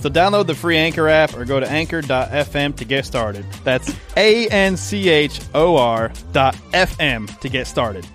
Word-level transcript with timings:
So 0.00 0.10
download 0.10 0.46
the 0.46 0.54
free 0.54 0.76
Anchor 0.76 1.08
app 1.08 1.34
or 1.34 1.44
go 1.44 1.58
to 1.58 1.68
anchor.fm 1.68 2.76
to 2.76 2.84
get 2.84 3.06
started. 3.06 3.46
That's 3.64 3.94
A 4.16 4.46
N 4.48 4.76
C 4.76 5.08
H 5.08 5.40
O 5.54 5.76
R 5.76 6.12
dot 6.32 6.54
FM 6.72 7.38
to 7.40 7.48
get 7.48 7.66
started. 7.66 8.06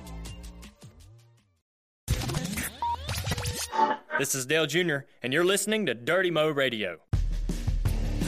This 4.19 4.35
is 4.35 4.45
Dale 4.45 4.67
Jr., 4.67 4.97
and 5.23 5.33
you're 5.33 5.43
listening 5.43 5.87
to 5.87 5.95
Dirty 5.95 6.29
Mo 6.29 6.49
Radio. 6.49 6.99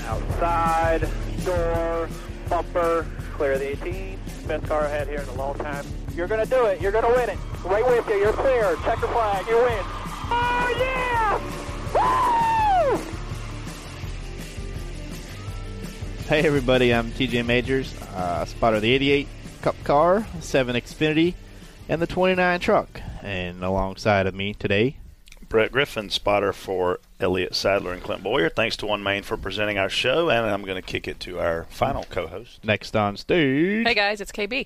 Outside, 0.05 1.07
door, 1.45 2.09
bumper, 2.49 3.05
clear 3.35 3.59
the 3.59 3.73
18. 3.85 4.19
Best 4.47 4.65
car 4.65 4.85
I 4.85 4.89
had 4.89 5.07
here 5.07 5.19
in 5.19 5.29
a 5.29 5.33
long 5.33 5.55
time. 5.59 5.85
You're 6.15 6.27
going 6.27 6.43
to 6.43 6.49
do 6.49 6.65
it. 6.65 6.81
You're 6.81 6.91
going 6.91 7.05
to 7.05 7.11
win 7.11 7.29
it. 7.29 7.37
Right 7.63 7.85
with 7.85 8.07
you. 8.09 8.15
You're 8.15 8.33
clear. 8.33 8.75
Check 8.83 8.99
the 9.01 9.07
flag. 9.07 9.45
You 9.47 9.57
win. 9.57 9.83
Oh, 10.31 10.75
yeah! 10.79 12.49
Woo! 12.49 12.52
Hey 16.33 16.47
everybody, 16.47 16.91
I'm 16.91 17.11
TJ 17.11 17.45
Majors, 17.45 17.93
uh, 18.15 18.43
spotter 18.45 18.77
of 18.77 18.81
the 18.81 18.91
88 18.91 19.27
Cup 19.61 19.75
car, 19.83 20.25
7 20.39 20.75
Xfinity, 20.75 21.35
and 21.87 22.01
the 22.01 22.07
29 22.07 22.59
truck. 22.59 23.01
And 23.21 23.63
alongside 23.63 24.25
of 24.25 24.33
me 24.33 24.55
today, 24.55 24.97
Brett 25.47 25.71
Griffin, 25.71 26.09
spotter 26.09 26.51
for 26.51 26.99
Elliott 27.19 27.53
Sadler 27.53 27.93
and 27.93 28.01
Clint 28.01 28.23
Bowyer. 28.23 28.49
Thanks 28.49 28.75
to 28.77 28.87
One 28.87 29.03
Main 29.03 29.21
for 29.21 29.37
presenting 29.37 29.77
our 29.77 29.89
show, 29.89 30.31
and 30.31 30.47
I'm 30.49 30.63
going 30.63 30.75
to 30.75 30.81
kick 30.81 31.07
it 31.07 31.19
to 31.19 31.39
our 31.39 31.65
final 31.69 32.03
co-host. 32.09 32.65
next 32.65 32.95
on 32.95 33.15
stage. 33.15 33.85
Hey 33.85 33.93
guys, 33.93 34.19
it's 34.19 34.31
KB. 34.31 34.65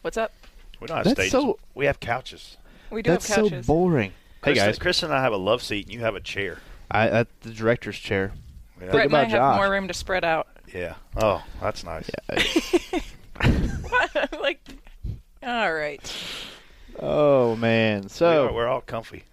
What's 0.00 0.16
up? 0.16 0.32
We 0.80 0.86
don't 0.86 0.96
have 0.96 1.04
That's 1.04 1.16
stages. 1.16 1.32
so- 1.32 1.58
we 1.74 1.84
have 1.84 2.00
couches. 2.00 2.56
We 2.90 3.02
do 3.02 3.10
That's 3.10 3.28
have 3.28 3.34
so 3.34 3.50
couches. 3.50 3.66
boring. 3.66 4.12
Hey 4.42 4.52
Chris, 4.54 4.58
guys, 4.60 4.78
Chris 4.78 5.02
and 5.02 5.12
I 5.12 5.20
have 5.20 5.34
a 5.34 5.36
love 5.36 5.62
seat, 5.62 5.84
and 5.84 5.92
you 5.92 6.00
have 6.00 6.14
a 6.14 6.20
chair. 6.20 6.60
I 6.90 7.06
at 7.06 7.40
the 7.42 7.50
director's 7.50 7.98
chair. 7.98 8.32
Yeah. 8.80 8.92
Brett 8.92 9.06
and 9.06 9.14
I 9.14 9.20
about 9.24 9.30
have 9.30 9.38
Josh. 9.40 9.56
more 9.56 9.70
room 9.70 9.88
to 9.88 9.94
spread 9.94 10.24
out. 10.24 10.48
Yeah. 10.74 10.94
Oh, 11.16 11.42
that's 11.60 11.84
nice. 11.84 12.10
like, 14.40 14.60
all 15.42 15.72
right. 15.72 16.12
Oh 16.98 17.56
man, 17.56 18.04
We 18.04 18.08
so 18.08 18.46
are, 18.48 18.52
we're 18.52 18.66
all 18.68 18.80
comfy. 18.80 19.24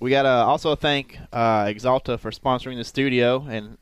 we 0.00 0.10
gotta 0.10 0.28
also 0.28 0.74
thank 0.74 1.18
uh, 1.32 1.64
Axalta 1.64 2.18
for 2.18 2.30
sponsoring 2.30 2.76
the 2.76 2.84
studio 2.84 3.46
and 3.48 3.78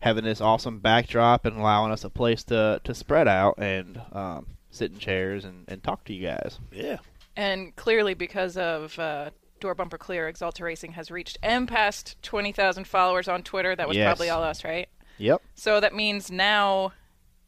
having 0.00 0.24
this 0.24 0.40
awesome 0.40 0.78
backdrop 0.78 1.44
and 1.44 1.56
allowing 1.58 1.90
us 1.90 2.04
a 2.04 2.10
place 2.10 2.44
to 2.44 2.80
to 2.84 2.94
spread 2.94 3.26
out 3.26 3.54
and 3.58 4.00
um, 4.12 4.46
sit 4.70 4.92
in 4.92 4.98
chairs 4.98 5.44
and, 5.44 5.64
and 5.68 5.82
talk 5.82 6.04
to 6.04 6.12
you 6.12 6.26
guys. 6.28 6.58
Yeah. 6.72 6.98
And 7.36 7.74
clearly, 7.74 8.14
because 8.14 8.56
of 8.56 8.96
uh, 8.96 9.30
Door 9.58 9.74
Bumper 9.74 9.98
Clear, 9.98 10.32
Axalta 10.32 10.60
Racing 10.60 10.92
has 10.92 11.10
reached 11.10 11.36
and 11.42 11.66
passed 11.66 12.14
20,000 12.22 12.86
followers 12.86 13.26
on 13.26 13.42
Twitter. 13.42 13.74
That 13.74 13.88
was 13.88 13.96
Yes. 13.96 14.06
probably 14.06 14.30
all 14.30 14.44
us, 14.44 14.62
right? 14.62 14.88
Yep. 15.18 15.42
So 15.54 15.80
that 15.80 15.94
means 15.94 16.30
now, 16.30 16.92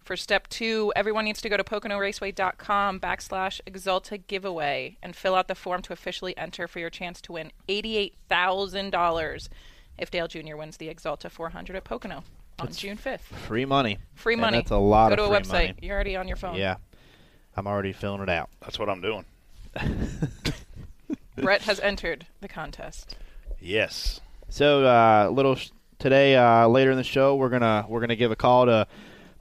for 0.05 0.17
step 0.17 0.49
two, 0.49 0.93
everyone 0.95 1.25
needs 1.25 1.41
to 1.43 1.49
go 1.49 1.57
to 1.57 1.65
PoconoRaceway.com 1.65 3.01
backslash 3.01 3.61
Axalta 3.67 4.25
giveaway 4.27 4.97
and 5.03 5.17
fill 5.17 5.35
out 5.35 5.49
the 5.49 5.55
form 5.55 5.83
to 5.83 5.93
officially 5.93 6.37
enter 6.39 6.69
for 6.69 6.79
your 6.79 6.91
chance 6.91 7.21
to 7.23 7.33
win 7.33 7.51
$88,000 7.69 9.49
if 9.99 10.11
Dale 10.11 10.29
Jr. 10.29 10.57
wins 10.57 10.77
the 10.77 10.89
Axalta 10.95 11.31
400 11.31 11.77
at 11.77 11.85
Pocono 11.85 12.23
on 12.59 12.73
June 12.73 12.97
5th. 12.97 13.21
Free 13.21 13.65
money. 13.65 13.99
Free 14.15 14.35
And 14.35 14.41
money. 14.43 14.59
that's 14.59 14.71
a 14.71 14.77
lot 14.77 15.09
Go 15.09 15.25
of 15.25 15.31
to 15.31 15.35
a 15.37 15.41
website. 15.41 15.53
money. 15.69 15.75
You're 15.83 15.95
already 15.95 16.17
on 16.17 16.29
your 16.29 16.37
phone. 16.37 16.55
Yeah. 16.57 16.77
I'm 17.57 17.67
already 17.67 17.93
filling 17.93 18.21
it 18.23 18.29
out. 18.29 18.51
That's 18.61 18.79
what 18.79 18.89
I'm 18.89 19.01
doing. 19.01 19.25
Brett 21.37 21.63
has 21.63 21.81
entered 21.81 22.27
the 22.41 22.49
contest. 22.49 23.17
Yes. 23.61 24.21
So, 24.49 24.85
uh, 24.85 25.29
little 25.31 25.55
sh- 25.57 25.71
today, 25.99 26.37
uh, 26.37 26.69
later 26.69 26.91
in 26.91 26.97
the 26.97 27.05
show, 27.05 27.37
we're 27.37 27.49
gonna 27.49 27.87
we're 27.89 28.01
gonna 28.01 28.17
give 28.17 28.31
a 28.31 28.37
call 28.37 28.67
to 28.67 28.87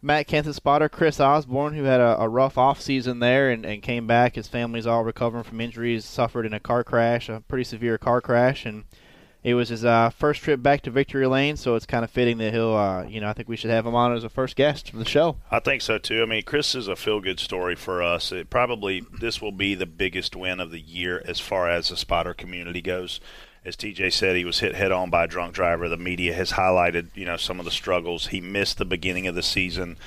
Matt 0.01 0.27
Kenseth 0.27 0.55
spotter 0.55 0.87
Chris 0.87 1.19
Osborne, 1.19 1.73
who 1.73 1.83
had 1.83 1.99
a, 1.99 2.21
a 2.21 2.29
rough 2.29 2.57
off 2.57 2.79
season 2.79 3.19
there 3.19 3.49
and, 3.49 3.65
and 3.65 3.81
came 3.81 4.05
back. 4.05 4.35
His 4.35 4.47
family's 4.47 4.85
all 4.85 5.03
recovering 5.03 5.43
from 5.43 5.59
injuries 5.59 6.05
suffered 6.05 6.45
in 6.45 6.53
a 6.53 6.59
car 6.59 6.83
crash, 6.83 7.27
a 7.27 7.41
pretty 7.47 7.63
severe 7.63 7.97
car 7.97 8.21
crash, 8.21 8.65
and 8.65 8.83
it 9.43 9.53
was 9.53 9.69
his 9.69 9.85
uh, 9.85 10.09
first 10.09 10.41
trip 10.41 10.61
back 10.61 10.81
to 10.81 10.91
Victory 10.91 11.27
Lane. 11.27 11.55
So 11.55 11.75
it's 11.75 11.85
kind 11.85 12.03
of 12.03 12.09
fitting 12.09 12.39
that 12.39 12.51
he'll, 12.51 12.75
uh, 12.75 13.03
you 13.03 13.21
know, 13.21 13.29
I 13.29 13.33
think 13.33 13.47
we 13.47 13.55
should 13.55 13.69
have 13.69 13.85
him 13.85 13.93
on 13.93 14.15
as 14.15 14.23
a 14.23 14.29
first 14.29 14.55
guest 14.55 14.89
for 14.89 14.97
the 14.97 15.05
show. 15.05 15.37
I 15.51 15.59
think 15.59 15.81
so 15.81 15.97
too. 15.97 16.23
I 16.23 16.25
mean, 16.25 16.43
Chris 16.43 16.73
is 16.73 16.87
a 16.87 16.95
feel-good 16.95 17.39
story 17.39 17.75
for 17.75 18.01
us. 18.01 18.31
It 18.31 18.49
probably 18.49 19.03
this 19.19 19.41
will 19.41 19.51
be 19.51 19.75
the 19.75 19.85
biggest 19.85 20.35
win 20.35 20.59
of 20.59 20.71
the 20.71 20.79
year 20.79 21.21
as 21.25 21.39
far 21.39 21.69
as 21.69 21.89
the 21.89 21.97
spotter 21.97 22.33
community 22.33 22.81
goes. 22.81 23.19
As 23.65 23.75
TJ 23.75 24.13
said, 24.13 24.35
he 24.35 24.45
was 24.45 24.59
hit 24.59 24.75
head 24.75 24.91
on 24.91 25.09
by 25.09 25.23
a 25.23 25.27
drunk 25.27 25.55
driver. 25.55 25.89
The 25.89 25.97
media 25.97 26.35
has 26.35 26.51
highlighted, 26.51 27.07
you 27.15 27.25
know, 27.25 27.35
some 27.35 27.57
of 27.57 27.65
the 27.65 27.71
struggles. 27.71 28.27
He 28.27 28.39
missed 28.39 28.77
the 28.77 28.85
beginning 28.85 29.25
of 29.25 29.33
the 29.33 29.41
season 29.41 29.97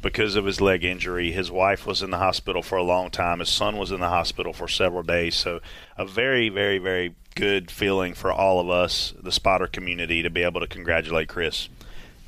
because 0.00 0.36
of 0.36 0.44
his 0.44 0.60
leg 0.60 0.84
injury. 0.84 1.32
His 1.32 1.50
wife 1.50 1.84
was 1.84 2.00
in 2.00 2.10
the 2.10 2.18
hospital 2.18 2.62
for 2.62 2.78
a 2.78 2.82
long 2.84 3.10
time. 3.10 3.40
His 3.40 3.48
son 3.48 3.76
was 3.76 3.90
in 3.90 3.98
the 3.98 4.08
hospital 4.08 4.52
for 4.52 4.68
several 4.68 5.02
days. 5.02 5.34
So, 5.34 5.58
a 5.96 6.06
very, 6.06 6.48
very, 6.48 6.78
very 6.78 7.16
good 7.34 7.72
feeling 7.72 8.14
for 8.14 8.30
all 8.30 8.60
of 8.60 8.70
us, 8.70 9.12
the 9.20 9.32
spotter 9.32 9.66
community, 9.66 10.22
to 10.22 10.30
be 10.30 10.44
able 10.44 10.60
to 10.60 10.68
congratulate 10.68 11.28
Chris. 11.28 11.68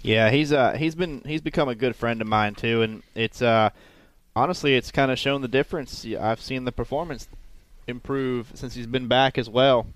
Yeah, 0.03 0.31
he's 0.31 0.53
uh 0.53 0.73
he's 0.73 0.95
been 0.95 1.23
he's 1.27 1.43
become 1.43 1.69
a 1.69 1.75
good 1.75 1.95
friend 1.95 2.21
of 2.21 2.27
mine 2.27 2.55
too, 2.55 2.83
and 2.83 3.03
it's 3.15 3.43
uh 3.43 3.71
honestly 4.35 4.75
it's 4.75 4.91
kind 4.91 5.11
of 5.11 5.19
shown 5.19 5.43
the 5.43 5.49
difference. 5.49 6.07
I've 6.19 6.41
seen 6.41 6.65
the 6.65 6.73
performance 6.73 7.29
improve 7.87 8.51
since 8.55 8.75
he's 8.75 8.87
been 8.87 9.09
back 9.09 9.37
as 9.37 9.49
well. 9.49 9.87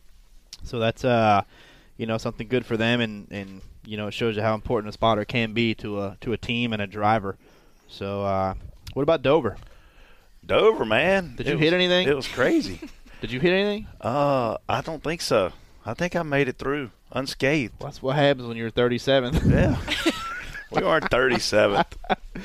So 0.63 0.79
that's 0.79 1.05
uh 1.05 1.43
you 1.97 2.07
know 2.07 2.19
something 2.19 2.49
good 2.49 2.65
for 2.65 2.77
them, 2.77 3.01
and 3.01 3.27
and 3.31 3.61
you 3.85 3.97
know 3.97 4.07
it 4.07 4.13
shows 4.15 4.37
you 4.37 4.43
how 4.43 4.55
important 4.55 4.89
a 4.89 4.93
spotter 4.93 5.25
can 5.25 5.53
be 5.53 5.75
to 5.77 6.01
a 6.01 6.17
to 6.23 6.33
a 6.33 6.37
team 6.37 6.73
and 6.73 6.81
a 6.81 6.87
driver. 6.87 7.37
So 7.89 8.23
uh 8.25 8.55
what 8.95 9.03
about 9.03 9.23
Dover? 9.23 9.57
Dover, 10.47 10.85
man. 10.85 11.35
Did 11.37 11.47
It 11.47 11.51
you 11.51 11.57
was- 11.57 11.63
hit 11.65 11.73
anything? 11.73 12.09
It 12.09 12.17
was 12.17 12.29
crazy. 12.29 12.81
Did 13.21 13.33
you 13.33 13.41
hit 13.41 13.53
anything? 13.53 13.87
Uh, 14.03 14.59
I 14.69 14.83
don't 14.83 15.03
think 15.03 15.23
so. 15.23 15.53
I 15.87 15.95
think 15.95 16.15
I 16.15 16.23
made 16.23 16.47
it 16.49 16.59
through 16.59 16.91
unscathed. 17.13 17.73
That's 17.81 18.03
what 18.03 18.17
happens 18.17 18.47
when 18.47 18.57
you're 18.59 18.71
37th. 18.71 19.51
Yeah. 19.51 19.79
we 20.71 20.83
are 20.83 21.01
37th. 21.01 21.87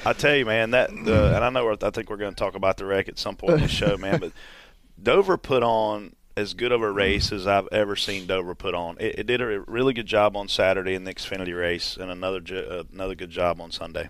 I 0.06 0.14
tell 0.14 0.36
you, 0.36 0.46
man, 0.46 0.72
that 0.72 0.90
the 0.90 1.36
and 1.36 1.44
I 1.44 1.50
know 1.50 1.66
we're, 1.66 1.76
I 1.82 1.90
think 1.90 2.10
we're 2.10 2.16
going 2.18 2.34
to 2.34 2.40
talk 2.40 2.56
about 2.56 2.78
the 2.78 2.86
wreck 2.86 3.10
at 3.10 3.20
some 3.20 3.36
point 3.36 3.56
in 3.56 3.62
the 3.62 3.68
show, 3.68 3.98
man. 3.98 4.20
But 4.22 4.32
Dover 5.04 5.36
put 5.38 5.64
on 5.64 6.16
as 6.40 6.54
good 6.54 6.72
of 6.72 6.82
a 6.82 6.92
race 6.92 7.32
as 7.32 7.46
I've 7.46 7.68
ever 7.72 7.96
seen 7.96 8.26
Dover 8.26 8.56
put 8.56 8.74
on. 8.74 8.98
It, 9.00 9.20
it 9.20 9.28
did 9.28 9.42
a 9.42 9.60
really 9.62 9.94
good 9.94 10.06
job 10.06 10.36
on 10.38 10.48
Saturday 10.48 10.96
in 10.96 11.04
the 11.04 11.14
Xfinity 11.14 11.58
race, 11.58 11.98
and 11.98 12.10
another 12.10 12.42
uh, 12.52 12.84
another 12.92 13.16
good 13.16 13.30
job 13.30 13.60
on 13.62 13.72
Sunday. 13.72 14.10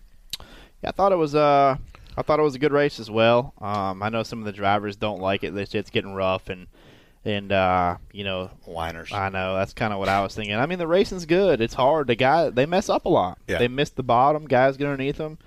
Yeah, 0.83 0.89
I 0.89 0.91
thought 0.91 1.11
it 1.11 1.17
was 1.17 1.35
uh 1.35 1.75
I 2.15 2.21
thought 2.21 2.39
it 2.39 2.43
was 2.43 2.55
a 2.55 2.59
good 2.59 2.71
race 2.71 2.99
as 2.99 3.09
well. 3.09 3.53
Um, 3.59 4.03
I 4.03 4.09
know 4.09 4.23
some 4.23 4.39
of 4.39 4.45
the 4.45 4.51
drivers 4.51 4.95
don't 4.95 5.19
like 5.19 5.43
it. 5.43 5.53
They 5.53 5.65
say 5.65 5.79
it's 5.79 5.89
getting 5.89 6.13
rough 6.13 6.49
and 6.49 6.67
and 7.25 7.51
uh, 7.51 7.97
you 8.11 8.23
know 8.23 8.51
Whiners. 8.65 9.11
I 9.11 9.29
know 9.29 9.55
that's 9.55 9.73
kind 9.73 9.91
of 9.91 9.99
what 9.99 10.09
I 10.09 10.21
was 10.21 10.35
thinking. 10.35 10.55
I 10.55 10.65
mean 10.65 10.79
the 10.79 10.87
racing's 10.87 11.25
good. 11.25 11.61
It's 11.61 11.73
hard. 11.73 12.07
The 12.07 12.15
guy 12.15 12.49
they 12.49 12.65
mess 12.65 12.89
up 12.89 13.05
a 13.05 13.09
lot. 13.09 13.39
Yeah. 13.47 13.57
They 13.57 13.67
miss 13.67 13.89
the 13.89 14.03
bottom. 14.03 14.45
Guys 14.45 14.77
get 14.77 14.85
underneath 14.85 15.17
them. 15.17 15.37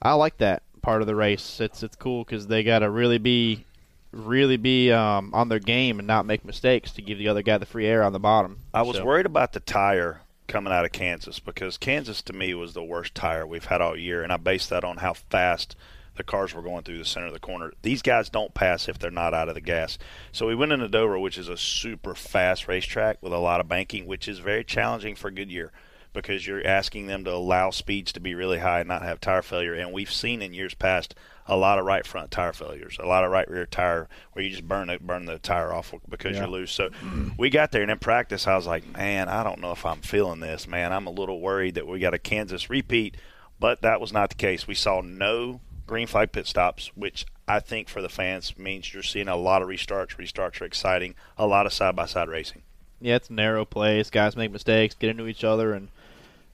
I 0.00 0.14
like 0.14 0.38
that 0.38 0.62
part 0.80 1.02
of 1.02 1.06
the 1.06 1.16
race. 1.16 1.60
It's 1.60 1.82
it's 1.82 1.96
cool 1.96 2.24
because 2.24 2.46
they 2.46 2.62
got 2.62 2.78
to 2.78 2.90
really 2.90 3.18
be 3.18 3.64
really 4.12 4.56
be 4.56 4.90
um, 4.92 5.32
on 5.34 5.48
their 5.48 5.58
game 5.58 5.98
and 5.98 6.06
not 6.06 6.26
make 6.26 6.44
mistakes 6.44 6.92
to 6.92 7.02
give 7.02 7.18
the 7.18 7.28
other 7.28 7.42
guy 7.42 7.58
the 7.58 7.66
free 7.66 7.86
air 7.86 8.02
on 8.02 8.12
the 8.12 8.18
bottom. 8.20 8.58
I 8.74 8.82
was 8.82 8.96
So- 8.96 9.04
worried 9.04 9.26
about 9.26 9.52
the 9.52 9.60
tire 9.60 10.22
coming 10.48 10.72
out 10.72 10.84
of 10.84 10.92
Kansas 10.92 11.38
because 11.38 11.78
Kansas 11.78 12.22
to 12.22 12.32
me 12.32 12.54
was 12.54 12.74
the 12.74 12.82
worst 12.82 13.14
tire 13.14 13.46
we've 13.46 13.66
had 13.66 13.80
all 13.80 13.96
year, 13.96 14.22
and 14.22 14.32
I 14.32 14.36
based 14.36 14.68
that 14.70 14.82
on 14.84 14.96
how 14.96 15.14
fast 15.14 15.76
the 16.16 16.24
cars 16.24 16.52
were 16.52 16.60
going 16.62 16.82
through 16.82 16.98
the 16.98 17.04
center 17.04 17.28
of 17.28 17.32
the 17.32 17.38
corner. 17.38 17.72
These 17.82 18.02
guys 18.02 18.28
don't 18.28 18.52
pass 18.52 18.88
if 18.88 18.98
they're 18.98 19.12
not 19.12 19.32
out 19.32 19.48
of 19.48 19.54
the 19.54 19.60
gas. 19.60 19.96
So 20.32 20.46
we 20.48 20.56
went 20.56 20.72
into 20.72 20.88
Dover, 20.88 21.18
which 21.18 21.38
is 21.38 21.48
a 21.48 21.56
super 21.56 22.14
fast 22.16 22.66
racetrack 22.66 23.18
with 23.22 23.32
a 23.32 23.38
lot 23.38 23.60
of 23.60 23.68
banking, 23.68 24.06
which 24.06 24.26
is 24.26 24.40
very 24.40 24.64
challenging 24.64 25.14
for 25.14 25.30
Goodyear 25.30 25.70
because 26.12 26.46
you're 26.46 26.66
asking 26.66 27.06
them 27.06 27.24
to 27.24 27.32
allow 27.32 27.70
speeds 27.70 28.12
to 28.12 28.20
be 28.20 28.34
really 28.34 28.58
high 28.58 28.80
and 28.80 28.88
not 28.88 29.02
have 29.02 29.20
tire 29.20 29.42
failure. 29.42 29.74
And 29.74 29.92
we've 29.92 30.10
seen 30.12 30.42
in 30.42 30.52
years 30.54 30.74
past 30.74 31.14
a 31.46 31.56
lot 31.56 31.78
of 31.78 31.84
right 31.84 32.06
front 32.06 32.30
tire 32.30 32.52
failures, 32.52 32.96
a 33.00 33.06
lot 33.06 33.24
of 33.24 33.30
right 33.30 33.48
rear 33.50 33.66
tire 33.66 34.08
where 34.32 34.44
you 34.44 34.50
just 34.50 34.68
burn 34.68 34.88
it, 34.90 35.04
burn 35.06 35.26
the 35.26 35.38
tire 35.38 35.72
off 35.72 35.92
because 36.08 36.34
Yeah. 36.36 36.42
you're 36.42 36.48
loose. 36.50 36.72
So 36.72 36.90
we 37.38 37.50
got 37.50 37.72
there 37.72 37.82
and 37.82 37.90
in 37.90 37.98
practice, 37.98 38.46
I 38.46 38.54
was 38.56 38.66
like, 38.66 38.86
man, 38.96 39.28
I 39.28 39.42
don't 39.42 39.60
know 39.60 39.72
if 39.72 39.84
I'm 39.84 40.00
feeling 40.00 40.40
this, 40.40 40.66
man. 40.68 40.92
I'm 40.92 41.06
a 41.06 41.10
little 41.10 41.40
worried 41.40 41.74
that 41.74 41.86
we 41.86 41.98
got 41.98 42.14
a 42.14 42.18
Kansas 42.18 42.70
repeat, 42.70 43.16
but 43.58 43.82
that 43.82 44.00
was 44.00 44.12
not 44.12 44.28
the 44.30 44.36
case. 44.36 44.66
We 44.66 44.74
saw 44.74 45.00
no 45.00 45.60
green 45.86 46.06
flag 46.06 46.30
pit 46.32 46.46
stops, 46.46 46.92
which 46.94 47.26
I 47.48 47.58
think 47.58 47.88
for 47.88 48.00
the 48.00 48.08
fans 48.08 48.56
means 48.56 48.94
you're 48.94 49.02
seeing 49.02 49.26
a 49.26 49.36
lot 49.36 49.60
of 49.60 49.68
restarts. 49.68 50.16
Restarts 50.16 50.60
are 50.60 50.64
exciting, 50.66 51.16
a 51.36 51.48
lot 51.48 51.66
of 51.66 51.72
side 51.72 51.96
by 51.96 52.06
side 52.06 52.28
racing. 52.28 52.62
Yeah, 53.00 53.16
it's 53.16 53.28
a 53.30 53.32
narrow 53.32 53.64
place. 53.64 54.08
Guys 54.10 54.36
make 54.36 54.52
mistakes, 54.52 54.94
get 54.94 55.10
into 55.10 55.26
each 55.26 55.42
other, 55.42 55.72
and 55.72 55.88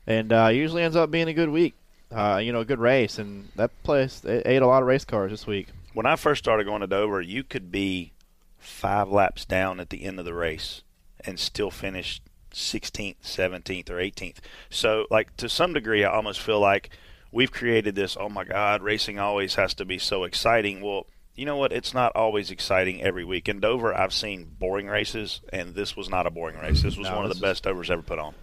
and 0.07 0.33
uh, 0.33 0.49
usually 0.49 0.83
ends 0.83 0.97
up 0.97 1.11
being 1.11 1.29
a 1.29 1.35
good 1.35 1.51
week. 1.51 1.75
Uh, 2.11 2.41
you 2.43 2.53
know, 2.53 2.61
a 2.61 2.65
good 2.65 2.79
race, 2.79 3.19
and 3.19 3.49
that 3.57 3.71
place 3.83 4.25
ate 4.25 4.63
a 4.63 4.67
lot 4.67 4.81
of 4.81 4.87
race 4.87 5.05
cars 5.05 5.33
this 5.33 5.47
week. 5.47 5.69
when 5.93 6.07
I 6.07 6.15
first 6.15 6.45
started 6.45 6.65
going 6.65 6.83
to 6.83 6.87
Dover, 6.87 7.21
you 7.21 7.43
could 7.43 7.73
be 7.73 8.13
five 8.59 9.09
laps 9.09 9.45
down 9.45 9.81
at 9.81 9.91
the 9.91 10.05
end 10.05 10.19
of 10.19 10.25
the 10.25 10.35
race 10.35 10.83
and 11.25 11.39
still 11.41 11.71
finish 11.71 12.21
16th, 12.53 13.17
17th, 13.25 13.91
or 13.91 13.97
18th. 13.97 14.37
So, 14.71 15.07
like 15.11 15.37
to 15.39 15.49
some 15.49 15.73
degree, 15.73 16.05
I 16.05 16.13
almost 16.13 16.41
feel 16.41 16.61
like 16.61 16.91
we've 17.33 17.51
created 17.51 17.95
this. 17.97 18.17
Oh 18.19 18.29
my 18.29 18.45
God, 18.45 18.83
racing 18.83 19.19
always 19.19 19.57
has 19.57 19.75
to 19.75 19.85
be 19.85 19.99
so 19.99 20.25
exciting. 20.25 20.81
Well, 20.81 21.07
you 21.35 21.45
know 21.45 21.57
what? 21.57 21.73
It's 21.73 21.93
not 21.93 22.15
always 22.15 22.51
exciting 22.51 23.03
every 23.03 23.25
week. 23.25 23.49
In 23.49 23.61
Dover, 23.61 23.95
I've 23.95 24.15
seen 24.15 24.57
boring 24.59 24.87
races, 24.87 25.41
and 25.53 25.75
this 25.75 25.97
was 25.97 26.09
not 26.09 26.27
a 26.27 26.31
boring 26.31 26.59
race. 26.59 26.83
This 26.83 26.97
was 26.97 27.09
No, 27.09 27.17
one 27.17 27.25
of 27.27 27.35
the 27.35 27.41
best 27.41 27.65
Dovers 27.65 27.91
ever 27.91 28.03
put 28.03 28.19
on. 28.19 28.35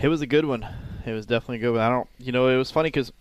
It 0.00 0.08
was 0.08 0.20
a 0.20 0.26
good 0.26 0.44
one. 0.44 0.66
It 1.06 1.12
was 1.12 1.26
definitely 1.26 1.56
a 1.56 1.60
good 1.60 1.72
one. 1.72 1.80
I 1.80 1.88
don't, 1.88 2.08
you 2.18 2.32
know, 2.32 2.48
it 2.48 2.56
was 2.56 2.70
funny 2.70 2.88
because 2.88 3.12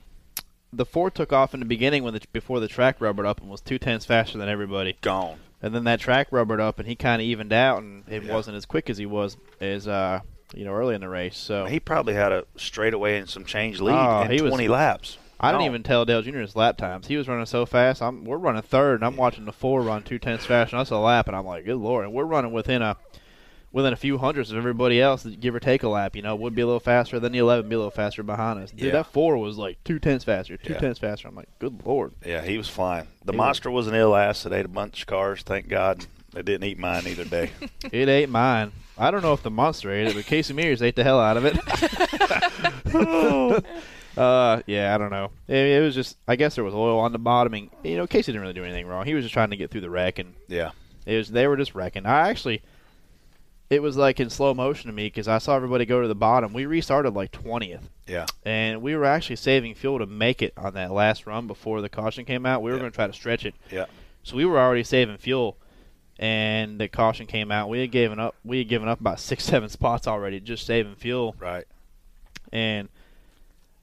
the 0.74 0.86
Ford 0.86 1.16
took 1.16 1.32
off 1.34 1.54
in 1.54 1.60
the 1.60 1.66
beginning 1.66 2.04
when 2.04 2.14
the 2.14 2.22
before 2.34 2.60
the 2.60 2.68
track 2.68 3.00
rubbered 3.00 3.26
up 3.26 3.40
and 3.42 3.50
was 3.50 3.62
two 3.62 3.80
tenths 3.80 4.06
faster 4.06 4.38
than 4.38 4.50
everybody, 4.50 4.98
Gone. 5.02 5.38
and 5.62 5.74
then 5.74 5.86
that 5.86 6.00
track 6.00 6.28
rubbered 6.32 6.60
up 6.60 6.78
and 6.80 6.88
he 6.88 6.96
kind 6.96 7.22
of 7.22 7.26
evened 7.26 7.54
out 7.54 7.82
and 7.82 8.04
it 8.10 8.24
Yeah. 8.24 8.34
wasn't 8.34 8.58
as 8.58 8.66
quick 8.66 8.90
as 8.90 8.98
he 8.98 9.06
was 9.06 9.38
as 9.62 9.88
uh 9.88 10.20
you 10.54 10.66
know 10.66 10.74
early 10.74 10.94
in 10.96 11.02
the 11.02 11.10
race. 11.10 11.38
So 11.38 11.66
He 11.66 11.80
probably 11.80 12.14
had 12.14 12.32
a 12.32 12.46
straightaway 12.58 13.18
and 13.18 13.30
some 13.30 13.46
change 13.46 13.80
lead 13.80 13.96
Oh, 13.96 14.22
in 14.24 14.32
he 14.32 14.42
was- 14.42 14.52
20 14.52 14.68
laps. 14.68 15.18
I 15.40 15.52
didn't 15.52 15.66
even 15.68 15.84
tell 15.84 16.04
Dale 16.04 16.24
Jr. 16.24 16.40
his 16.40 16.56
lap 16.56 16.78
times. 16.78 17.06
He 17.08 17.16
was 17.16 17.28
running 17.28 17.46
so 17.46 17.66
fast. 17.68 18.02
I'm 18.02 18.26
we're 18.26 18.38
running 18.38 18.64
third, 18.64 18.96
and 18.96 19.06
I'm 19.06 19.16
watching 19.18 19.46
the 19.46 19.52
four 19.52 19.82
run 19.84 20.02
two 20.02 20.18
tenths 20.18 20.48
faster. 20.48 20.76
And 20.76 20.80
that's 20.82 20.90
a 20.90 20.98
lap, 20.98 21.28
and 21.28 21.36
I'm 21.36 21.46
like, 21.46 21.64
good 21.64 21.76
lord! 21.78 22.06
And 22.06 22.14
we're 22.14 22.24
running 22.26 22.52
within 22.52 22.82
a 22.82 22.98
within 23.72 23.94
a 23.94 23.98
few 23.98 24.18
hundreds 24.18 24.52
of 24.52 24.58
everybody 24.58 25.02
else, 25.02 25.26
give 25.26 25.56
or 25.56 25.60
take 25.60 25.84
a 25.84 25.90
lap. 25.90 26.16
You 26.16 26.22
know, 26.22 26.36
would 26.36 26.56
be 26.56 26.62
a 26.62 26.66
little 26.66 26.80
faster. 26.80 27.20
Then 27.20 27.32
the 27.32 27.40
eleven 27.40 27.70
be 27.70 27.76
a 27.76 27.80
little 27.80 27.92
faster 27.92 28.24
behind 28.24 28.60
us. 28.60 28.72
Dude, 28.72 28.88
Yeah. 28.88 28.92
that 28.94 29.08
four 29.08 29.38
was 29.38 29.58
like 29.58 29.84
two 29.84 30.00
tenths 30.00 30.26
faster, 30.26 30.58
two 30.58 30.74
Yeah. 30.74 30.80
tenths 30.80 31.00
faster. 31.00 31.28
I'm 31.28 31.36
like, 31.36 31.50
good 31.60 31.86
lord! 31.86 32.14
Yeah, 32.26 32.42
he 32.42 32.58
was 32.58 32.70
flying. 32.70 33.08
The 33.26 33.34
He 33.34 33.38
monster 33.38 33.70
was 33.70 33.88
an 33.88 33.96
ill 33.96 34.16
ass 34.16 34.44
that 34.44 34.54
ate 34.54 34.66
a 34.66 34.70
bunch 34.70 35.02
of 35.02 35.08
cars. 35.08 35.42
Thank 35.44 35.68
God 35.68 36.06
it 36.36 36.46
didn't 36.46 36.68
eat 36.68 36.80
mine 36.80 37.04
either 37.08 37.26
day. 37.26 37.52
It 37.92 38.10
ate 38.10 38.30
mine. 38.30 38.72
I 38.98 39.12
don't 39.12 39.22
know 39.22 39.34
if 39.34 39.44
the 39.44 39.52
monster 39.52 39.92
ate 39.92 40.08
it, 40.08 40.16
but 40.16 40.26
Casey 40.26 40.54
Mears 40.54 40.82
ate 40.82 40.96
the 40.96 41.04
hell 41.04 41.20
out 41.20 41.38
of 41.38 41.46
it. 41.46 41.56
uh, 44.18 44.62
yeah, 44.66 44.96
I 44.96 44.98
don't 44.98 45.12
know. 45.12 45.32
It, 45.48 45.56
it 45.56 45.82
was 45.84 45.94
just, 45.94 46.18
I 46.28 46.36
guess 46.36 46.56
there 46.56 46.64
was 46.64 46.74
oil 46.74 47.00
on 47.00 47.12
the 47.12 47.20
bottoming. 47.20 47.70
You 47.84 47.98
know, 47.98 48.08
Casey 48.08 48.32
didn't 48.32 48.42
really 48.42 48.54
do 48.54 48.64
anything 48.64 48.88
wrong. 48.88 49.06
He 49.06 49.14
was 49.14 49.24
just 49.24 49.34
trying 49.34 49.52
to 49.52 49.58
get 49.58 49.70
through 49.72 49.82
the 49.82 49.90
wreck, 49.90 50.18
and 50.20 50.34
yeah, 50.48 50.72
It 51.06 51.18
was 51.18 51.30
they 51.30 51.46
were 51.48 51.58
just 51.58 51.76
wrecking. 51.76 52.06
I 52.08 52.30
actually, 52.30 52.62
it 53.70 53.82
was 53.82 53.98
like 53.98 54.20
in 54.20 54.30
slow 54.30 54.54
motion 54.54 54.88
to 54.90 54.94
me 54.96 55.08
because 55.08 55.28
I 55.28 55.38
saw 55.40 55.56
everybody 55.56 55.86
go 55.86 56.02
to 56.02 56.08
the 56.08 56.16
bottom. 56.16 56.54
We 56.54 56.66
restarted 56.66 57.14
like 57.14 57.32
twentieth, 57.32 57.90
yeah, 58.08 58.26
and 58.46 58.82
we 58.82 58.96
were 58.96 59.06
actually 59.06 59.36
saving 59.38 59.76
fuel 59.76 60.00
to 60.00 60.06
make 60.06 60.42
it 60.42 60.54
on 60.58 60.74
that 60.76 60.92
last 60.92 61.26
run 61.28 61.48
before 61.48 61.82
the 61.82 61.90
caution 61.90 62.26
came 62.26 62.46
out. 62.46 62.62
We 62.62 62.72
were 62.72 62.78
Yeah. 62.78 62.82
going 62.82 62.92
to 62.92 62.96
try 62.96 63.08
to 63.08 63.14
stretch 63.14 63.46
it, 63.46 63.56
yeah. 63.72 63.86
so 64.24 64.36
we 64.38 64.46
were 64.46 64.60
already 64.60 64.84
saving 64.84 65.18
fuel. 65.18 65.58
And 66.20 66.80
the 66.80 66.88
caution 66.88 67.28
came 67.28 67.52
out. 67.52 67.70
We 67.70 67.80
had 67.82 67.92
given 67.92 68.20
up. 68.20 68.34
We 68.44 68.58
had 68.58 68.68
given 68.68 68.88
up 68.88 69.00
about 69.00 69.20
six, 69.20 69.44
seven 69.46 69.70
spots 69.70 70.08
already, 70.08 70.40
just 70.40 70.66
saving 70.66 70.96
fuel. 70.96 71.36
Right. 71.40 71.66
And 72.52 72.90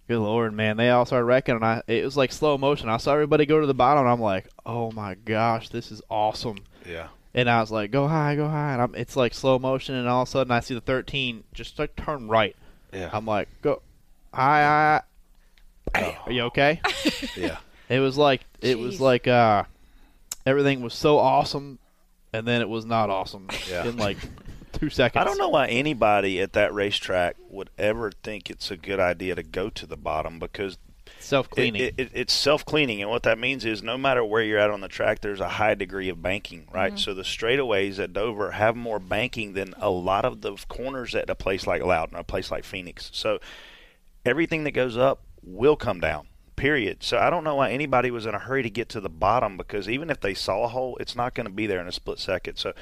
good 0.09 0.19
lord, 0.19 0.53
man, 0.53 0.77
they 0.77 0.91
all 0.91 1.07
started 1.07 1.27
wrecking, 1.27 1.55
and 1.55 1.65
I 1.65 1.83
it 1.87 2.05
was 2.05 2.17
like 2.17 2.33
slow 2.33 2.59
motion. 2.59 2.89
I 2.89 2.97
saw 2.97 3.13
everybody 3.13 3.47
go 3.47 3.61
to 3.61 3.67
the 3.69 3.75
bottom, 3.75 4.01
and 4.05 4.11
I'm 4.11 4.21
like, 4.21 4.49
oh 4.67 4.91
my 4.91 5.15
gosh, 5.15 5.69
this 5.69 5.93
is 5.93 6.03
awesome. 6.11 6.59
Yeah. 6.89 7.07
And 7.35 7.51
I 7.51 7.61
was 7.61 7.71
like, 7.71 7.91
"Go 7.91 8.07
high, 8.07 8.37
go 8.37 8.49
high!" 8.49 8.73
And 8.75 8.83
I'm, 8.83 8.95
it's 8.95 9.17
like 9.17 9.35
slow 9.35 9.59
motion, 9.59 9.95
and 9.97 10.09
all 10.09 10.23
of 10.23 10.29
a 10.29 10.31
sudden 10.31 10.51
I 10.53 10.61
see 10.61 10.75
the 10.75 10.81
13 10.81 11.45
just 11.53 11.79
like 11.79 11.97
turn 11.97 12.29
right. 12.29 12.55
Yeah. 12.93 13.11
I'm 13.13 13.27
like, 13.27 13.49
"Go 13.63 13.83
high, 14.33 15.01
high." 15.95 16.19
Are 16.27 16.33
you 16.33 16.43
okay? 16.45 16.81
yeah. 17.37 17.59
it 17.89 18.01
was 18.01 18.17
like 18.17 18.43
it 18.61 18.79
was 18.79 19.01
like 19.01 19.27
uh, 19.29 19.65
everything 20.47 20.81
was 20.81 20.95
so 20.95 21.19
awesome, 21.19 21.79
and 22.33 22.47
then 22.47 22.61
it 22.61 22.69
was 22.69 22.85
not 22.85 23.11
awesome 23.11 23.49
Yeah. 23.69 23.87
in 23.87 23.97
like 23.97 24.17
two 24.73 24.91
seconds. 24.91 25.21
I 25.21 25.25
don't 25.25 25.39
know 25.39 25.49
why 25.49 25.67
anybody 25.69 26.41
at 26.41 26.53
that 26.55 26.73
racetrack 26.73 27.37
would 27.51 27.71
ever 27.79 28.13
think 28.23 28.49
it's 28.51 28.71
a 28.71 28.77
good 28.77 29.01
idea 29.01 29.35
to 29.35 29.43
go 29.43 29.71
to 29.71 29.87
the 29.87 29.97
bottom 29.97 30.39
because 30.39 30.79
Self 31.25 31.49
cleaning. 31.49 31.81
it, 31.83 31.95
it, 31.97 32.11
it's 32.13 32.33
self 32.33 32.65
cleaning, 32.65 33.01
and 33.01 33.11
what 33.11 33.23
that 33.23 33.39
means 33.39 33.65
is 33.65 33.83
no 33.83 33.97
matter 33.97 34.23
where 34.25 34.43
you're 34.43 34.59
at 34.59 34.71
on 34.71 34.81
the 34.83 34.89
track, 34.89 35.21
there's 35.21 35.41
a 35.41 35.49
high 35.49 35.75
degree 35.75 36.09
of 36.11 36.23
banking, 36.23 36.67
right? 36.73 36.99
So 36.99 37.15
the 37.15 37.23
straightaways 37.23 37.99
at 37.99 38.13
Dover 38.13 38.51
have 38.53 38.77
more 38.77 38.99
banking 38.99 39.55
than 39.55 39.75
a 39.79 39.89
lot 39.91 40.25
of 40.25 40.43
the 40.43 40.57
corners 40.69 41.15
at 41.15 41.31
a 41.31 41.35
place 41.35 41.67
like 41.67 41.83
Loudon, 41.83 42.17
a 42.19 42.25
place 42.25 42.51
like 42.51 42.65
Phoenix. 42.65 43.11
So 43.15 43.39
everything 44.25 44.65
that 44.65 44.73
goes 44.73 44.97
up 44.97 45.23
will 45.43 45.77
come 45.77 46.01
down. 46.01 46.27
Period. 46.57 47.03
So 47.03 47.19
I 47.19 47.31
don't 47.31 47.43
know 47.43 47.57
why 47.57 47.71
anybody 47.73 48.11
was 48.11 48.27
in 48.27 48.35
a 48.35 48.39
hurry 48.39 48.63
to 48.63 48.71
get 48.71 48.89
to 48.91 49.01
the 49.01 49.09
bottom 49.09 49.57
because 49.57 49.89
even 49.89 50.11
if 50.11 50.21
they 50.21 50.35
saw 50.35 50.65
a 50.65 50.69
hole, 50.69 50.97
it's 51.01 51.17
not 51.17 51.35
going 51.35 51.47
to 51.47 51.53
be 51.53 51.67
there 51.67 51.81
in 51.81 51.89
a 51.89 51.93
split 51.93 52.19
second. 52.19 52.57
So 52.57 52.75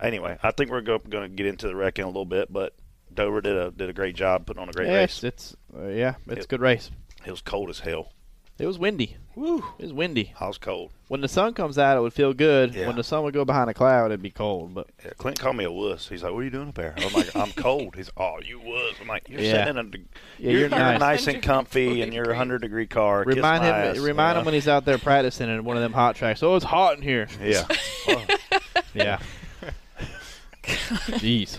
anyway, 0.00 0.38
I 0.42 0.50
think 0.52 0.70
we're 0.70 0.80
going 0.80 1.00
to 1.08 1.28
get 1.28 1.46
into 1.46 1.66
the 1.66 1.76
wreck 1.76 1.98
in 1.98 2.04
a 2.04 2.08
little 2.08 2.24
bit, 2.24 2.50
but 2.52 2.74
Dover 3.12 3.40
did 3.42 3.56
a 3.56 3.70
did 3.70 3.90
a 3.90 3.92
great 3.92 4.14
job 4.16 4.46
putting 4.46 4.62
on 4.62 4.68
a 4.68 4.72
great 4.72 4.88
yeah, 4.88 5.00
race. 5.00 5.22
it's, 5.22 5.54
uh, 5.76 5.88
yeah, 5.88 6.14
it's 6.26 6.38
It- 6.40 6.44
a 6.44 6.48
good 6.48 6.60
race. 6.60 6.90
It 7.26 7.30
was 7.30 7.40
cold 7.40 7.70
as 7.70 7.80
hell. 7.80 8.12
It 8.58 8.66
was 8.66 8.78
windy. 8.78 9.16
Woo! 9.34 9.64
It 9.78 9.84
was 9.84 9.92
windy. 9.92 10.34
I 10.38 10.46
was 10.46 10.58
cold. 10.58 10.90
When 11.08 11.20
the 11.22 11.26
sun 11.28 11.54
comes 11.54 11.78
out, 11.78 11.96
it 11.96 12.00
would 12.00 12.12
feel 12.12 12.32
good. 12.34 12.74
Yeah. 12.74 12.86
When 12.86 12.96
the 12.96 13.02
sun 13.02 13.24
would 13.24 13.32
go 13.34 13.44
behind 13.44 13.70
a 13.70 13.74
cloud, 13.74 14.06
it'd 14.06 14.22
be 14.22 14.30
cold. 14.30 14.74
But 14.74 14.88
Yeah, 15.04 15.12
Clint 15.16 15.40
called 15.40 15.56
me 15.56 15.64
a 15.64 15.72
wuss. 15.72 16.08
He's 16.08 16.22
like, 16.22 16.32
"What 16.32 16.40
are 16.40 16.44
you 16.44 16.50
doing 16.50 16.68
up 16.68 16.74
there?" 16.74 16.94
I'm 16.98 17.12
like, 17.12 17.34
"I'm 17.34 17.50
cold." 17.56 17.96
He's, 17.96 18.10
"Oh, 18.16 18.38
you 18.44 18.60
wuss." 18.60 18.94
I'm 19.00 19.08
like, 19.08 19.28
"You're 19.28 19.40
Yeah. 19.40 19.64
sitting 19.64 19.78
in 19.78 19.78
a, 19.78 19.82
Yeah, 19.98 19.98
you're, 20.38 20.52
you're 20.52 20.60
you're 20.60 20.68
nice. 20.78 21.00
nice 21.00 21.26
and 21.28 21.42
comfy, 21.42 22.02
in 22.02 22.12
you're 22.12 22.34
hundred 22.34 22.60
degree 22.62 22.86
car. 22.86 23.24
Kiss 23.24 23.36
remind 23.36 23.62
my 23.62 23.68
him, 23.68 23.74
ass, 23.74 23.98
remind 23.98 24.34
you 24.36 24.38
him 24.40 24.44
know? 24.44 24.46
when 24.46 24.54
he's 24.54 24.68
out 24.68 24.84
there 24.84 24.98
practicing 24.98 25.48
in 25.48 25.64
one 25.64 25.76
of 25.76 25.82
them 25.82 25.92
hot 25.94 26.14
tracks. 26.16 26.42
Oh, 26.42 26.54
it's 26.54 26.64
hot 26.64 26.96
in 26.96 27.02
here. 27.02 27.28
Yeah, 27.42 27.66
Yeah. 28.94 29.18
Jeez. 30.62 31.58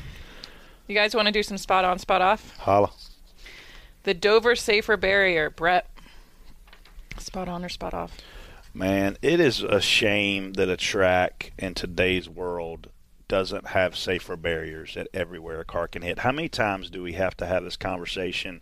You 0.87 0.95
guys 0.95 1.15
want 1.15 1.25
to 1.27 1.31
do 1.31 1.43
some 1.43 1.57
spot 1.57 1.85
on, 1.85 1.97
spot 1.99 2.21
off? 2.21 2.55
holla. 2.59 2.91
The 4.03 4.13
Dover 4.13 4.55
Safer 4.55 4.97
Barrier, 4.97 5.49
Brett. 5.49 5.89
Spot 7.17 7.47
on 7.47 7.63
or 7.63 7.69
spot 7.69 7.93
off? 7.93 8.17
Man, 8.73 9.17
it 9.21 9.39
is 9.39 9.63
a 9.63 9.79
shame 9.79 10.53
that 10.53 10.67
a 10.67 10.75
track 10.75 11.53
in 11.57 11.73
today's 11.73 12.27
world 12.27 12.89
doesn't 13.29 13.67
have 13.67 13.95
safer 13.95 14.35
barriers 14.35 14.95
that 14.95 15.07
everywhere 15.13 15.61
a 15.61 15.65
car 15.65 15.87
can 15.87 16.01
hit. 16.01 16.19
How 16.19 16.33
many 16.33 16.49
times 16.49 16.89
do 16.89 17.01
we 17.01 17.13
have 17.13 17.37
to 17.37 17.45
have 17.45 17.63
this 17.63 17.77
conversation 17.77 18.61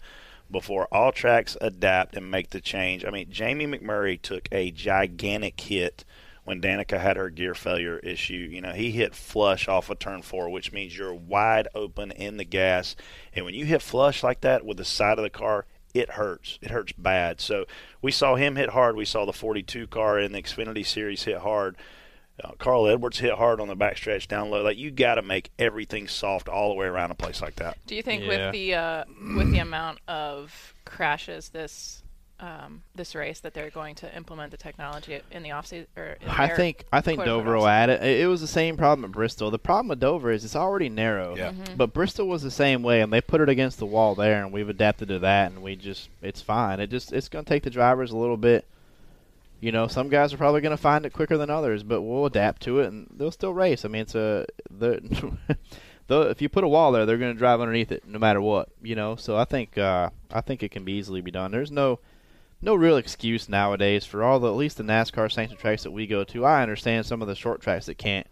before 0.51 0.87
all 0.91 1.11
tracks 1.11 1.57
adapt 1.59 2.15
and 2.15 2.29
make 2.29 2.51
the 2.51 2.61
change? 2.61 3.03
I 3.03 3.09
mean, 3.09 3.31
Jamie 3.31 3.65
McMurray 3.65 4.21
took 4.21 4.47
a 4.51 4.69
gigantic 4.69 5.59
hit 5.59 6.05
when 6.51 6.59
Danica 6.59 6.99
had 6.99 7.15
her 7.15 7.29
gear 7.29 7.53
failure 7.53 7.97
issue. 7.99 8.33
You 8.51 8.59
know, 8.59 8.73
he 8.73 8.91
hit 8.91 9.15
flush 9.15 9.69
off 9.69 9.89
of 9.89 9.99
turn 9.99 10.21
four, 10.21 10.49
which 10.49 10.73
means 10.73 10.97
you're 10.97 11.13
wide 11.13 11.69
open 11.73 12.11
in 12.11 12.35
the 12.35 12.43
gas. 12.43 12.97
And 13.33 13.45
when 13.45 13.53
you 13.53 13.63
hit 13.63 13.81
flush 13.81 14.21
like 14.21 14.41
that 14.41 14.65
with 14.65 14.75
the 14.75 14.83
side 14.83 15.17
of 15.17 15.23
the 15.23 15.29
car, 15.29 15.65
it 15.93 16.11
hurts. 16.11 16.59
It 16.61 16.69
hurts 16.71 16.91
bad. 16.91 17.39
So 17.39 17.65
we 18.01 18.11
saw 18.11 18.35
him 18.35 18.57
hit 18.57 18.71
hard. 18.71 18.97
We 18.97 19.05
saw 19.05 19.23
the 19.25 19.31
42 19.31 19.87
car 19.87 20.19
in 20.19 20.33
the 20.33 20.41
Xfinity 20.41 20.85
Series 20.85 21.23
hit 21.23 21.37
hard. 21.37 21.77
Uh, 22.43 22.51
Carl 22.59 22.85
Edwards 22.87 23.19
hit 23.19 23.35
hard 23.35 23.61
on 23.61 23.69
the 23.69 23.75
backstretch 23.77 24.27
down 24.27 24.49
low. 24.49 24.61
Like 24.61 24.77
you 24.77 24.91
got 24.91 25.15
to 25.15 25.21
make 25.21 25.51
everything 25.57 26.09
soft 26.09 26.49
all 26.49 26.67
the 26.67 26.75
way 26.75 26.85
around 26.87 27.11
a 27.11 27.15
place 27.15 27.41
like 27.41 27.55
that. 27.57 27.77
Do 27.87 27.95
you 27.95 28.03
think 28.03 28.23
Yeah. 28.23 28.27
with 28.27 28.51
the 28.53 28.73
uh, 28.75 29.03
with 29.37 29.51
the 29.51 29.59
amount 29.59 29.99
of 30.09 30.73
crashes 30.83 31.47
this 31.49 32.03
um, 32.41 32.83
this 32.95 33.15
race 33.15 33.39
that 33.39 33.53
they're 33.53 33.69
going 33.69 33.95
to 33.95 34.15
implement 34.15 34.51
the 34.51 34.57
technology 34.57 35.21
in 35.31 35.43
the 35.43 35.51
off 35.51 35.67
season? 35.67 35.87
Or 35.95 36.17
in 36.19 36.27
I 36.27 36.49
think 36.49 36.85
I 36.91 36.99
think 36.99 37.23
Dover 37.23 37.55
will 37.55 37.67
add 37.67 37.89
it. 37.89 38.03
It 38.03 38.21
it 38.21 38.27
was 38.27 38.41
the 38.41 38.47
same 38.47 38.75
problem 38.75 39.05
at 39.05 39.11
Bristol. 39.11 39.49
The 39.51 39.59
problem 39.59 39.87
with 39.87 39.99
Dover 39.99 40.31
is 40.31 40.43
it's 40.43 40.55
already 40.55 40.89
narrow. 40.89 41.35
Yeah. 41.35 41.51
Mm-hmm. 41.51 41.75
But 41.77 41.93
Bristol 41.93 42.27
was 42.27 42.41
the 42.41 42.51
same 42.51 42.83
way, 42.83 43.01
and 43.01 43.13
they 43.13 43.21
put 43.21 43.41
it 43.41 43.49
against 43.49 43.79
the 43.79 43.85
wall 43.85 44.15
there, 44.15 44.43
and 44.43 44.51
we've 44.51 44.69
adapted 44.69 45.07
to 45.09 45.19
that, 45.19 45.51
and 45.51 45.61
we 45.61 45.75
just 45.75 46.09
it's 46.21 46.41
fine. 46.41 46.79
It 46.79 46.87
just 46.87 47.13
it's 47.13 47.29
going 47.29 47.45
to 47.45 47.49
take 47.49 47.63
the 47.63 47.69
drivers 47.69 48.11
a 48.11 48.17
little 48.17 48.37
bit, 48.37 48.65
you 49.61 49.71
know, 49.71 49.87
some 49.87 50.09
guys 50.09 50.33
are 50.33 50.37
probably 50.37 50.59
going 50.59 50.75
to 50.75 50.81
find 50.81 51.05
it 51.05 51.13
quicker 51.13 51.37
than 51.37 51.51
others, 51.51 51.83
but 51.83 52.01
we'll 52.01 52.25
adapt 52.25 52.63
to 52.63 52.79
it 52.79 52.87
and 52.87 53.07
they'll 53.15 53.31
still 53.31 53.53
race. 53.53 53.85
I 53.85 53.89
mean, 53.89 54.01
it's 54.01 54.15
a 54.15 54.47
the, 54.71 54.99
the 56.07 56.21
if 56.21 56.41
you 56.41 56.49
put 56.49 56.63
a 56.63 56.67
wall 56.67 56.91
there, 56.91 57.05
they're 57.05 57.19
going 57.19 57.33
to 57.33 57.37
drive 57.37 57.61
underneath 57.61 57.91
it 57.91 58.05
no 58.07 58.17
matter 58.17 58.41
what, 58.41 58.69
you 58.81 58.95
know. 58.95 59.15
So 59.15 59.37
I 59.37 59.45
think 59.45 59.77
uh, 59.77 60.09
I 60.31 60.41
think 60.41 60.63
it 60.63 60.71
can 60.71 60.83
be 60.83 60.93
easily 60.93 61.21
be 61.21 61.29
done. 61.29 61.51
There's 61.51 61.71
no 61.71 61.99
no 62.61 62.75
real 62.75 62.97
excuse 62.97 63.49
nowadays 63.49 64.05
for 64.05 64.23
all 64.23 64.39
the 64.39 64.47
at 64.47 64.55
least 64.55 64.77
the 64.77 64.83
NASCAR 64.83 65.31
sanctioned 65.31 65.59
tracks 65.59 65.83
that 65.83 65.91
we 65.91 66.07
go 66.07 66.23
to. 66.25 66.45
I 66.45 66.61
understand 66.61 67.05
some 67.05 67.21
of 67.21 67.27
the 67.27 67.35
short 67.35 67.61
tracks 67.61 67.85
that 67.87 67.97
can't 67.97 68.27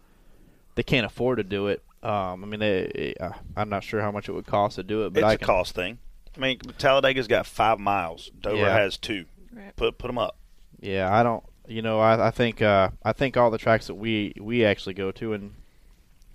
they 0.74 0.82
can't 0.82 1.06
afford 1.06 1.38
to 1.38 1.44
do 1.44 1.66
it. 1.66 1.82
Um, 2.02 2.42
I 2.44 2.46
mean, 2.46 2.60
they, 2.60 3.14
uh, 3.20 3.32
I'm 3.56 3.68
not 3.68 3.84
sure 3.84 4.00
how 4.00 4.10
much 4.10 4.28
it 4.28 4.32
would 4.32 4.46
cost 4.46 4.76
to 4.76 4.82
do 4.82 5.04
it, 5.04 5.12
but 5.12 5.20
it's 5.22 5.28
I 5.30 5.32
a 5.34 5.38
can, 5.38 5.46
cost 5.46 5.74
thing. 5.74 5.98
I 6.34 6.40
mean, 6.40 6.58
Talladega's 6.78 7.26
got 7.28 7.44
five 7.44 7.78
miles. 7.78 8.30
Dover 8.40 8.56
Yeah. 8.56 8.72
has 8.72 8.96
two. 8.96 9.26
Right. 9.52 9.74
Put 9.76 9.98
put 9.98 10.06
them 10.06 10.16
up. 10.18 10.36
Yeah, 10.80 11.12
I 11.14 11.22
don't. 11.22 11.44
You 11.66 11.82
know, 11.82 12.00
I, 12.00 12.28
I 12.28 12.30
think 12.30 12.62
uh, 12.62 12.90
I 13.04 13.12
think 13.12 13.36
all 13.36 13.50
the 13.50 13.58
tracks 13.58 13.88
that 13.88 13.94
we 13.96 14.32
we 14.40 14.64
actually 14.64 14.94
go 14.94 15.10
to, 15.12 15.32
and 15.34 15.52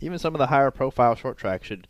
even 0.01 0.19
some 0.19 0.35
of 0.35 0.39
the 0.39 0.47
higher 0.47 0.69
profile 0.71 1.15
short 1.15 1.37
tracks 1.37 1.65
should 1.67 1.87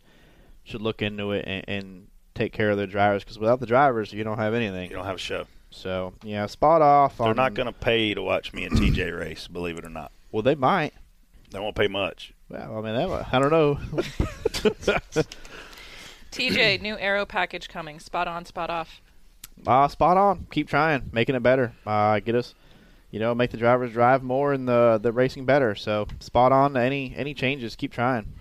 should 0.64 0.80
look 0.80 1.02
into 1.02 1.32
it 1.32 1.44
and, 1.46 1.64
and 1.68 2.06
take 2.34 2.52
care 2.52 2.70
of 2.70 2.76
their 2.76 2.86
drivers 2.86 3.22
because 3.24 3.38
without 3.38 3.60
the 3.60 3.66
drivers, 3.66 4.12
you 4.12 4.24
don't 4.24 4.38
have 4.38 4.54
anything. 4.54 4.88
You 4.90 4.96
don't 4.96 5.04
have 5.04 5.16
a 5.16 5.18
show. 5.18 5.46
So 5.70 6.14
yeah, 6.22 6.46
spot 6.46 6.80
off. 6.82 7.18
They're 7.18 7.28
on, 7.28 7.36
not 7.36 7.54
going 7.54 7.66
to 7.66 7.72
pay 7.72 8.14
to 8.14 8.22
watch 8.22 8.52
me 8.52 8.64
and 8.64 8.76
TJ 8.78 9.18
race. 9.18 9.46
Believe 9.48 9.78
it 9.78 9.84
or 9.84 9.90
not, 9.90 10.10
Well, 10.32 10.42
they 10.42 10.54
might. 10.54 10.92
they 11.50 11.58
won't 11.58 11.76
pay 11.76 11.88
much. 11.88 12.32
Well, 12.48 12.78
I 12.78 12.80
mean, 12.80 12.94
that, 12.94 13.28
I 13.32 13.38
don't 13.38 13.50
know. 13.50 13.74
TJ, 16.32 16.80
new 16.82 16.96
aero 16.98 17.24
package 17.26 17.68
coming. 17.68 17.98
Spot 18.00 18.28
on, 18.28 18.44
spot 18.44 18.70
off. 18.70 19.00
uh, 19.66 19.88
spot 19.88 20.16
on. 20.16 20.46
Keep 20.50 20.68
trying, 20.68 21.08
making 21.12 21.34
it 21.34 21.42
better. 21.42 21.72
Uh, 21.86 22.20
get 22.20 22.34
us, 22.34 22.54
you 23.10 23.18
know, 23.20 23.34
make 23.34 23.50
the 23.50 23.56
drivers 23.56 23.92
drive 23.92 24.22
more 24.22 24.52
and 24.52 24.68
the 24.68 24.98
the 25.02 25.12
racing 25.12 25.44
better. 25.44 25.74
So 25.74 26.06
spot 26.20 26.52
on. 26.52 26.76
Any 26.76 27.14
any 27.16 27.34
changes, 27.34 27.74
keep 27.76 27.92
trying. 27.92 28.32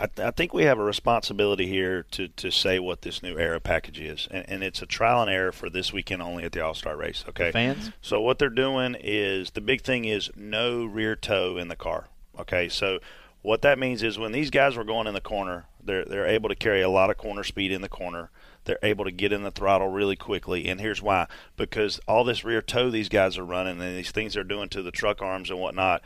I, 0.00 0.06
th- 0.06 0.26
I 0.26 0.30
think 0.30 0.54
we 0.54 0.62
have 0.64 0.78
a 0.78 0.82
responsibility 0.82 1.66
here 1.66 2.06
to, 2.12 2.28
to 2.28 2.50
say 2.50 2.78
what 2.78 3.02
this 3.02 3.22
new 3.22 3.38
aero 3.38 3.60
package 3.60 4.00
is, 4.00 4.28
and, 4.30 4.48
and 4.48 4.64
it's 4.64 4.80
a 4.80 4.86
trial 4.86 5.20
and 5.20 5.30
error 5.30 5.52
for 5.52 5.68
this 5.68 5.92
weekend 5.92 6.22
only 6.22 6.42
at 6.42 6.52
the 6.52 6.64
All 6.64 6.72
Star 6.72 6.96
race. 6.96 7.22
Okay, 7.28 7.52
Fans. 7.52 7.90
So 8.00 8.18
what 8.18 8.38
they're 8.38 8.48
doing 8.48 8.96
is 8.98 9.50
the 9.50 9.60
big 9.60 9.82
thing 9.82 10.06
is 10.06 10.30
no 10.34 10.86
rear 10.86 11.14
toe 11.16 11.58
in 11.58 11.68
the 11.68 11.76
car. 11.76 12.08
Okay, 12.38 12.70
so 12.70 13.00
what 13.42 13.60
that 13.60 13.78
means 13.78 14.02
is 14.02 14.18
when 14.18 14.32
these 14.32 14.48
guys 14.48 14.74
were 14.74 14.84
going 14.84 15.06
in 15.06 15.12
the 15.12 15.20
corner, 15.20 15.66
they're 15.84 16.06
they're 16.06 16.26
able 16.26 16.48
to 16.48 16.56
carry 16.56 16.80
a 16.80 16.88
lot 16.88 17.10
of 17.10 17.18
corner 17.18 17.44
speed 17.44 17.70
in 17.70 17.82
the 17.82 17.88
corner. 17.88 18.30
They're 18.64 18.78
able 18.82 19.04
to 19.04 19.10
get 19.10 19.34
in 19.34 19.42
the 19.42 19.50
throttle 19.50 19.88
really 19.88 20.16
quickly, 20.16 20.66
and 20.66 20.80
here's 20.80 21.02
why: 21.02 21.26
because 21.58 22.00
all 22.08 22.24
this 22.24 22.42
rear 22.42 22.62
toe 22.62 22.88
these 22.88 23.10
guys 23.10 23.36
are 23.36 23.44
running, 23.44 23.78
and 23.82 23.98
these 23.98 24.12
things 24.12 24.32
they're 24.32 24.44
doing 24.44 24.70
to 24.70 24.80
the 24.80 24.90
truck 24.90 25.20
arms 25.20 25.50
and 25.50 25.60
whatnot, 25.60 26.00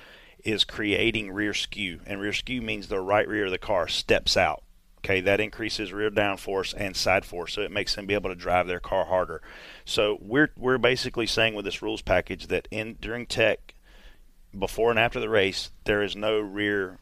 is 0.44 0.64
creating 0.64 1.32
rear 1.32 1.54
skew, 1.54 2.00
and 2.06 2.20
rear 2.20 2.32
skew 2.32 2.60
means 2.60 2.88
the 2.88 3.00
right 3.00 3.26
rear 3.26 3.46
of 3.46 3.50
the 3.50 3.58
car 3.58 3.88
steps 3.88 4.36
out. 4.36 4.62
Okay, 4.98 5.20
that 5.20 5.40
increases 5.40 5.92
rear 5.92 6.10
downforce 6.10 6.72
and 6.76 6.96
side 6.96 7.26
force, 7.26 7.52
so 7.52 7.60
it 7.60 7.70
makes 7.70 7.94
them 7.94 8.06
be 8.06 8.14
able 8.14 8.30
to 8.30 8.34
drive 8.34 8.66
their 8.66 8.80
car 8.80 9.04
harder. 9.04 9.42
So 9.84 10.18
we're 10.20 10.50
we're 10.56 10.78
basically 10.78 11.26
saying 11.26 11.54
with 11.54 11.66
this 11.66 11.82
rules 11.82 12.00
package 12.00 12.46
that 12.46 12.68
in 12.70 12.96
during 13.00 13.26
tech, 13.26 13.74
before 14.58 14.90
and 14.90 14.98
after 14.98 15.20
the 15.20 15.28
race, 15.28 15.72
there 15.84 16.02
is 16.02 16.16
no 16.16 16.40
rear 16.40 17.00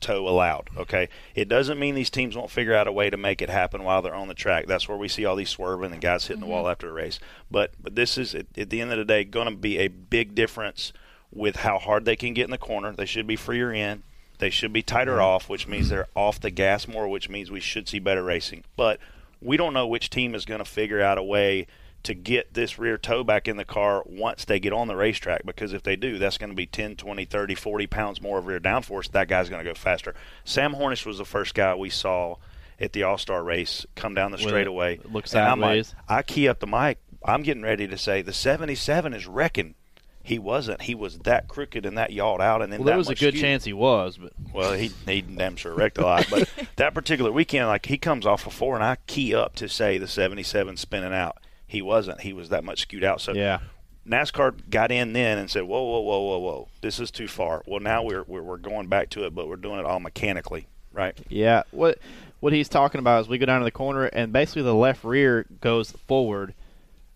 toe 0.00 0.26
allowed. 0.26 0.70
Okay, 0.78 1.10
it 1.34 1.46
doesn't 1.46 1.78
mean 1.78 1.94
these 1.94 2.10
teams 2.10 2.36
won't 2.36 2.50
figure 2.50 2.74
out 2.74 2.88
a 2.88 2.92
way 2.92 3.10
to 3.10 3.18
make 3.18 3.42
it 3.42 3.50
happen 3.50 3.84
while 3.84 4.00
they're 4.00 4.14
on 4.14 4.28
the 4.28 4.34
track. 4.34 4.66
That's 4.66 4.88
where 4.88 4.98
we 4.98 5.08
see 5.08 5.26
all 5.26 5.36
these 5.36 5.50
swerving 5.50 5.92
and 5.92 6.00
guys 6.00 6.26
hitting 6.26 6.40
the 6.40 6.46
wall 6.46 6.62
mm-hmm. 6.62 6.70
after 6.70 6.88
a 6.88 6.92
race. 6.92 7.20
But 7.50 7.72
but 7.80 7.94
this 7.94 8.16
is 8.16 8.34
at, 8.34 8.46
at 8.56 8.70
the 8.70 8.80
end 8.80 8.92
of 8.92 8.98
the 8.98 9.04
day 9.04 9.24
going 9.24 9.48
to 9.48 9.54
be 9.54 9.78
a 9.78 9.88
big 9.88 10.34
difference 10.34 10.94
with 11.32 11.56
how 11.56 11.78
hard 11.78 12.04
they 12.04 12.16
can 12.16 12.34
get 12.34 12.44
in 12.44 12.50
the 12.50 12.58
corner. 12.58 12.92
They 12.92 13.06
should 13.06 13.26
be 13.26 13.36
freer 13.36 13.72
in. 13.72 14.02
They 14.38 14.50
should 14.50 14.72
be 14.72 14.82
tighter 14.82 15.20
off, 15.22 15.48
which 15.48 15.66
means 15.68 15.88
they're 15.88 16.08
off 16.14 16.40
the 16.40 16.50
gas 16.50 16.88
more, 16.88 17.08
which 17.08 17.28
means 17.28 17.50
we 17.50 17.60
should 17.60 17.88
see 17.88 17.98
better 18.00 18.22
racing. 18.24 18.64
But 18.76 18.98
we 19.40 19.56
don't 19.56 19.72
know 19.72 19.86
which 19.86 20.10
team 20.10 20.34
is 20.34 20.44
going 20.44 20.58
to 20.58 20.64
figure 20.64 21.00
out 21.00 21.16
a 21.18 21.22
way 21.22 21.66
to 22.02 22.14
get 22.14 22.52
this 22.54 22.78
rear 22.80 22.98
toe 22.98 23.22
back 23.22 23.46
in 23.46 23.56
the 23.56 23.64
car 23.64 24.02
once 24.04 24.44
they 24.44 24.58
get 24.58 24.72
on 24.72 24.88
the 24.88 24.96
racetrack 24.96 25.46
because 25.46 25.72
if 25.72 25.84
they 25.84 25.94
do 25.94 26.18
that's 26.18 26.36
going 26.36 26.50
to 26.50 26.56
be 26.56 26.66
10 26.66 26.96
20 26.96 27.24
30 27.26 27.54
40 27.54 27.86
pounds 27.86 28.20
more 28.20 28.38
of 28.38 28.46
rear 28.46 28.58
downforce 28.58 29.08
that 29.12 29.28
guy's 29.28 29.48
going 29.48 29.64
to 29.64 29.70
go 29.70 29.72
faster 29.72 30.12
sam 30.44 30.74
hornish 30.74 31.06
was 31.06 31.18
the 31.18 31.24
first 31.24 31.54
guy 31.54 31.76
we 31.76 31.88
saw 31.90 32.34
at 32.80 32.92
the 32.92 33.04
all-star 33.04 33.44
race 33.44 33.86
come 33.94 34.14
down 34.14 34.32
the 34.32 34.38
straightaway 34.38 34.98
look 35.12 35.26
And 35.32 35.42
I'm 35.44 35.60
like- 35.60 35.84
sideways. 35.84 35.94
i 36.08 36.22
key 36.22 36.48
up 36.48 36.58
the 36.58 36.66
mic 36.66 36.98
i'm 37.24 37.44
getting 37.44 37.62
ready 37.62 37.86
to 37.86 37.96
say 37.96 38.20
the 38.20 38.32
77 38.32 39.14
is 39.14 39.28
wrecking 39.28 39.76
he 40.24 40.38
wasn't 40.38 40.82
he 40.82 40.94
was 40.94 41.18
that 41.20 41.48
crooked 41.48 41.84
and 41.84 41.98
that 41.98 42.12
yawed 42.12 42.40
out 42.40 42.62
and 42.62 42.72
then 42.72 42.80
Well, 42.80 42.86
there 42.86 42.94
that 42.94 42.98
was 42.98 43.08
a 43.08 43.14
good 43.14 43.34
skew. 43.34 43.40
chance 43.40 43.64
he 43.64 43.72
was, 43.72 44.18
but 44.18 44.32
Well, 44.52 44.72
he 44.72 44.90
he 45.06 45.22
damn 45.22 45.56
sure 45.56 45.74
wrecked 45.74 45.98
a 45.98 46.02
lot. 46.02 46.26
But 46.30 46.48
that 46.76 46.94
particular 46.94 47.32
weekend, 47.32 47.66
like 47.66 47.86
he 47.86 47.98
comes 47.98 48.24
off 48.26 48.46
of 48.46 48.52
four, 48.52 48.74
and 48.74 48.84
I 48.84 48.96
key 49.06 49.34
up 49.34 49.54
to 49.56 49.68
say 49.68 49.98
the 49.98 50.08
77 50.08 50.76
spinning 50.76 51.12
out. 51.12 51.38
He 51.66 51.82
wasn't. 51.82 52.20
He 52.20 52.32
was 52.32 52.50
that 52.50 52.64
much 52.64 52.82
skewed 52.82 53.04
out. 53.04 53.20
So 53.20 53.32
yeah. 53.32 53.60
NASCAR 54.06 54.68
got 54.68 54.90
in 54.90 55.12
then 55.12 55.38
and 55.38 55.48
said, 55.48 55.62
"Whoa, 55.62 55.82
whoa, 55.82 56.00
whoa, 56.00 56.20
whoa, 56.20 56.38
whoa! 56.38 56.68
This 56.80 56.98
is 56.98 57.10
too 57.10 57.28
far." 57.28 57.62
Well, 57.66 57.80
now 57.80 58.02
we're 58.02 58.24
we're, 58.24 58.42
we're 58.42 58.56
going 58.56 58.88
back 58.88 59.10
to 59.10 59.24
it, 59.26 59.34
but 59.34 59.48
we're 59.48 59.56
doing 59.56 59.78
it 59.78 59.86
all 59.86 60.00
mechanically, 60.00 60.66
right? 60.92 61.16
Yeah, 61.28 61.62
what 61.70 61.98
what 62.40 62.52
he's 62.52 62.68
talking 62.68 62.98
about 62.98 63.20
is 63.20 63.28
we 63.28 63.38
go 63.38 63.46
down 63.46 63.60
to 63.60 63.64
the 63.64 63.70
corner 63.70 64.06
and 64.06 64.32
basically 64.32 64.62
the 64.62 64.74
left 64.74 65.04
rear 65.04 65.46
goes 65.60 65.92
forward 65.92 66.54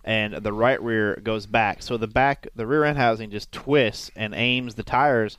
and 0.07 0.35
the 0.35 0.53
right 0.53 0.81
rear 0.81 1.17
goes 1.23 1.45
back. 1.47 1.83
So 1.83 1.97
the 1.97 2.07
back 2.07 2.47
the 2.55 2.67
rear 2.67 2.85
end 2.85 2.97
housing 2.97 3.31
just 3.31 3.51
twists 3.53 4.11
and 4.17 4.35
aims 4.35 4.77
the 4.77 4.83
tires 4.85 5.37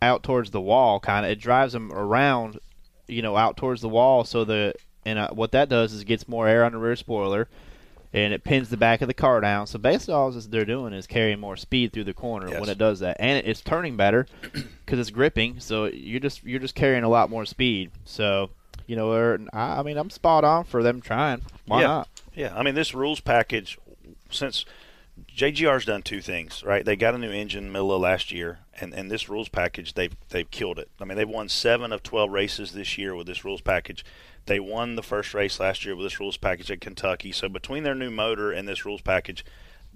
out 0.00 0.22
towards 0.22 0.50
the 0.50 0.60
wall 0.60 0.98
kind 1.00 1.26
of 1.26 1.32
it 1.32 1.40
drives 1.40 1.72
them 1.74 1.92
around, 1.92 2.58
you 3.06 3.20
know, 3.22 3.36
out 3.36 3.56
towards 3.56 3.82
the 3.82 3.88
wall 3.88 4.24
so 4.24 4.44
the 4.44 4.72
and 5.04 5.18
uh, 5.18 5.28
what 5.30 5.52
that 5.52 5.68
does 5.68 5.92
is 5.92 6.04
gets 6.04 6.26
more 6.28 6.48
air 6.48 6.64
on 6.64 6.72
the 6.72 6.78
rear 6.78 6.96
spoiler 6.96 7.48
and 8.14 8.32
it 8.32 8.42
pins 8.42 8.70
the 8.70 8.76
back 8.78 9.02
of 9.02 9.08
the 9.08 9.14
car 9.14 9.40
down. 9.42 9.66
So 9.66 9.78
basically 9.78 10.14
all 10.14 10.30
they're 10.30 10.64
doing 10.64 10.94
is 10.94 11.06
carrying 11.06 11.38
more 11.40 11.58
speed 11.58 11.92
through 11.92 12.04
the 12.04 12.14
corner 12.14 12.48
Yes. 12.48 12.60
when 12.60 12.70
it 12.70 12.78
does 12.78 13.00
that. 13.00 13.18
And 13.20 13.46
it's 13.46 13.60
turning 13.60 13.96
better 13.98 14.26
because 14.52 14.98
it's 14.98 15.10
gripping. 15.10 15.60
So 15.60 15.84
you're 15.84 16.20
just 16.20 16.42
you're 16.44 16.60
just 16.60 16.74
carrying 16.74 17.04
a 17.04 17.08
lot 17.10 17.28
more 17.28 17.44
speed. 17.44 17.90
So 18.06 18.48
you 18.86 18.96
know, 18.96 19.36
I 19.52 19.80
I 19.80 19.82
mean, 19.82 19.98
I'm 19.98 20.08
spot 20.08 20.44
on 20.44 20.64
for 20.64 20.82
them 20.82 21.02
trying. 21.02 21.42
Why 21.66 21.82
Yeah. 21.82 21.86
not? 21.86 22.08
Yeah, 22.34 22.54
I 22.56 22.62
mean 22.62 22.74
this 22.74 22.94
rules 22.94 23.20
package 23.20 23.76
since 24.30 24.64
JGR's 25.34 25.84
done 25.84 26.02
two 26.02 26.20
things, 26.20 26.62
right? 26.62 26.84
They 26.84 26.96
got 26.96 27.14
a 27.14 27.18
new 27.18 27.30
engine 27.30 27.72
middle 27.72 27.92
of 27.92 28.00
last 28.00 28.30
year, 28.30 28.60
and, 28.80 28.94
and 28.94 29.10
this 29.10 29.28
rules 29.28 29.48
package 29.48 29.94
they've 29.94 30.16
they've 30.28 30.50
killed 30.50 30.78
it. 30.78 30.90
I 31.00 31.04
mean 31.04 31.16
they've 31.16 31.28
won 31.28 31.48
seven 31.48 31.92
of 31.92 32.02
twelve 32.02 32.30
races 32.30 32.72
this 32.72 32.98
year 32.98 33.14
with 33.14 33.26
this 33.26 33.44
rules 33.44 33.60
package. 33.60 34.04
They 34.46 34.60
won 34.60 34.96
the 34.96 35.02
first 35.02 35.34
race 35.34 35.60
last 35.60 35.84
year 35.84 35.94
with 35.94 36.06
this 36.06 36.20
rules 36.20 36.36
package 36.36 36.70
at 36.70 36.80
Kentucky. 36.80 37.32
So 37.32 37.48
between 37.48 37.82
their 37.82 37.94
new 37.94 38.10
motor 38.10 38.50
and 38.50 38.66
this 38.66 38.86
rules 38.86 39.02
package, 39.02 39.44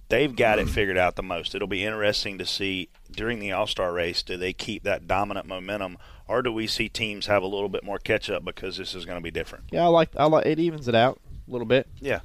they've 0.08 0.34
got 0.34 0.58
it 0.58 0.66
mm-hmm. 0.66 0.74
figured 0.74 0.98
out 0.98 1.16
the 1.16 1.22
most. 1.22 1.54
It'll 1.54 1.68
be 1.68 1.84
interesting 1.84 2.36
to 2.38 2.46
see 2.46 2.90
during 3.10 3.38
the 3.38 3.52
All 3.52 3.66
Star 3.66 3.92
race 3.92 4.22
do 4.22 4.36
they 4.36 4.52
keep 4.52 4.82
that 4.84 5.06
dominant 5.06 5.46
momentum, 5.46 5.98
or 6.28 6.42
do 6.42 6.52
we 6.52 6.66
see 6.66 6.88
teams 6.88 7.26
have 7.26 7.42
a 7.42 7.46
little 7.46 7.68
bit 7.68 7.84
more 7.84 7.98
catch 7.98 8.28
up 8.28 8.44
because 8.44 8.76
this 8.76 8.94
is 8.94 9.04
going 9.04 9.18
to 9.18 9.22
be 9.22 9.30
different? 9.30 9.64
Yeah, 9.70 9.84
I 9.84 9.88
like 9.88 10.10
I 10.16 10.26
like 10.26 10.46
it 10.46 10.58
evens 10.58 10.88
it 10.88 10.94
out 10.94 11.20
a 11.48 11.50
little 11.50 11.66
bit. 11.66 11.88
Yeah, 12.00 12.20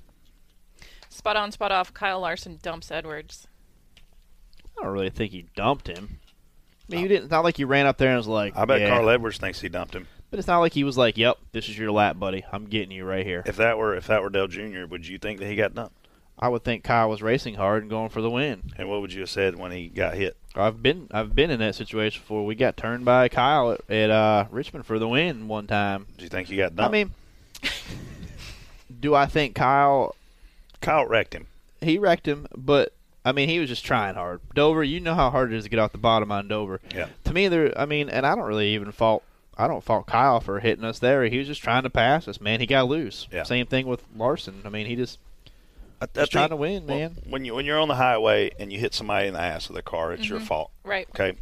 Spot 1.28 1.36
on, 1.36 1.52
spot 1.52 1.74
off. 1.74 1.94
Kyle 1.94 2.22
Larson 2.22 2.58
dumps 2.62 2.90
Edwards. 2.90 3.50
I 4.80 4.84
don't 4.84 4.94
really 4.94 5.10
think 5.10 5.34
he 5.34 5.46
dumped 5.58 5.90
him. 5.90 6.20
I 6.90 6.96
mean, 6.96 7.02
you 7.02 7.10
didn't. 7.10 7.24
It's 7.26 7.32
not 7.32 7.44
like 7.44 7.60
you 7.60 7.68
ran 7.68 7.86
up 7.86 7.98
there 7.98 8.12
and 8.12 8.18
was 8.18 8.28
like, 8.28 8.56
I 8.56 8.64
bet 8.64 8.80
yeah. 8.80 8.92
Carl 8.92 9.10
Edwards 9.10 9.38
thinks 9.38 9.60
he 9.60 9.68
dumped 9.68 9.94
him. 9.94 10.08
But 10.30 10.40
it's 10.40 10.48
not 10.48 10.60
like 10.60 10.72
he 10.72 10.86
was 10.86 10.98
like, 10.98 11.18
"Yep, 11.18 11.38
this 11.52 11.68
is 11.68 11.78
your 11.78 11.92
lap, 11.92 12.18
buddy. 12.18 12.46
I'm 12.50 12.64
getting 12.64 12.92
you 12.92 13.04
right 13.04 13.26
here." 13.26 13.44
If 13.46 13.58
that 13.58 13.78
were 13.78 13.94
if 13.94 14.08
that 14.08 14.24
were 14.24 14.30
Dale 14.30 14.48
Jr., 14.48 14.86
would 14.86 15.06
you 15.06 15.18
think 15.18 15.40
that 15.40 15.48
he 15.48 15.58
got 15.58 15.76
dumped? 15.76 15.98
I 16.40 16.48
would 16.48 16.64
think 16.64 16.86
Kyle 16.86 17.10
was 17.10 17.22
racing 17.22 17.56
hard 17.56 17.84
and 17.84 17.90
going 17.90 18.08
for 18.08 18.22
the 18.22 18.30
win. 18.30 18.72
And 18.78 18.90
what 18.90 19.02
would 19.02 19.12
you 19.12 19.20
have 19.20 19.30
said 19.30 19.58
when 19.58 19.74
he 19.74 19.90
got 19.90 20.14
hit? 20.14 20.38
I've 20.56 20.82
been 20.82 21.10
I've 21.12 21.36
been 21.36 21.52
in 21.52 21.60
that 21.60 21.76
situation 21.76 22.22
before. 22.22 22.46
We 22.46 22.56
got 22.56 22.78
turned 22.78 23.04
by 23.04 23.28
Kyle 23.28 23.74
at, 23.74 23.82
at 23.90 24.10
uh, 24.10 24.46
Richmond 24.50 24.86
for 24.86 24.98
the 24.98 25.10
win 25.10 25.50
one 25.50 25.68
time. 25.68 26.06
Do 26.18 26.24
you 26.24 26.30
think 26.30 26.48
he 26.48 26.56
got 26.56 26.74
dumped? 26.74 26.88
I 26.88 27.04
mean, 27.04 27.12
do 29.02 29.14
I 29.14 29.26
think 29.26 29.56
Kyle 29.56 30.16
Kyle 30.82 31.06
wrecked 31.06 31.34
him. 31.34 31.48
he 31.82 31.98
wrecked 31.98 32.28
him, 32.28 32.48
but 32.56 32.94
I 33.26 33.32
mean 33.32 33.50
he 33.50 33.60
was 33.60 33.70
just 33.70 33.86
trying 33.86 34.16
hard. 34.16 34.42
Dover, 34.54 34.84
you 34.84 35.00
know 35.00 35.16
how 35.16 35.30
hard 35.30 35.52
it 35.52 35.58
is 35.58 35.66
to 35.66 35.70
get 35.70 35.80
off 35.80 35.92
the 35.92 35.98
bottom 35.98 36.32
on 36.32 36.48
Dover. 36.48 36.82
Yeah. 36.94 37.08
To 37.26 37.34
me, 37.34 37.48
there. 37.48 37.78
I 37.78 37.86
mean, 37.86 38.10
and 38.10 38.26
I 38.26 38.36
don't 38.36 38.46
really 38.46 38.70
even 38.70 38.92
fault. 38.92 39.24
I 39.58 39.68
don't 39.68 39.84
fault 39.84 40.06
Kyle 40.06 40.40
for 40.40 40.60
hitting 40.60 40.86
us 40.86 41.00
there. 41.00 41.26
He 41.26 41.40
was 41.40 41.48
just 41.48 41.64
trying 41.64 41.84
to 41.84 41.90
pass 41.90 42.28
us, 42.28 42.40
man. 42.40 42.60
He 42.60 42.68
got 42.68 42.88
loose. 42.88 43.28
Yeah. 43.32 43.44
Same 43.44 43.66
thing 43.66 43.88
with 43.88 44.04
Larson. 44.16 44.62
I 44.66 44.70
mean, 44.70 44.86
he 44.86 44.96
just 44.96 45.18
I, 46.02 46.06
I 46.06 46.08
Just 46.14 46.32
trying 46.32 46.50
to 46.50 46.56
win, 46.56 46.86
well, 46.86 46.98
man. 46.98 47.18
When 47.28 47.46
you 47.46 47.56
when 47.56 47.66
you're 47.66 47.80
on 47.80 47.88
the 47.88 47.96
highway 47.96 48.52
and 48.60 48.72
you 48.72 48.80
hit 48.80 48.94
somebody 48.94 49.28
in 49.28 49.34
the 49.34 49.42
ass 49.42 49.68
with 49.68 49.78
a 49.78 49.82
car, 49.82 50.14
it's 50.14 50.30
your 50.30 50.40
mm-hmm. 50.40 50.48
fault. 50.48 50.72
Right. 50.84 51.08
Okay. 51.10 51.38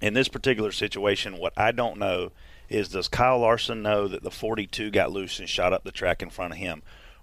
In 0.00 0.14
this 0.14 0.28
particular 0.28 0.72
situation, 0.72 1.38
what 1.38 1.52
I 1.56 1.72
don't 1.72 1.98
know 1.98 2.32
is 2.68 2.88
does 2.88 3.08
Kyle 3.08 3.38
Larson 3.38 3.82
know 3.82 4.08
that 4.08 4.22
the 4.22 4.30
42 4.30 4.90
got 4.90 5.12
loose 5.12 5.38
and 5.38 5.48
shot 5.48 5.72
up 5.72 5.84
the 5.84 5.92
track 5.92 6.22
in 6.22 6.30
front 6.30 6.52
of 6.52 6.58
him? 6.58 6.82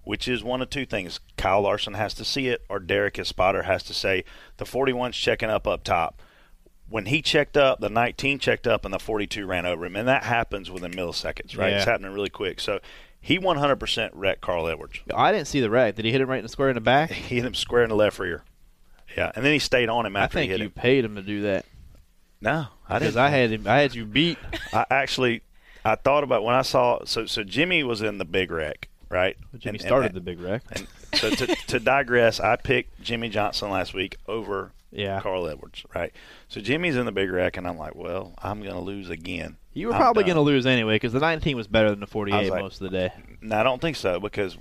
Which 0.09 0.27
is 0.27 0.43
one 0.43 0.59
of 0.59 0.71
two 0.71 0.87
things. 0.87 1.19
Kyle 1.37 1.61
Larson 1.61 1.93
has 1.93 2.15
to 2.15 2.25
see 2.25 2.47
it, 2.47 2.63
or 2.67 2.79
Derek, 2.79 3.17
his 3.17 3.27
spotter, 3.27 3.61
has 3.61 3.83
to 3.83 3.93
say 3.93 4.23
the 4.57 4.65
41's 4.65 5.15
checking 5.15 5.51
up 5.51 5.67
up 5.67 5.83
top. 5.83 6.19
When 6.89 7.05
he 7.05 7.21
checked 7.21 7.55
up, 7.55 7.79
the 7.79 7.91
19 7.91 8.39
checked 8.39 8.65
up, 8.65 8.85
and 8.85 8.91
the 8.91 8.97
42 8.97 9.45
ran 9.45 9.67
over 9.67 9.85
him, 9.85 9.95
and 9.95 10.07
that 10.07 10.23
happens 10.23 10.71
within 10.71 10.93
milliseconds, 10.93 11.55
right? 11.55 11.69
Yeah. 11.69 11.75
It's 11.75 11.85
happening 11.85 12.11
really 12.11 12.31
quick. 12.31 12.59
So 12.59 12.79
he 13.21 13.37
100% 13.37 14.09
wrecked 14.13 14.41
Carl 14.41 14.67
Edwards. 14.67 14.99
I 15.13 15.31
didn't 15.31 15.47
see 15.47 15.59
the 15.59 15.69
wreck. 15.69 15.93
Did 15.93 16.05
he 16.05 16.11
hit 16.11 16.21
him 16.21 16.27
right 16.31 16.39
in 16.39 16.43
the 16.43 16.49
square 16.49 16.69
in 16.69 16.73
the 16.75 16.81
back? 16.81 17.11
He 17.11 17.35
hit 17.35 17.45
him 17.45 17.53
square 17.53 17.83
in 17.83 17.89
the 17.89 17.95
left 17.95 18.17
rear. 18.17 18.43
Yeah, 19.15 19.31
and 19.35 19.45
then 19.45 19.53
he 19.53 19.59
stayed 19.59 19.89
on 19.89 20.07
him 20.07 20.15
I 20.15 20.21
after 20.21 20.39
he 20.39 20.47
think 20.47 20.51
hit 20.53 20.59
you 20.61 20.65
him. 20.65 20.71
paid 20.71 21.05
him 21.05 21.13
to 21.17 21.21
do 21.21 21.41
that 21.43 21.65
No, 22.41 22.65
I 22.87 22.97
because 22.97 23.13
didn't. 23.13 23.25
I 23.25 23.29
had 23.29 23.51
him. 23.51 23.67
I 23.67 23.77
had 23.81 23.93
you 23.93 24.05
beat. 24.05 24.39
I 24.73 24.87
actually, 24.89 25.43
I 25.85 25.93
thought 25.93 26.23
about 26.23 26.43
when 26.43 26.55
I 26.55 26.63
saw. 26.63 27.05
So, 27.05 27.27
so 27.27 27.43
Jimmy 27.43 27.83
was 27.83 28.01
in 28.01 28.17
the 28.17 28.25
big 28.25 28.49
wreck, 28.49 28.88
right? 29.09 29.35
Jimmy 29.57 29.77
And- 29.77 29.81
and- 29.81 29.81
started 29.81 30.13
the 30.13 30.21
big 30.21 30.39
wreck. 30.39 30.61
And 30.71 30.87
so 31.13 31.29
to, 31.31 31.47
to 31.47 31.79
digress, 31.79 32.39
I 32.39 32.55
picked 32.55 33.01
Jimmie 33.01 33.29
Johnson 33.29 33.69
last 33.69 33.93
week 33.93 34.17
over 34.27 34.71
Yeah. 34.91 35.19
Carl 35.21 35.47
Edwards, 35.47 35.83
right? 35.95 36.13
So 36.47 36.61
Jimmy's 36.61 36.95
in 36.95 37.05
the 37.05 37.11
big 37.11 37.29
wreck, 37.31 37.57
and 37.57 37.67
I'm 37.67 37.77
like, 37.77 37.95
well, 37.95 38.33
I'm 38.41 38.61
going 38.61 38.75
to 38.75 38.81
lose 38.81 39.09
again. 39.09 39.57
You 39.73 39.87
were 39.87 39.93
I'm 39.93 39.99
probably 40.01 40.23
going 40.23 40.35
to 40.35 40.41
lose 40.41 40.65
anyway 40.65 40.95
because 40.95 41.13
the 41.13 41.19
19 41.19 41.55
was 41.55 41.67
better 41.67 41.89
than 41.89 41.99
the 41.99 42.07
48 42.07 42.49
like- 42.51 42.61
most 42.61 42.81
of 42.81 42.91
the 42.91 42.97
day. 42.97 43.13
No, 43.41 43.57
I 43.57 43.63
don't 43.63 43.81
think 43.81 43.95
so 43.95 44.19
because 44.19 44.57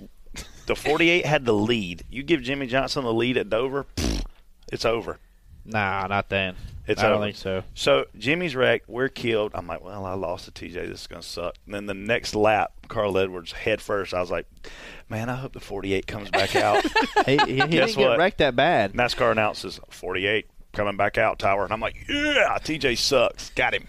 the 0.67 0.75
48 0.75 1.25
had 1.25 1.45
the 1.45 1.53
lead. 1.53 2.03
You 2.09 2.23
give 2.23 2.41
Jimmie 2.41 2.67
Johnson 2.67 3.03
the 3.03 3.13
lead 3.13 3.37
at 3.37 3.49
Dover, 3.49 3.85
pfft, 3.95 4.23
it's 4.71 4.85
over. 4.85 5.17
Nah, 5.65 6.07
not 6.07 6.29
then. 6.29 6.55
It's 6.87 7.01
I 7.01 7.03
don't 7.03 7.17
over. 7.17 7.25
think 7.25 7.35
so. 7.35 7.63
So 7.75 8.05
Jimmy's 8.17 8.55
wrecked. 8.55 8.89
We're 8.89 9.09
killed. 9.09 9.51
I'm 9.53 9.67
like, 9.67 9.83
well, 9.83 10.05
I 10.05 10.13
lost 10.13 10.45
to 10.45 10.51
TJ. 10.51 10.73
This 10.89 11.01
is 11.01 11.07
gonna 11.07 11.21
suck. 11.21 11.55
And 11.65 11.75
then 11.75 11.85
the 11.85 11.93
next 11.93 12.33
lap, 12.33 12.71
Carl 12.87 13.15
Edwards 13.17 13.51
head 13.51 13.79
first. 13.79 14.13
I 14.15 14.19
was 14.21 14.31
like, 14.31 14.47
man, 15.07 15.29
I 15.29 15.35
hope 15.35 15.53
the 15.53 15.59
48 15.59 16.07
comes 16.07 16.31
back 16.31 16.55
out. 16.55 16.83
He, 17.25 17.37
he, 17.37 17.53
he 17.55 17.67
didn't 17.67 17.95
get 17.95 18.17
wrecked 18.17 18.39
that 18.39 18.55
bad. 18.55 18.93
NASCAR 18.93 19.31
announces 19.31 19.79
48 19.89 20.47
coming 20.73 20.97
back 20.97 21.17
out, 21.17 21.37
Tower. 21.37 21.63
And 21.63 21.71
I'm 21.73 21.81
like, 21.81 21.95
yeah, 22.07 22.57
TJ 22.59 22.97
sucks. 22.97 23.51
Got 23.51 23.75
him. 23.75 23.87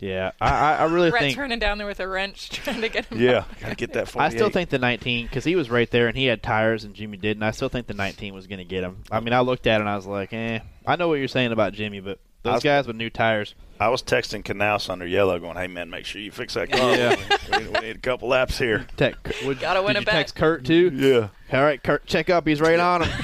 Yeah, 0.00 0.30
I, 0.40 0.48
I, 0.50 0.74
I 0.76 0.84
really 0.84 1.10
Brett's 1.10 1.26
think. 1.26 1.38
running 1.38 1.58
down 1.58 1.78
there 1.78 1.86
with 1.86 1.98
a 1.98 2.06
wrench 2.06 2.50
trying 2.52 2.80
to 2.82 2.88
get 2.88 3.06
him. 3.06 3.20
Yeah, 3.20 3.44
gotta 3.60 3.74
get 3.74 3.94
that 3.94 4.08
48. 4.08 4.26
I 4.26 4.36
still 4.36 4.50
think 4.50 4.70
the 4.70 4.78
19 4.78 5.26
because 5.26 5.44
he 5.44 5.56
was 5.56 5.70
right 5.70 5.90
there 5.90 6.06
and 6.06 6.16
he 6.16 6.26
had 6.26 6.40
tires 6.42 6.84
and 6.84 6.94
Jimmy 6.94 7.16
didn't. 7.16 7.42
I 7.42 7.50
still 7.50 7.68
think 7.68 7.88
the 7.88 7.94
19 7.94 8.32
was 8.32 8.46
going 8.46 8.58
to 8.58 8.64
get 8.64 8.84
him. 8.84 9.02
I 9.10 9.18
mean, 9.20 9.32
I 9.34 9.40
looked 9.40 9.66
at 9.66 9.76
it 9.76 9.80
and 9.80 9.88
I 9.90 9.96
was 9.96 10.06
like, 10.06 10.32
eh. 10.32 10.60
I 10.86 10.94
know 10.96 11.08
what 11.08 11.14
you're 11.14 11.26
saying 11.26 11.50
about 11.50 11.72
Jimmy, 11.72 11.98
but 12.00 12.20
those 12.44 12.54
was- 12.54 12.62
guys 12.62 12.86
with 12.86 12.94
new 12.96 13.10
tires. 13.10 13.54
I 13.80 13.90
was 13.90 14.02
texting 14.02 14.42
Knaus 14.42 14.90
under 14.90 15.06
yellow, 15.06 15.38
going, 15.38 15.56
"Hey 15.56 15.68
man, 15.68 15.88
make 15.88 16.04
sure 16.04 16.20
you 16.20 16.32
fix 16.32 16.54
that 16.54 16.68
car. 16.72 16.80
Yeah. 16.96 17.14
we, 17.58 17.68
we 17.68 17.78
need 17.78 17.96
a 17.96 17.98
couple 18.00 18.28
laps 18.28 18.58
here." 18.58 18.84
Tech, 18.96 19.14
would, 19.44 19.60
Gotta 19.60 19.82
win 19.82 19.90
did 19.94 19.98
a 19.98 20.00
you 20.00 20.06
bet. 20.06 20.14
text 20.14 20.34
Kurt 20.34 20.64
too? 20.64 20.90
Yeah, 20.92 21.28
All 21.56 21.64
right, 21.64 21.80
Kurt, 21.80 22.04
check 22.04 22.28
up. 22.28 22.44
He's 22.44 22.60
right 22.60 22.80
on 22.80 23.02
him. 23.02 23.22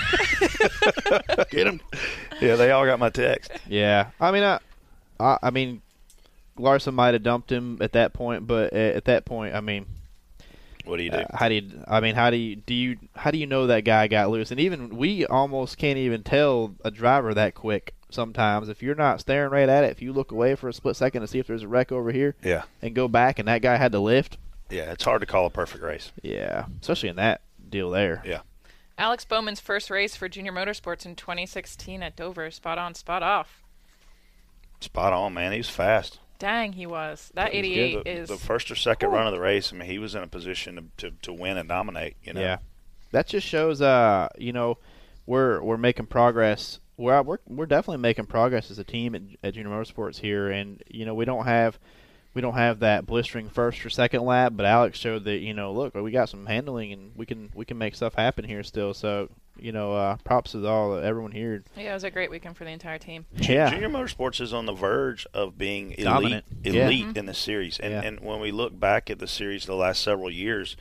get 1.50 1.66
him. 1.66 1.80
Yeah, 2.40 2.54
they 2.54 2.70
all 2.70 2.84
got 2.86 3.00
my 3.00 3.10
text. 3.10 3.50
yeah, 3.68 4.10
I 4.20 4.30
mean, 4.30 4.44
I, 4.44 4.60
I, 5.18 5.38
I 5.42 5.50
mean, 5.50 5.82
Larson 6.56 6.94
might 6.94 7.14
have 7.14 7.22
dumped 7.22 7.50
him 7.50 7.78
at 7.80 7.92
that 7.92 8.12
point, 8.12 8.46
but 8.46 8.72
at, 8.72 8.96
at 8.96 9.04
that 9.06 9.24
point, 9.24 9.54
I 9.54 9.60
mean, 9.60 9.86
What 10.84 10.98
do 10.98 11.02
you 11.02 11.10
do? 11.10 11.16
Uh, 11.18 11.36
how 11.36 11.48
do 11.48 11.54
you? 11.56 11.82
I 11.88 12.00
mean, 12.00 12.14
how 12.14 12.30
do 12.30 12.36
you 12.36 12.56
do 12.56 12.74
you? 12.74 12.96
How 13.16 13.30
do 13.30 13.38
you 13.38 13.46
know 13.46 13.66
that 13.68 13.84
guy 13.84 14.06
got 14.08 14.30
loose? 14.30 14.50
And 14.50 14.60
even 14.60 14.96
we 14.96 15.26
almost 15.26 15.78
can't 15.78 15.98
even 15.98 16.22
tell 16.22 16.74
a 16.84 16.90
driver 16.90 17.34
that 17.34 17.54
quick. 17.54 17.94
Sometimes, 18.10 18.68
if 18.68 18.80
you're 18.82 18.94
not 18.94 19.18
staring 19.20 19.50
right 19.50 19.68
at 19.68 19.82
it, 19.82 19.90
if 19.90 20.00
you 20.00 20.12
look 20.12 20.30
away 20.30 20.54
for 20.54 20.68
a 20.68 20.72
split 20.72 20.94
second 20.94 21.22
to 21.22 21.26
see 21.26 21.40
if 21.40 21.48
there's 21.48 21.64
a 21.64 21.68
wreck 21.68 21.90
over 21.90 22.12
here, 22.12 22.36
yeah, 22.44 22.62
and 22.80 22.94
go 22.94 23.08
back, 23.08 23.38
and 23.40 23.48
that 23.48 23.60
guy 23.62 23.76
had 23.76 23.90
to 23.90 23.98
lift, 23.98 24.36
yeah. 24.70 24.92
It's 24.92 25.02
hard 25.02 25.20
to 25.22 25.26
call 25.26 25.46
a 25.46 25.50
perfect 25.50 25.82
race. 25.82 26.12
yeah, 26.22 26.66
especially 26.80 27.08
in 27.08 27.16
that 27.16 27.40
deal 27.68 27.90
there. 27.90 28.22
Yeah. 28.24 28.40
Alex 28.96 29.24
Bowman's 29.24 29.58
first 29.58 29.90
race 29.90 30.14
for 30.14 30.28
Junior 30.28 30.52
Motorsports 30.52 31.04
in 31.04 31.16
2016 31.16 32.00
at 32.04 32.14
Dover. 32.14 32.48
Spot 32.52 32.78
on, 32.78 32.94
spot 32.94 33.24
off. 33.24 33.64
Spot 34.80 35.12
on, 35.12 35.34
man. 35.34 35.50
He 35.50 35.58
was 35.58 35.68
fast. 35.68 36.20
Dang, 36.38 36.72
he 36.72 36.86
was. 36.86 37.30
That 37.34 37.52
He 37.52 37.58
88 37.58 37.94
good. 37.94 38.04
the, 38.04 38.10
is. 38.10 38.28
the 38.28 38.36
first 38.36 38.70
or 38.70 38.74
second 38.74 39.10
run 39.10 39.26
of 39.26 39.32
the 39.32 39.40
race. 39.40 39.72
I 39.72 39.76
mean, 39.76 39.88
he 39.88 39.98
was 39.98 40.14
in 40.14 40.22
a 40.22 40.26
position 40.26 40.90
to, 40.98 41.10
to, 41.10 41.16
to 41.22 41.32
win 41.32 41.56
and 41.56 41.68
dominate. 41.68 42.16
You 42.22 42.34
know. 42.34 42.40
Yeah, 42.40 42.58
that 43.12 43.26
just 43.26 43.46
shows, 43.46 43.80
uh, 43.80 44.28
you 44.38 44.52
know, 44.52 44.78
we're 45.26 45.62
we're 45.62 45.76
making 45.76 46.06
progress. 46.06 46.80
We're 46.96 47.22
we're 47.22 47.38
we're 47.46 47.66
definitely 47.66 48.02
making 48.02 48.26
progress 48.26 48.70
as 48.70 48.78
a 48.78 48.84
team 48.84 49.14
at, 49.14 49.22
at 49.42 49.54
Junior 49.54 49.70
Motorsports 49.70 50.18
here, 50.18 50.50
and 50.50 50.82
you 50.88 51.06
know 51.06 51.14
we 51.14 51.24
don't 51.24 51.44
have 51.44 51.78
we 52.34 52.42
don't 52.42 52.54
have 52.54 52.80
that 52.80 53.06
blistering 53.06 53.48
first 53.48 53.84
or 53.86 53.90
second 53.90 54.22
lap, 54.22 54.52
but 54.56 54.66
Alex 54.66 54.98
showed 54.98 55.24
that 55.24 55.38
you 55.38 55.54
know 55.54 55.72
look 55.72 55.94
we 55.94 56.10
got 56.10 56.28
some 56.28 56.46
handling 56.46 56.92
and 56.92 57.12
we 57.16 57.26
can 57.26 57.50
we 57.54 57.64
can 57.64 57.78
make 57.78 57.94
stuff 57.94 58.14
happen 58.14 58.44
here 58.44 58.62
still. 58.62 58.92
So 58.92 59.30
you 59.58 59.72
know, 59.72 59.94
uh, 59.94 60.16
props 60.24 60.52
to 60.52 60.66
all 60.66 60.96
everyone 60.96 61.32
here. 61.32 61.62
yeah, 61.76 61.90
it 61.90 61.94
was 61.94 62.04
a 62.04 62.10
great 62.10 62.30
weekend 62.30 62.56
for 62.56 62.64
the 62.64 62.70
entire 62.70 62.98
team. 62.98 63.24
Yeah, 63.36 63.70
Junior 63.70 63.88
Motorsports 63.88 64.40
is 64.40 64.52
on 64.52 64.66
the 64.66 64.72
verge 64.72 65.26
of 65.32 65.56
being 65.58 65.92
elite, 65.92 66.04
Dominant. 66.04 66.44
Yeah. 66.62 66.84
elite 66.86 67.16
in 67.16 67.26
the 67.26 67.34
series. 67.34 67.78
And 67.78 67.92
Yeah. 67.92 68.02
and 68.02 68.20
when 68.20 68.40
we 68.40 68.50
look 68.52 68.78
back 68.78 69.10
at 69.10 69.18
the 69.18 69.28
series 69.28 69.66
the 69.66 69.74
last 69.76 70.02
several 70.02 70.30
years, 70.30 70.76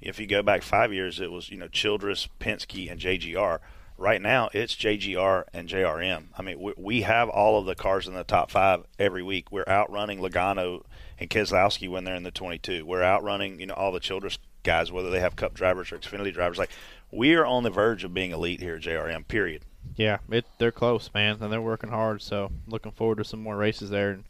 if 0.00 0.18
you 0.18 0.26
go 0.26 0.42
back 0.42 0.62
five 0.62 0.92
years, 0.92 1.20
it 1.20 1.30
was 1.30 1.50
you 1.50 1.56
know 1.56 1.68
Childress, 1.68 2.28
Penske, 2.40 2.90
and 2.90 3.00
JGR. 3.00 3.58
Right 3.96 4.20
now, 4.20 4.48
it's 4.52 4.74
JGR 4.74 5.44
and 5.54 5.68
JRM. 5.68 6.24
I 6.36 6.42
mean, 6.42 6.58
we, 6.58 6.72
we 6.76 7.02
have 7.02 7.28
all 7.28 7.60
of 7.60 7.64
the 7.66 7.76
cars 7.76 8.08
in 8.08 8.14
the 8.14 8.24
top 8.24 8.50
five 8.50 8.82
every 8.98 9.22
week. 9.22 9.52
We're 9.52 9.64
outrunning 9.68 10.18
Logano 10.18 10.82
and 11.20 11.30
Keselowski 11.30 11.88
when 11.88 12.02
they're 12.02 12.16
in 12.16 12.24
the 12.24 12.32
22. 12.32 12.84
We're 12.84 13.04
outrunning 13.04 13.60
you 13.60 13.66
know 13.66 13.74
all 13.74 13.92
the 13.92 14.00
Childress 14.00 14.38
guys, 14.64 14.90
whether 14.90 15.10
they 15.10 15.20
have 15.20 15.36
Cup 15.36 15.54
drivers 15.54 15.92
or 15.92 15.98
Xfinity 15.98 16.32
drivers. 16.34 16.58
Like 16.58 16.70
we 17.14 17.34
are 17.34 17.46
on 17.46 17.62
the 17.62 17.70
verge 17.70 18.04
of 18.04 18.12
being 18.14 18.30
elite 18.32 18.60
here 18.60 18.76
at 18.76 18.82
JRM. 18.82 19.26
Period. 19.28 19.62
yeah, 19.96 20.18
it, 20.30 20.44
they're 20.58 20.72
close, 20.72 21.10
man, 21.14 21.38
and 21.40 21.52
they're 21.52 21.60
working 21.62 21.90
hard. 21.90 22.22
So 22.22 22.50
looking 22.66 22.92
forward 22.92 23.18
to 23.18 23.24
some 23.24 23.40
more 23.42 23.56
races 23.56 23.90
there, 23.90 24.10
and 24.10 24.24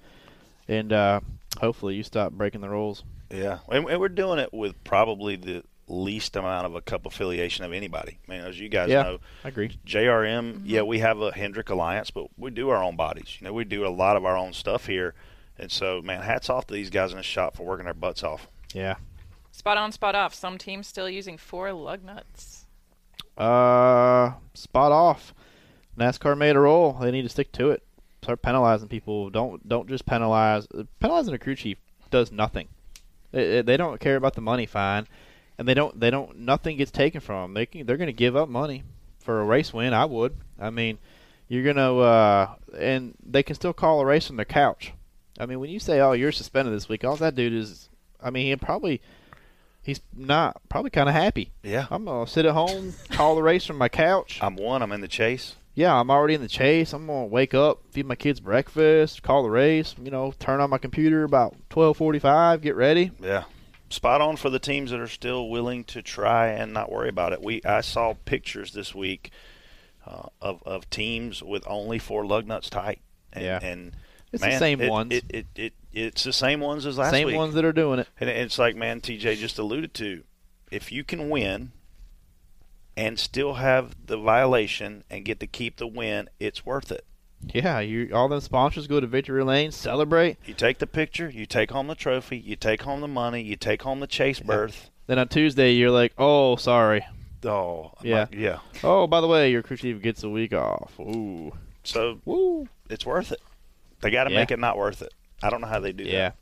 and 0.69 0.93
uh, 0.93 1.21
hopefully 1.61 1.95
you 1.95 2.03
stop 2.03 2.33
breaking 2.33 2.61
the 2.61 2.69
rules. 2.69 3.05
Yeah, 3.31 3.59
and, 3.69 3.89
and 3.89 4.01
we're 4.01 4.09
doing 4.09 4.39
it 4.39 4.53
with 4.53 4.83
probably 4.85 5.37
the 5.37 5.65
least 5.87 6.35
amount 6.37 6.65
of 6.67 6.75
a 6.75 6.81
cup 6.81 7.05
affiliation 7.05 7.65
of 7.65 7.73
anybody. 7.73 8.19
I 8.27 8.33
mean, 8.33 8.41
as 8.43 8.59
you 8.59 8.69
guys 8.71 8.89
Yeah. 8.89 9.03
know, 9.03 9.19
I 9.45 9.49
agree. 9.49 9.77
JRM, 9.87 10.63
yeah, 10.65 10.81
we 10.83 11.01
have 11.01 11.21
a 11.21 11.31
Hendrick 11.33 11.69
Alliance, 11.69 12.11
but 12.11 12.29
we 12.39 12.51
do 12.51 12.71
our 12.71 12.83
own 12.83 12.97
bodies. 12.97 13.37
You 13.39 13.47
know, 13.47 13.53
we 13.53 13.65
do 13.65 13.87
a 13.87 13.91
lot 13.91 14.17
of 14.17 14.25
our 14.25 14.37
own 14.37 14.53
stuff 14.55 14.87
here, 14.87 15.15
and 15.59 15.71
so 15.71 16.01
man, 16.03 16.23
hats 16.23 16.49
off 16.49 16.67
to 16.69 16.75
these 16.75 16.89
guys 16.91 17.11
in 17.11 17.19
the 17.19 17.23
shop 17.23 17.57
for 17.57 17.65
working 17.65 17.85
their 17.85 17.93
butts 17.95 18.23
off. 18.23 18.49
Yeah. 18.73 18.97
Spot 19.53 19.77
on, 19.77 19.93
spot 19.93 20.15
off. 20.15 20.33
Some 20.35 20.57
teams 20.59 20.87
still 20.87 21.09
using 21.09 21.37
four 21.39 21.73
lug 21.73 22.03
nuts. 22.03 22.64
Uh, 23.37 24.33
spot 24.55 24.93
off. 24.93 25.35
NASCAR 25.99 26.37
made 26.37 26.57
a 26.57 26.61
rule. 26.61 26.99
They 27.01 27.11
need 27.11 27.23
to 27.23 27.29
stick 27.29 27.53
to 27.53 27.71
it. 27.71 27.83
Start 28.23 28.43
penalizing 28.43 28.89
people. 28.89 29.31
Don't 29.31 29.69
don't 29.69 29.89
just 29.89 30.07
penalize. 30.07 30.67
Penalizing 31.01 31.35
a 31.35 31.39
crew 31.39 31.55
chief 31.55 31.79
does 32.11 32.33
nothing. 32.33 32.69
They, 33.33 33.63
they 33.63 33.77
don't 33.77 34.01
care 34.01 34.17
about 34.17 34.35
the 34.35 34.41
money 34.41 34.67
fine, 34.67 35.07
and 35.59 35.69
they 35.69 35.75
don't 35.75 35.99
they 36.01 36.11
don't 36.11 36.39
nothing 36.39 36.79
gets 36.79 36.91
taken 36.91 37.21
from 37.21 37.43
them. 37.43 37.55
They 37.55 37.67
can, 37.67 37.87
they're 37.87 37.97
going 37.97 38.07
to 38.07 38.13
give 38.13 38.35
up 38.37 38.49
money 38.49 38.83
for 39.21 39.41
a 39.41 39.45
race 39.45 39.73
win. 39.73 39.93
I 39.93 40.05
would. 40.05 40.37
I 40.59 40.71
mean, 40.71 40.99
you're 41.49 41.65
gonna 41.65 41.97
uh, 41.99 42.55
and 42.79 43.15
they 43.25 43.43
can 43.43 43.55
still 43.57 43.73
call 43.73 44.01
a 44.01 44.07
race 44.07 44.27
from 44.27 44.37
their 44.37 44.45
couch. 44.45 44.93
I 45.39 45.47
mean, 45.47 45.61
when 45.61 45.71
you 45.71 45.81
say, 45.81 46.01
"Oh, 46.01 46.13
you're 46.13 46.33
suspended 46.33 46.75
this 46.75 46.89
week," 46.89 47.05
all 47.05 47.17
that 47.17 47.35
dude 47.35 47.53
is. 47.53 47.89
I 48.23 48.31
mean, 48.31 48.47
he 48.47 48.57
probably 48.57 49.03
he's 49.85 50.01
not 50.17 50.61
probably 50.69 50.91
kind 50.91 51.09
of 51.09 51.15
happy. 51.15 51.51
Yeah, 51.63 51.87
I'm 51.91 52.05
gonna 52.07 52.27
sit 52.27 52.45
at 52.47 52.53
home, 52.55 52.95
call 53.11 53.35
the 53.37 53.43
race 53.43 53.65
from 53.67 53.79
my 53.79 53.89
couch. 53.89 54.39
I'm 54.43 54.57
one. 54.57 54.83
I'm 54.83 54.93
in 54.93 55.01
the 55.01 55.09
chase. 55.09 55.55
Yeah, 55.77 55.95
I'm 55.99 56.11
already 56.11 56.35
in 56.35 56.41
the 56.41 56.49
chase. 56.49 56.93
I'm 56.93 57.07
gonna 57.07 57.27
wake 57.27 57.53
up, 57.55 57.81
feed 57.91 58.07
my 58.07 58.15
kids 58.15 58.41
breakfast, 58.41 59.23
call 59.23 59.43
the 59.43 59.51
race. 59.51 59.95
You 60.03 60.11
know, 60.11 60.33
turn 60.39 60.61
on 60.61 60.71
my 60.71 60.79
computer 60.79 61.25
about 61.25 61.55
12:45, 61.71 62.61
get 62.63 62.77
ready. 62.77 63.11
Yeah. 63.21 63.45
Spot 63.91 64.21
on 64.21 64.37
for 64.37 64.51
the 64.51 64.59
teams 64.59 64.91
that 64.91 64.99
are 65.01 65.07
still 65.09 65.49
willing 65.51 65.85
to 65.85 66.03
try 66.03 66.49
and 66.49 66.73
not 66.73 66.91
worry 66.91 67.09
about 67.09 67.33
it. 67.33 67.43
We 67.43 67.61
I 67.65 67.81
saw 67.83 68.15
pictures 68.25 68.73
this 68.73 68.95
week 68.95 69.31
uh, 70.07 70.29
of 70.41 70.63
of 70.65 70.89
teams 70.91 71.43
with 71.43 71.65
only 71.67 71.99
four 71.99 72.25
lug 72.27 72.47
nuts 72.47 72.71
tight. 72.71 73.01
And, 73.33 73.45
Yeah. 73.45 73.59
and 73.63 73.97
It's 74.35 74.43
the 74.45 74.59
same 74.59 74.81
it- 74.81 74.91
ones. 74.91 75.13
It, 75.13 75.25
it, 75.29 75.47
it, 75.55 75.73
it's 75.93 76.25
the 76.25 76.33
same 76.33 76.61
ones 76.61 76.87
as 76.87 76.99
last 76.99 77.11
Same 77.13 77.27
week. 77.27 77.33
Same 77.35 77.39
ones 77.39 77.55
that 77.55 77.65
are 77.65 77.73
doing 77.73 78.01
it. 78.01 78.09
And 78.21 78.29
it's 78.29 78.59
like, 78.59 78.75
man, 78.77 79.01
TJ 79.01 79.37
just 79.37 79.59
alluded 79.59 79.95
to, 79.95 80.25
if 80.71 80.91
you 80.91 81.05
can 81.05 81.31
win 81.31 81.71
and 82.97 83.19
still 83.19 83.55
have 83.55 83.95
the 84.07 84.17
violation 84.17 85.05
and 85.11 85.25
get 85.25 85.41
to 85.41 85.47
keep 85.47 85.77
the 85.77 85.87
win, 85.87 86.29
it's 86.39 86.65
worth 86.67 86.91
it. 86.93 87.05
Yeah, 87.53 87.81
you 87.81 88.11
all 88.15 88.29
them 88.29 88.41
sponsors 88.41 88.87
go 88.87 89.01
to 89.01 89.07
victory 89.07 89.45
lane, 89.45 89.71
celebrate. 89.71 90.39
You 90.47 90.55
take 90.55 90.79
the 90.79 90.87
picture, 90.87 91.29
you 91.29 91.45
take 91.45 91.71
home 91.71 91.89
the 91.89 91.95
trophy, 91.95 92.39
you 92.39 92.57
take 92.57 92.83
home 92.83 93.03
the 93.03 93.09
money, 93.09 93.43
you 93.43 93.55
take 93.57 93.83
home 93.83 94.01
the 94.01 94.07
chase 94.07 94.41
berth. 94.41 94.91
Then 95.07 95.19
on 95.19 95.29
Tuesday, 95.29 95.73
you're 95.73 95.91
like, 95.91 96.15
"Oh, 96.17 96.57
sorry. 96.57 97.05
Oh, 97.45 97.93
Yeah. 98.03 98.27
my- 98.33 98.39
yeah. 98.39 98.59
Oh, 98.83 99.07
by 99.07 99.21
the 99.21 99.27
way, 99.27 99.51
your 99.53 99.63
crew 99.63 99.77
chief 99.77 100.01
gets 100.01 100.23
a 100.23 100.31
week 100.31 100.55
off. 100.55 100.99
Ooh, 100.99 101.53
So 101.83 102.19
woo. 102.25 102.69
it's 102.89 103.05
worth 103.05 103.31
it. 103.31 103.41
They 104.05 104.11
got 104.11 104.25
to 104.25 104.31
Yeah. 104.33 104.41
make 104.41 104.51
it 104.51 104.59
not 104.59 104.77
worth 104.77 105.01
it. 105.01 105.13
I 105.43 105.49
don't 105.49 105.63
know 105.63 105.67
how 105.67 105.81
they 105.81 105.93
do 105.93 106.05
Yeah, 106.05 106.29
that. 106.29 106.37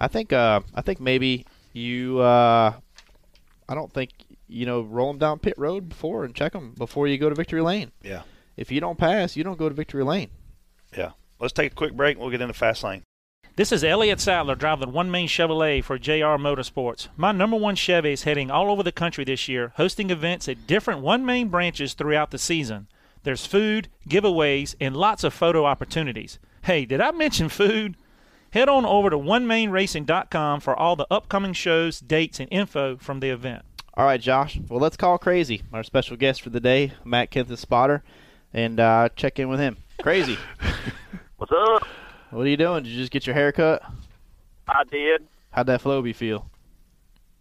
I 0.00 0.08
think 0.08 0.32
uh, 0.32 0.60
I 0.74 0.80
think 0.82 1.00
maybe 1.00 1.46
you. 1.72 2.18
Uh, 2.18 2.74
I 3.68 3.74
don't 3.74 3.92
think 3.92 4.10
you 4.48 4.66
know, 4.66 4.82
roll 4.82 5.08
them 5.12 5.18
down 5.18 5.38
pit 5.38 5.54
road 5.56 5.88
before 5.88 6.24
and 6.24 6.34
check 6.34 6.52
them 6.52 6.74
before 6.76 7.06
you 7.08 7.16
go 7.16 7.28
to 7.28 7.34
victory 7.34 7.60
lane. 7.62 7.92
Yeah. 8.02 8.22
If 8.56 8.70
you 8.70 8.80
don't 8.80 8.98
pass, 8.98 9.36
you 9.36 9.44
don't 9.44 9.58
go 9.58 9.68
to 9.68 9.74
victory 9.74 10.04
lane. 10.04 10.28
Yeah. 10.96 11.12
Let's 11.40 11.52
take 11.54 11.72
a 11.72 11.74
quick 11.74 11.94
break 11.94 12.16
and 12.16 12.20
we'll 12.20 12.30
get 12.30 12.40
into 12.42 12.52
fast 12.54 12.82
lane. 12.84 13.02
This 13.56 13.70
is 13.72 13.82
Elliott 13.84 14.20
Sadler 14.20 14.54
driving 14.56 14.92
One 14.92 15.10
Main 15.10 15.28
Chevrolet 15.28 15.82
for 15.82 15.96
JR 15.98 16.36
Motorsports. 16.36 17.08
My 17.16 17.30
number 17.32 17.56
one 17.56 17.74
Chevy 17.76 18.12
is 18.12 18.24
heading 18.24 18.50
all 18.50 18.70
over 18.70 18.82
the 18.82 18.92
country 18.92 19.24
this 19.24 19.48
year, 19.48 19.72
hosting 19.76 20.10
events 20.10 20.48
at 20.48 20.66
different 20.66 21.00
One 21.00 21.24
Main 21.24 21.48
branches 21.48 21.94
throughout 21.94 22.30
the 22.32 22.38
season. 22.38 22.88
There's 23.22 23.46
food, 23.46 23.88
giveaways, 24.08 24.74
and 24.80 24.96
lots 24.96 25.24
of 25.24 25.32
photo 25.32 25.64
opportunities. 25.64 26.38
Hey, 26.64 26.86
did 26.86 27.00
I 27.02 27.10
mention 27.10 27.50
food? 27.50 27.94
Head 28.52 28.70
on 28.70 28.86
over 28.86 29.10
to 29.10 29.18
onemainracing.com 29.18 30.60
for 30.60 30.74
all 30.74 30.96
the 30.96 31.06
upcoming 31.10 31.52
shows, 31.52 32.00
dates, 32.00 32.40
and 32.40 32.48
info 32.50 32.96
from 32.96 33.20
the 33.20 33.28
event. 33.28 33.64
All 33.92 34.06
right, 34.06 34.20
Josh. 34.20 34.58
Well, 34.70 34.80
let's 34.80 34.96
call 34.96 35.18
Crazy, 35.18 35.62
our 35.74 35.82
special 35.82 36.16
guest 36.16 36.40
for 36.40 36.48
the 36.48 36.60
day, 36.60 36.92
Matt 37.04 37.30
Kenseth 37.30 37.58
spotter, 37.58 38.02
and 38.54 38.80
uh, 38.80 39.10
check 39.14 39.38
in 39.38 39.50
with 39.50 39.60
him. 39.60 39.76
Crazy, 40.00 40.38
What's 41.36 41.52
up? 41.52 41.86
what 42.30 42.46
are 42.46 42.48
you 42.48 42.56
doing? 42.56 42.84
Did 42.84 42.92
you 42.92 42.98
just 42.98 43.12
get 43.12 43.26
your 43.26 43.34
hair 43.34 43.52
cut? 43.52 43.82
I 44.66 44.84
did. 44.84 45.26
How'd 45.50 45.66
that 45.66 45.82
Flowbee 45.82 46.14
feel? 46.14 46.48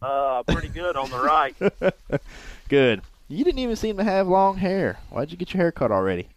Uh, 0.02 0.44
pretty 0.44 0.68
good 0.68 0.98
on 0.98 1.10
the 1.10 1.20
right. 1.20 1.56
Good. 2.68 3.02
You 3.30 3.46
didn't 3.46 3.60
even 3.60 3.78
seem 3.78 3.96
to 3.96 4.04
have 4.04 4.28
long 4.28 4.58
hair. 4.58 5.00
Why'd 5.10 5.32
you 5.32 5.38
get 5.38 5.54
your 5.54 5.62
hair 5.62 5.72
cut 5.72 5.92
already? 5.94 6.28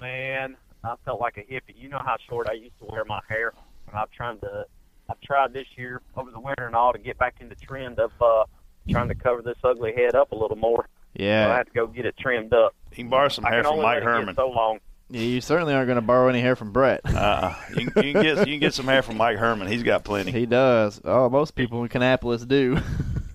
Man, 0.00 0.56
I 0.84 0.94
felt 1.04 1.20
like 1.20 1.36
a 1.36 1.42
hippie. 1.42 1.74
You 1.76 1.88
know 1.88 2.00
how 2.04 2.16
short 2.28 2.48
I 2.48 2.54
used 2.54 2.78
to 2.80 2.86
wear 2.86 3.04
my 3.04 3.20
hair, 3.28 3.52
and 3.88 3.96
I've 3.96 4.10
tried 4.10 4.40
to. 4.42 4.66
I've 5.10 5.20
tried 5.20 5.52
this 5.52 5.66
year 5.76 6.00
over 6.16 6.30
the 6.30 6.40
winter 6.40 6.66
and 6.66 6.74
all 6.74 6.92
to 6.92 6.98
get 6.98 7.18
back 7.18 7.34
in 7.40 7.48
the 7.48 7.54
trend 7.56 7.98
of 7.98 8.12
uh, 8.20 8.44
trying 8.88 9.08
to 9.08 9.14
cover 9.14 9.42
this 9.42 9.56
ugly 9.62 9.92
head 9.94 10.14
up 10.14 10.32
a 10.32 10.34
little 10.36 10.56
more. 10.56 10.88
So 11.16 11.22
I 11.22 11.26
Yeah. 11.26 11.56
had 11.56 11.66
to 11.66 11.72
go 11.72 11.86
get 11.86 12.06
it 12.06 12.16
trimmed 12.16 12.54
up. 12.54 12.74
You 12.92 12.96
can 12.96 13.08
borrow 13.10 13.28
some 13.28 13.44
I 13.44 13.50
hair 13.50 13.64
from 13.64 13.76
Mike 13.78 13.84
let 13.84 13.96
it 13.96 14.00
get 14.00 14.04
Herman. 14.08 14.34
so 14.36 14.48
long. 14.48 14.78
yeah 15.10 15.20
you 15.20 15.40
certainly 15.42 15.74
aren't 15.74 15.88
going 15.88 15.96
to 15.96 16.02
borrow 16.02 16.28
any 16.28 16.40
hair 16.40 16.56
from 16.56 16.72
Brett. 16.72 17.00
Uh-uh. 17.04 17.54
You, 17.76 17.90
can- 17.90 18.04
you 18.06 18.12
can 18.14 18.22
get 18.22 18.38
you 18.38 18.44
can 18.54 18.60
get 18.60 18.74
some 18.74 18.86
hair 18.86 19.02
from 19.02 19.16
Mike 19.18 19.36
Herman. 19.36 19.66
He's 19.68 19.82
got 19.82 20.04
plenty. 20.04 20.30
he 20.30 20.46
does. 20.46 21.00
Oh, 21.04 21.28
most 21.28 21.54
people 21.56 21.82
in 21.82 21.88
Kannapolis 21.90 22.46
do. 22.48 22.78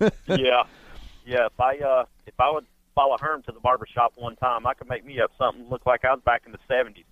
yeah, 0.26 0.64
yeah. 1.26 1.46
If 1.46 1.60
I 1.60 1.76
uh, 1.78 2.04
if 2.26 2.34
I 2.40 2.50
would 2.50 2.66
follow 2.94 3.16
Herm 3.20 3.42
to 3.42 3.52
the 3.52 3.60
barber 3.60 3.86
shop 3.86 4.14
one 4.16 4.36
time, 4.36 4.66
I 4.66 4.74
could 4.74 4.88
make 4.88 5.04
me 5.04 5.20
up 5.20 5.30
something 5.38 5.68
look 5.68 5.86
like 5.86 6.04
I 6.04 6.12
was 6.12 6.22
back 6.24 6.42
in 6.46 6.52
the 6.52 6.58
'70s. 6.68 7.04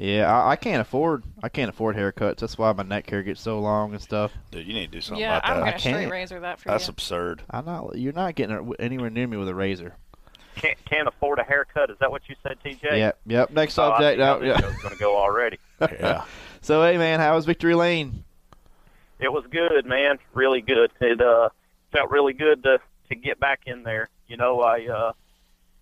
Yeah, 0.00 0.32
I, 0.32 0.52
I 0.52 0.56
can't 0.56 0.80
afford. 0.80 1.22
I 1.42 1.48
can't 1.48 1.68
afford 1.68 1.96
haircuts. 1.96 2.38
That's 2.38 2.56
why 2.56 2.72
my 2.72 2.82
neck 2.82 3.08
hair 3.10 3.22
gets 3.22 3.40
so 3.40 3.60
long 3.60 3.92
and 3.92 4.00
stuff. 4.02 4.32
Dude, 4.50 4.66
you 4.66 4.72
need 4.72 4.86
to 4.86 4.92
do 4.92 5.00
something 5.00 5.20
yeah, 5.20 5.38
about 5.38 5.50
I'm 5.50 5.56
that. 5.60 5.66
gonna 5.66 5.78
straight 5.78 5.92
can't. 5.92 6.10
razor 6.12 6.40
that 6.40 6.58
for 6.60 6.68
That's 6.68 6.84
you. 6.84 6.86
That's 6.86 6.88
absurd. 6.88 7.42
I'm 7.50 7.64
not. 7.66 7.98
You're 7.98 8.12
not 8.12 8.34
getting 8.34 8.72
anywhere 8.78 9.10
near 9.10 9.26
me 9.26 9.36
with 9.36 9.48
a 9.48 9.54
razor. 9.54 9.94
Can't 10.56 10.84
can't 10.84 11.06
afford 11.08 11.38
a 11.38 11.44
haircut. 11.44 11.90
Is 11.90 11.96
that 12.00 12.10
what 12.10 12.22
you 12.28 12.34
said, 12.42 12.58
TJ? 12.64 12.82
Yep. 12.82 13.18
Yep. 13.26 13.50
Next 13.50 13.78
Oh, 13.78 13.90
I 13.92 13.98
subject. 14.00 14.18
see 14.18 14.22
how 14.24 14.38
Oh, 14.38 14.42
yeah. 14.42 14.60
show's 14.60 14.82
gonna 14.82 14.96
go 14.96 15.16
already. 15.16 15.58
Yeah. 15.92 16.24
So 16.62 16.82
hey, 16.82 16.98
man, 16.98 17.20
how 17.20 17.34
was 17.36 17.46
Victory 17.46 17.74
Lane? 17.74 18.24
It 19.18 19.32
was 19.32 19.44
good, 19.50 19.86
man. 19.86 20.18
Really 20.34 20.60
good. 20.60 20.90
It 21.00 21.20
uh 21.20 21.50
felt 21.92 22.10
really 22.10 22.32
good 22.32 22.62
to 22.64 22.78
to 23.08 23.14
get 23.14 23.38
back 23.40 23.60
in 23.66 23.82
there. 23.82 24.08
You 24.28 24.36
know, 24.36 24.60
I 24.60 24.86
uh 24.86 25.12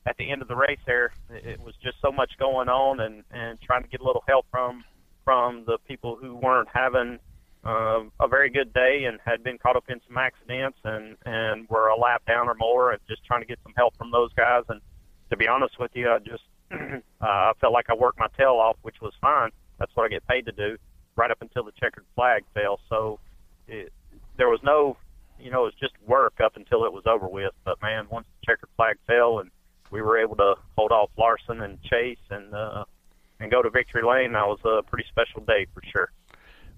at 0.08 0.16
the 0.16 0.30
end 0.30 0.40
of 0.40 0.48
the 0.48 0.56
race 0.56 0.78
there, 0.86 1.12
it 1.30 1.60
was 1.60 1.74
just 1.82 1.96
so 2.00 2.10
much 2.10 2.30
going 2.38 2.68
on, 2.68 3.00
and 3.00 3.22
and 3.30 3.60
trying 3.60 3.82
to 3.82 3.88
get 3.88 4.00
a 4.00 4.04
little 4.04 4.24
help 4.26 4.46
from 4.50 4.84
from 5.24 5.64
the 5.66 5.76
people 5.86 6.16
who 6.16 6.34
weren't 6.34 6.68
having 6.72 7.18
uh, 7.64 8.00
a 8.20 8.28
very 8.28 8.48
good 8.48 8.72
day 8.72 9.04
and 9.04 9.18
had 9.24 9.44
been 9.44 9.58
caught 9.58 9.76
up 9.76 9.84
in 9.88 10.00
some 10.06 10.16
accidents 10.16 10.78
and 10.84 11.16
and 11.26 11.68
were 11.68 11.88
a 11.88 11.98
lap 11.98 12.22
down 12.26 12.48
or 12.48 12.54
more, 12.54 12.92
and 12.92 13.00
just 13.08 13.24
trying 13.24 13.40
to 13.40 13.46
get 13.46 13.58
some 13.62 13.74
help 13.76 13.96
from 13.98 14.10
those 14.10 14.32
guys. 14.32 14.62
And 14.68 14.80
to 15.30 15.36
be 15.36 15.46
honest 15.46 15.78
with 15.78 15.90
you, 15.94 16.08
I 16.10 16.18
just 16.18 16.44
uh, 16.72 16.96
I 17.20 17.52
felt 17.60 17.74
like 17.74 17.90
I 17.90 17.94
worked 17.94 18.18
my 18.18 18.28
tail 18.38 18.54
off, 18.54 18.76
which 18.82 19.00
was 19.02 19.12
fine. 19.20 19.50
That's 19.78 19.94
what 19.94 20.04
I 20.04 20.08
get 20.08 20.26
paid 20.26 20.46
to 20.46 20.52
do, 20.52 20.78
right 21.16 21.30
up 21.30 21.42
until 21.42 21.64
the 21.64 21.72
checkered 21.78 22.06
flag 22.14 22.44
fell. 22.54 22.80
So 22.88 23.20
it, 23.66 23.92
there 24.38 24.48
was 24.48 24.60
no, 24.62 24.96
you 25.38 25.50
know, 25.50 25.62
it 25.62 25.74
was 25.74 25.74
just 25.80 25.94
work 26.06 26.40
up 26.42 26.56
until 26.56 26.84
it 26.84 26.92
was 26.92 27.04
over 27.06 27.28
with. 27.28 27.52
But 27.64 27.80
man, 27.82 28.06
once 28.10 28.26
the 28.40 28.52
checkered 28.52 28.70
flag 28.76 28.96
fell 29.06 29.40
and 29.40 29.50
we 29.90 30.03
were 30.03 30.18
able 30.18 30.37
to 30.37 30.55
hold 30.77 30.92
off 30.92 31.11
Larson 31.16 31.62
and 31.62 31.83
Chase 31.83 32.18
and 32.31 32.55
uh, 32.55 32.85
and 33.40 33.51
go 33.51 33.62
to 33.62 33.70
victory 33.70 34.03
lane, 34.03 34.33
that 34.33 34.46
was 34.46 34.59
a 34.64 34.83
pretty 34.83 35.09
special 35.09 35.40
day 35.42 35.66
for 35.72 35.83
sure. 35.92 36.11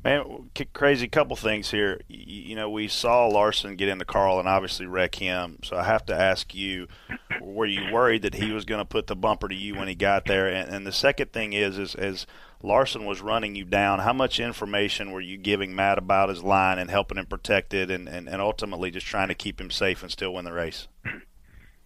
Man, 0.03 0.51
crazy 0.73 1.09
couple 1.09 1.37
things 1.37 1.71
here. 1.71 2.01
You 2.09 2.57
know, 2.57 2.71
we 2.71 2.89
saw 2.89 3.27
Larson 3.27 3.77
get 3.77 3.91
into 3.91 4.07
Carl 4.07 4.39
and 4.39 4.49
obviously 4.49 4.87
wreck 4.87 5.17
him. 5.17 5.59
So 5.63 5.77
I 5.77 5.85
have 5.85 6.07
to 6.07 6.15
ask 6.15 6.55
you, 6.55 6.89
were 7.43 7.67
you 7.67 7.93
worried 7.93 8.23
that 8.23 8.35
he 8.35 8.51
was 8.51 8.65
going 8.65 8.79
to 8.79 8.87
put 8.87 9.09
the 9.09 9.17
bumper 9.17 9.47
to 9.47 9.55
you 9.55 9.75
when 9.75 9.89
he 9.89 9.95
got 9.95 10.25
there? 10.25 10.49
And, 10.49 10.71
and 10.71 10.87
the 10.87 10.93
second 10.93 11.33
thing 11.33 11.53
is, 11.53 11.77
is 11.77 11.95
as 11.95 12.27
Larson 12.63 13.05
was 13.05 13.21
running 13.21 13.57
you 13.57 13.67
down, 13.67 13.99
how 13.99 14.15
much 14.15 14.41
information 14.41 15.13
were 15.13 15.21
you 15.21 15.37
giving 15.37 15.75
Matt 15.75 15.99
about 15.99 16.31
his 16.31 16.43
line 16.43 16.79
and 16.79 16.91
helping 16.91 17.19
him 17.19 17.27
protect 17.27 17.75
it, 17.75 17.91
and, 17.91 18.09
and, 18.09 18.27
and 18.27 18.41
ultimately 18.41 18.91
just 18.91 19.07
trying 19.07 19.29
to 19.29 19.35
keep 19.35 19.61
him 19.61 19.71
safe 19.71 20.03
and 20.03 20.11
still 20.11 20.33
win 20.33 20.47
the 20.47 20.53
race? 20.53 20.89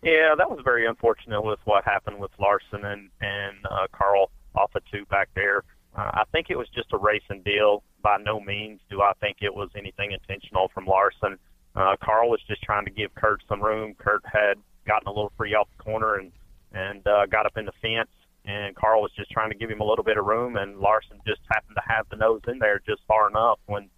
Yeah, 0.04 0.34
that 0.36 0.50
was 0.50 0.60
very 0.62 0.86
unfortunate 0.86 1.40
with 1.40 1.60
what 1.64 1.82
happened 1.84 2.18
with 2.20 2.30
Larson 2.38 2.84
and 2.84 3.08
and 3.22 3.56
uh, 3.64 3.86
Carl 3.90 4.30
off 4.54 4.74
of 4.74 4.82
two 4.92 5.06
back 5.06 5.30
there. 5.34 5.62
Uh, 5.96 6.10
I 6.12 6.24
think 6.30 6.48
it 6.50 6.58
was 6.58 6.68
just 6.74 6.92
a 6.92 6.98
racing 6.98 7.42
deal. 7.42 7.82
By 8.02 8.18
no 8.18 8.38
means 8.38 8.80
do 8.90 9.00
I 9.00 9.12
think 9.20 9.38
it 9.40 9.54
was 9.54 9.70
anything 9.74 10.12
intentional 10.12 10.70
from 10.74 10.84
Larson. 10.84 11.38
Uh, 11.74 11.96
Carl 12.04 12.28
was 12.28 12.40
just 12.46 12.62
trying 12.62 12.84
to 12.84 12.90
give 12.90 13.14
Kurt 13.14 13.42
some 13.48 13.62
room. 13.62 13.94
Kurt 13.98 14.22
had 14.30 14.58
gotten 14.86 15.08
a 15.08 15.10
little 15.10 15.32
free 15.38 15.54
off 15.54 15.68
the 15.78 15.82
corner 15.82 16.16
and 16.16 16.32
and 16.74 17.06
uh, 17.06 17.24
got 17.24 17.46
up 17.46 17.56
in 17.56 17.64
the 17.64 17.72
fence, 17.80 18.10
and 18.44 18.76
Carl 18.76 19.00
was 19.00 19.12
just 19.16 19.30
trying 19.30 19.48
to 19.50 19.56
give 19.56 19.70
him 19.70 19.80
a 19.80 19.84
little 19.84 20.04
bit 20.04 20.18
of 20.18 20.26
room, 20.26 20.56
and 20.56 20.80
Larson 20.80 21.18
just 21.26 21.40
happened 21.50 21.76
to 21.76 21.82
have 21.86 22.04
the 22.10 22.16
nose 22.16 22.42
in 22.46 22.58
there 22.58 22.78
just 22.86 23.00
far 23.08 23.30
enough 23.30 23.58
when 23.66 23.88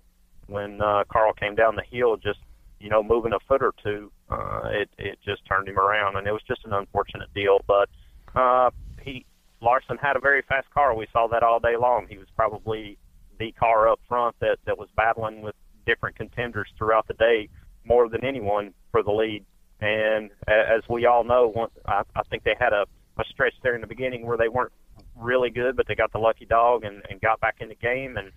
when 0.47 0.81
uh, 0.81 1.03
Carl 1.11 1.33
came 1.33 1.57
down 1.57 1.75
the 1.75 1.83
hill, 1.90 2.16
just 2.16 2.38
you 2.81 2.91
know, 2.91 3.03
moving 3.03 3.33
a 3.33 3.39
foot 3.49 3.62
or 3.62 3.73
two, 3.83 4.11
uh, 4.31 4.69
it 4.71 4.91
it 4.99 5.19
just 5.25 5.45
turned 5.47 5.69
him 5.69 5.79
around, 5.79 6.17
and 6.17 6.27
it 6.27 6.33
was 6.33 6.43
just 6.47 6.65
an 6.65 6.73
unfortunate 6.73 7.33
deal. 7.35 7.59
But 7.67 7.89
uh, 8.35 8.71
he 9.03 9.25
Larson 9.61 9.99
had 9.99 10.17
a 10.17 10.21
very 10.21 10.43
fast 10.43 10.69
car. 10.71 10.95
We 10.95 11.07
saw 11.12 11.27
that 11.29 11.43
all 11.43 11.61
day 11.61 11.77
long. 11.79 12.07
He 12.09 12.19
was 12.19 12.29
probably 12.37 12.99
the 13.39 13.53
car 13.53 13.89
up 13.89 14.01
front 14.09 14.37
that 14.41 14.59
that 14.67 14.79
was 14.79 14.89
battling 14.97 15.43
with 15.43 15.55
different 15.87 16.17
contenders 16.17 16.69
throughout 16.77 17.07
the 17.07 17.15
day 17.15 17.49
more 17.85 18.09
than 18.09 18.25
anyone 18.25 18.75
for 18.91 19.03
the 19.03 19.12
lead. 19.12 19.45
And 19.81 20.31
as 20.49 20.83
we 20.89 21.07
all 21.07 21.23
know, 21.23 21.49
one, 21.49 21.69
I, 21.87 22.03
I 22.15 22.23
think 22.31 22.45
they 22.45 22.57
had 22.59 22.73
a, 22.73 22.87
a 23.19 23.25
stretch 23.31 23.53
there 23.62 23.75
in 23.75 23.83
the 23.83 23.87
beginning 23.87 24.27
where 24.27 24.39
they 24.39 24.49
weren't 24.49 24.73
really 25.15 25.51
good, 25.51 25.77
but 25.77 25.87
they 25.87 25.95
got 25.95 26.12
the 26.12 26.19
lucky 26.19 26.47
dog 26.47 26.85
and, 26.85 27.03
and 27.11 27.21
got 27.21 27.41
back 27.41 27.57
in 27.61 27.69
the 27.69 27.75
game. 27.75 28.17
And 28.17 28.33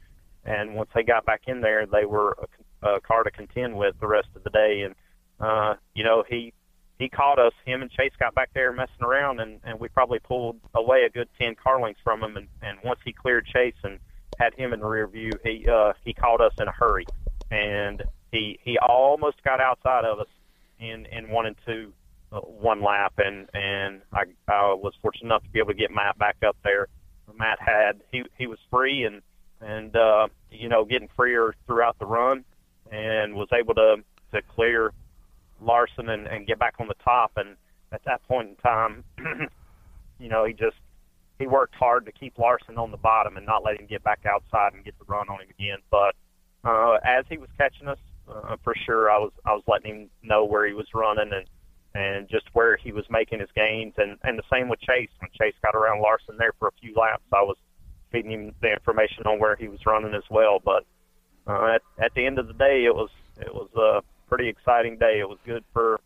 and 0.45 0.75
once 0.75 0.89
they 0.95 1.03
got 1.03 1.25
back 1.25 1.41
in 1.47 1.61
there, 1.61 1.85
they 1.85 2.05
were 2.05 2.37
a 2.81 2.99
car 2.99 3.23
to 3.23 3.31
contend 3.31 3.77
with 3.77 3.95
the 3.99 4.07
rest 4.07 4.27
of 4.35 4.43
the 4.43 4.49
day. 4.49 4.83
And 4.85 4.95
uh, 5.39 5.75
you 5.93 6.03
know, 6.03 6.23
he 6.27 6.53
he 6.97 7.09
caught 7.09 7.39
us. 7.39 7.53
Him 7.65 7.81
and 7.81 7.91
Chase 7.91 8.11
got 8.19 8.35
back 8.35 8.49
there 8.53 8.71
messing 8.73 9.03
around, 9.03 9.39
and 9.39 9.59
and 9.63 9.79
we 9.79 9.87
probably 9.87 10.19
pulled 10.19 10.57
away 10.73 11.03
a 11.03 11.09
good 11.09 11.29
ten 11.39 11.55
car 11.55 11.81
lengths 11.81 12.01
from 12.03 12.23
him. 12.23 12.37
And 12.37 12.47
and 12.61 12.77
once 12.83 12.99
he 13.05 13.13
cleared 13.13 13.45
Chase 13.45 13.75
and 13.83 13.99
had 14.37 14.53
him 14.53 14.73
in 14.73 14.79
the 14.79 14.87
rear 14.87 15.07
view, 15.07 15.31
he 15.43 15.67
uh, 15.67 15.93
he 16.03 16.13
caught 16.13 16.41
us 16.41 16.53
in 16.59 16.67
a 16.67 16.71
hurry, 16.71 17.05
and 17.51 18.03
he 18.31 18.59
he 18.63 18.77
almost 18.77 19.43
got 19.43 19.61
outside 19.61 20.05
of 20.05 20.19
us 20.19 20.27
in 20.79 21.05
in 21.07 21.29
one 21.29 21.45
and 21.45 21.55
two. 21.65 21.93
Uh, 22.31 22.41
one 22.41 22.83
lap, 22.83 23.13
and 23.17 23.49
and 23.55 24.01
I, 24.13 24.25
I 24.47 24.73
was 24.75 24.93
fortunate 25.01 25.25
enough 25.25 25.41
to 25.41 25.49
be 25.49 25.57
able 25.57 25.69
to 25.69 25.73
get 25.73 25.89
Matt 25.89 26.19
back 26.19 26.37
up 26.47 26.55
there. 26.63 26.87
Matt 27.35 27.57
had 27.59 28.01
he 28.11 28.23
he 28.37 28.45
was 28.45 28.59
free 28.69 29.03
and 29.03 29.23
and 29.61 29.95
uh, 29.95 30.27
you 30.51 30.69
know 30.69 30.85
getting 30.85 31.09
freer 31.15 31.55
throughout 31.65 31.97
the 31.97 32.05
run, 32.05 32.45
and 32.91 33.33
was 33.35 33.47
able 33.53 33.73
to 33.75 33.97
to 34.31 34.41
clear 34.43 34.93
Larson 35.61 36.09
and, 36.09 36.27
and 36.27 36.45
get 36.45 36.59
back 36.59 36.75
on 36.79 36.87
the 36.87 36.95
top. 37.03 37.31
And 37.35 37.55
at 37.91 38.03
that 38.05 38.23
point 38.27 38.49
in 38.49 38.55
time, 38.57 39.03
you 40.19 40.29
know 40.29 40.45
he 40.45 40.53
just 40.53 40.77
he 41.39 41.47
worked 41.47 41.75
hard 41.75 42.05
to 42.05 42.11
keep 42.11 42.37
Larson 42.37 42.77
on 42.77 42.91
the 42.91 42.97
bottom 42.97 43.37
and 43.37 43.45
not 43.45 43.63
let 43.63 43.79
him 43.79 43.87
get 43.87 44.03
back 44.03 44.25
outside 44.25 44.73
and 44.73 44.83
get 44.83 44.97
the 44.99 45.05
run 45.05 45.29
on 45.29 45.41
him 45.41 45.47
again. 45.57 45.79
But 45.89 46.15
uh, 46.63 46.97
as 47.03 47.25
he 47.29 47.37
was 47.37 47.49
catching 47.57 47.87
us, 47.87 47.97
uh, 48.29 48.57
for 48.63 48.75
sure 48.85 49.09
I 49.09 49.17
was 49.17 49.31
I 49.45 49.53
was 49.53 49.63
letting 49.67 49.91
him 49.91 50.09
know 50.23 50.45
where 50.45 50.67
he 50.67 50.73
was 50.73 50.87
running 50.93 51.31
and 51.33 51.45
and 51.95 52.29
just 52.29 52.45
where 52.53 52.77
he 52.77 52.91
was 52.91 53.05
making 53.09 53.39
his 53.39 53.49
gains 53.55 53.93
and 53.97 54.17
and 54.23 54.37
the 54.37 54.43
same 54.51 54.69
with 54.69 54.79
Chase 54.81 55.09
when 55.19 55.31
Chase 55.39 55.55
got 55.63 55.75
around 55.75 56.01
Larson 56.01 56.35
there 56.37 56.53
for 56.59 56.67
a 56.67 56.71
few 56.79 56.93
laps 56.93 57.23
I 57.33 57.41
was 57.41 57.57
feeding 58.11 58.31
him 58.31 58.53
the 58.61 58.71
information 58.71 59.23
on 59.25 59.39
where 59.39 59.55
he 59.55 59.67
was 59.67 59.79
running 59.85 60.13
as 60.13 60.23
well 60.29 60.59
but 60.63 60.85
uh, 61.49 61.75
at 61.75 61.81
at 62.03 62.13
the 62.15 62.25
end 62.25 62.37
of 62.39 62.47
the 62.47 62.53
day 62.53 62.85
it 62.85 62.93
was 62.93 63.09
it 63.37 63.53
was 63.53 63.69
a 63.75 64.01
pretty 64.29 64.47
exciting 64.47 64.97
day. 64.97 65.19
It 65.19 65.27
was 65.27 65.39
good 65.45 65.63
for 65.73 65.99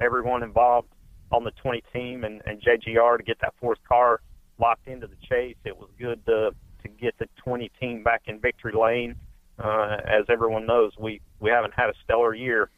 everyone 0.00 0.42
involved 0.42 0.88
on 1.30 1.44
the 1.44 1.50
20 1.62 1.82
team 1.92 2.24
and 2.24 2.40
and 2.46 2.60
JGR 2.62 3.18
to 3.18 3.22
get 3.22 3.38
that 3.40 3.54
fourth 3.60 3.78
car 3.86 4.20
locked 4.58 4.88
into 4.88 5.06
the 5.06 5.16
chase. 5.28 5.56
It 5.64 5.76
was 5.76 5.90
good 5.98 6.24
to 6.26 6.50
to 6.82 6.88
get 6.88 7.18
the 7.18 7.28
20 7.44 7.70
team 7.80 8.02
back 8.02 8.22
in 8.26 8.40
victory 8.40 8.72
lane. 8.72 9.16
Uh, 9.58 9.96
as 10.04 10.24
everyone 10.28 10.66
knows 10.66 10.92
we 10.98 11.20
we 11.40 11.50
haven't 11.50 11.74
had 11.74 11.88
a 11.88 11.94
stellar 12.04 12.34
year 12.34 12.70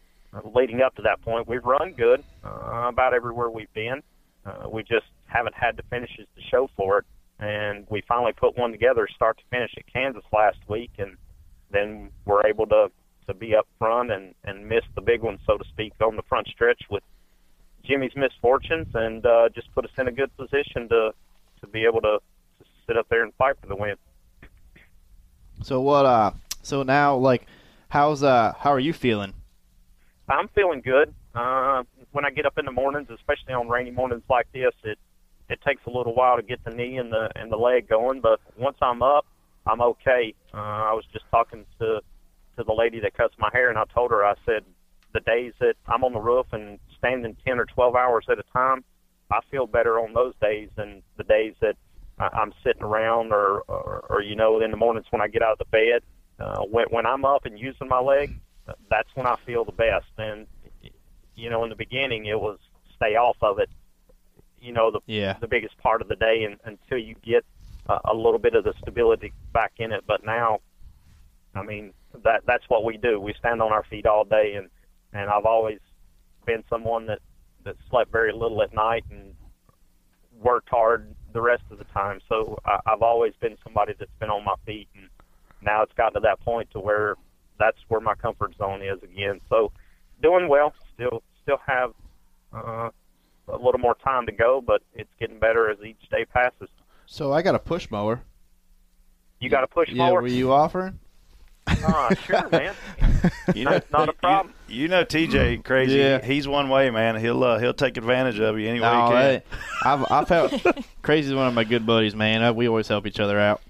leading 0.55 0.83
up 0.83 0.95
to 0.97 1.03
that 1.03 1.21
point, 1.23 1.49
we've 1.49 1.65
run 1.65 1.93
good 1.97 2.23
uh, 2.45 2.89
about 2.89 3.15
everywhere 3.15 3.51
we've 3.51 3.73
been. 3.75 4.03
Uh, 4.45 4.69
we 4.69 4.83
just 4.83 5.07
haven't 5.27 5.55
had 5.55 5.77
the 5.77 5.83
finishes 5.91 6.27
to 6.37 6.43
show 6.51 6.69
for 6.77 6.99
it, 6.99 7.05
and 7.39 7.87
we 7.91 8.03
finally 8.07 8.33
put 8.33 8.57
one 8.57 8.71
together, 8.71 9.09
start 9.15 9.37
to 9.39 9.45
finish 9.51 9.71
at 9.77 9.85
Kansas 9.93 10.23
last 10.33 10.59
week, 10.69 10.91
and 10.99 11.17
then 11.71 12.11
we're 12.25 12.47
able 12.47 12.67
to 12.67 12.91
to 13.27 13.35
be 13.35 13.55
up 13.55 13.67
front 13.79 14.11
and 14.11 14.35
and 14.45 14.67
miss 14.69 14.85
the 14.95 15.01
big 15.01 15.23
one, 15.23 15.39
so 15.47 15.59
to 15.59 15.65
speak, 15.69 15.93
on 16.01 16.17
the 16.17 16.23
front 16.23 16.49
stretch 16.49 16.83
with 16.91 17.03
Jimmy's 17.85 18.17
misfortunes, 18.17 18.89
and 18.95 19.25
uh, 19.25 19.49
just 19.55 19.73
put 19.75 19.85
us 19.85 19.91
in 19.99 20.09
a 20.09 20.13
good 20.13 20.35
position 20.37 20.89
to 20.89 21.13
to 21.61 21.67
be 21.67 21.85
able 21.85 22.01
to, 22.01 22.19
to 22.59 22.65
sit 22.87 22.97
up 22.97 23.09
there 23.09 23.23
and 23.23 23.35
fight 23.35 23.57
for 23.61 23.67
the 23.67 23.77
win. 23.77 23.97
So 25.63 25.81
what? 25.81 26.07
Uh, 26.07 26.33
so 26.63 26.83
now, 26.83 27.17
like, 27.17 27.47
how's 27.89 28.23
uh, 28.23 28.55
how 28.59 28.71
are 28.71 28.81
you 28.81 28.93
feeling? 28.93 29.35
I'm 30.29 30.49
feeling 30.49 30.81
good. 30.81 31.15
Uh, 31.35 31.85
when 32.13 32.25
I 32.25 32.31
get 32.31 32.47
up 32.47 32.59
in 32.59 32.65
the 32.65 32.73
mornings, 32.73 33.09
especially 33.11 33.55
on 33.55 33.69
rainy 33.69 33.91
mornings 33.91 34.23
like 34.29 34.47
this, 34.53 34.73
it 34.85 34.99
it 35.49 35.61
takes 35.63 35.83
a 35.87 35.91
little 35.91 36.15
while 36.15 36.37
to 36.37 36.43
get 36.43 36.63
the 36.65 36.71
knee 36.71 36.97
and 36.97 37.13
the 37.13 37.31
and 37.35 37.51
the 37.51 37.57
leg 37.57 37.89
going, 37.89 38.21
but 38.21 38.41
once 38.57 38.77
I'm 38.83 39.03
up, 39.03 39.27
I'm 39.69 39.81
okay. 39.83 40.35
Uh, 40.53 40.57
I 40.57 40.93
was 40.95 41.05
just 41.13 41.25
talking 41.31 41.65
to 41.79 42.01
to 42.57 42.65
the 42.65 42.73
lady 42.73 42.99
that 43.01 43.15
cuts 43.17 43.35
my 43.39 43.51
hair, 43.53 43.69
and 43.69 43.79
I 43.79 43.85
told 43.95 44.11
her 44.11 44.25
I 44.25 44.35
said 44.45 44.65
the 45.15 45.21
days 45.21 45.53
that 45.61 45.75
I'm 45.87 46.03
on 46.03 46.13
the 46.13 46.21
roof 46.21 46.47
and 46.53 46.79
standing 46.99 47.37
10 47.47 47.61
or 47.61 47.67
12 47.67 47.95
hours 47.95 48.27
at 48.29 48.39
a 48.39 48.43
time, 48.53 48.83
I 49.31 49.41
feel 49.51 49.67
better 49.67 50.01
on 50.01 50.13
those 50.13 50.35
days 50.41 50.69
than 50.75 51.03
the 51.17 51.25
days 51.25 51.55
that 51.61 51.77
I'm 52.19 52.53
sitting 52.65 52.83
around 52.83 53.33
or, 53.33 53.61
or, 53.69 54.05
or 54.11 54.23
you 54.23 54.35
know, 54.35 54.61
in 54.61 54.73
the 54.73 54.77
mornings 54.77 55.07
when 55.11 55.23
I 55.23 55.29
get 55.29 55.41
out 55.43 55.53
of 55.53 55.59
the 55.59 55.65
bed. 55.67 56.03
Uh, 56.41 56.63
when, 56.63 56.87
when 56.91 57.07
I'm 57.07 57.25
up 57.25 57.45
and 57.47 57.59
using 57.59 57.89
my 57.89 58.01
leg, 58.01 58.33
that's 58.91 59.09
when 59.15 59.27
I 59.27 59.37
feel 59.47 59.65
the 59.65 59.73
best. 59.73 60.07
And, 60.19 60.47
you 61.37 61.49
know, 61.51 61.63
in 61.63 61.71
the 61.71 61.77
beginning, 61.77 62.27
it 62.27 62.39
was 62.41 62.59
stay 62.97 63.15
off 63.15 63.37
of 63.41 63.61
it, 63.61 63.71
you 64.61 64.73
know, 64.73 64.91
the, 64.91 65.01
Yeah. 65.07 65.35
the 65.41 65.47
biggest 65.47 65.79
part 65.79 66.03
of 66.03 66.09
the 66.09 66.17
day 66.17 66.43
and, 66.45 66.59
until 66.65 66.99
you 66.99 67.15
get 67.25 67.45
a, 67.89 67.99
a 68.13 68.15
little 68.15 68.39
bit 68.39 68.55
of 68.55 68.65
the 68.65 68.75
stability 68.81 69.33
back 69.53 69.73
in 69.79 69.93
it. 69.93 70.05
But 70.07 70.25
now, 70.25 70.61
I 71.55 71.63
mean, 71.63 71.93
that 72.25 72.43
that's 72.47 72.65
what 72.69 72.85
we 72.85 72.97
do. 72.97 73.21
We 73.21 73.35
stand 73.39 73.63
on 73.63 73.73
our 73.73 73.85
feet 73.85 74.07
all 74.07 74.25
day, 74.25 74.55
and 74.57 74.69
and 75.13 75.31
I've 75.31 75.47
always 75.47 75.79
been 76.47 76.63
someone 76.69 77.07
that 77.07 77.21
that 77.65 77.77
slept 77.91 78.13
very 78.13 78.33
little 78.33 78.63
at 78.63 78.75
night 78.75 79.05
and 79.11 79.35
worked 80.43 80.69
hard 80.69 81.15
the 81.33 81.41
rest 81.41 81.63
of 81.71 81.79
the 81.79 81.85
time. 81.85 82.21
So 82.29 82.59
I, 82.65 82.79
I've 82.87 83.03
always 83.03 83.33
been 83.41 83.57
somebody 83.65 83.95
that's 83.99 84.11
been 84.21 84.31
on 84.31 84.45
my 84.45 84.55
feet, 84.65 84.89
and 84.95 85.09
now 85.63 85.83
it's 85.83 85.93
gotten 85.95 86.15
to 86.15 86.21
that 86.21 86.41
point 86.41 86.71
to 86.73 86.81
where 86.81 87.17
that's 87.59 87.79
where 87.89 88.01
my 88.01 88.15
comfort 88.15 88.55
zone 88.57 88.83
is 88.83 89.03
again. 89.03 89.41
So 89.49 89.73
doing 90.23 90.49
well. 90.49 90.73
Still 90.95 91.23
still 91.43 91.59
have 91.67 91.93
uh, 92.53 92.91
a 93.49 93.57
little 93.57 93.79
more 93.79 93.97
time 94.05 94.27
to 94.27 94.33
go, 94.33 94.63
but 94.65 94.83
it's 94.95 95.11
getting 95.19 95.39
better 95.39 95.71
as 95.71 95.79
each 95.85 96.09
day 96.11 96.25
passes. 96.25 96.69
So 97.11 97.33
I 97.33 97.41
got 97.41 97.55
a 97.55 97.59
push 97.59 97.91
mower. 97.91 98.21
You 99.41 99.49
got 99.49 99.65
a 99.65 99.67
push 99.67 99.89
mower? 99.89 99.97
Yeah, 99.97 100.11
more. 100.11 100.21
were 100.23 100.29
you 100.29 100.53
offering? 100.53 100.99
Ah, 101.67 102.11
sure, 102.25 102.47
man. 102.53 102.75
You 103.55 103.65
know, 103.65 103.71
That's 103.73 103.91
not 103.91 104.11
a 104.11 104.13
problem. 104.13 104.55
You, 104.69 104.83
you 104.83 104.89
know, 104.89 105.05
TJ 105.07 105.65
crazy. 105.65 105.97
Yeah. 105.97 106.23
He's 106.23 106.47
one 106.47 106.69
way, 106.69 106.91
man. 106.91 107.17
He'll 107.17 107.43
uh, 107.43 107.59
he'll 107.59 107.73
take 107.73 107.97
advantage 107.97 108.39
of 108.41 108.59
you 108.59 108.69
any 108.69 108.79
way 108.81 108.87
No, 108.87 109.07
he 109.07 109.11
can. 109.13 109.17
hey, 109.17 109.43
I've 109.85 110.13
I've 110.13 110.29
helped. 110.29 110.67
Crazy's 111.03 111.33
one 111.35 111.47
of 111.47 111.55
my 111.55 111.65
good 111.65 111.87
buddies, 111.87 112.15
man. 112.15 112.43
Uh, 112.43 112.53
We 112.53 112.69
always 112.69 112.89
help 112.89 113.07
each 113.07 113.21
other 113.21 113.39
out. 113.39 113.63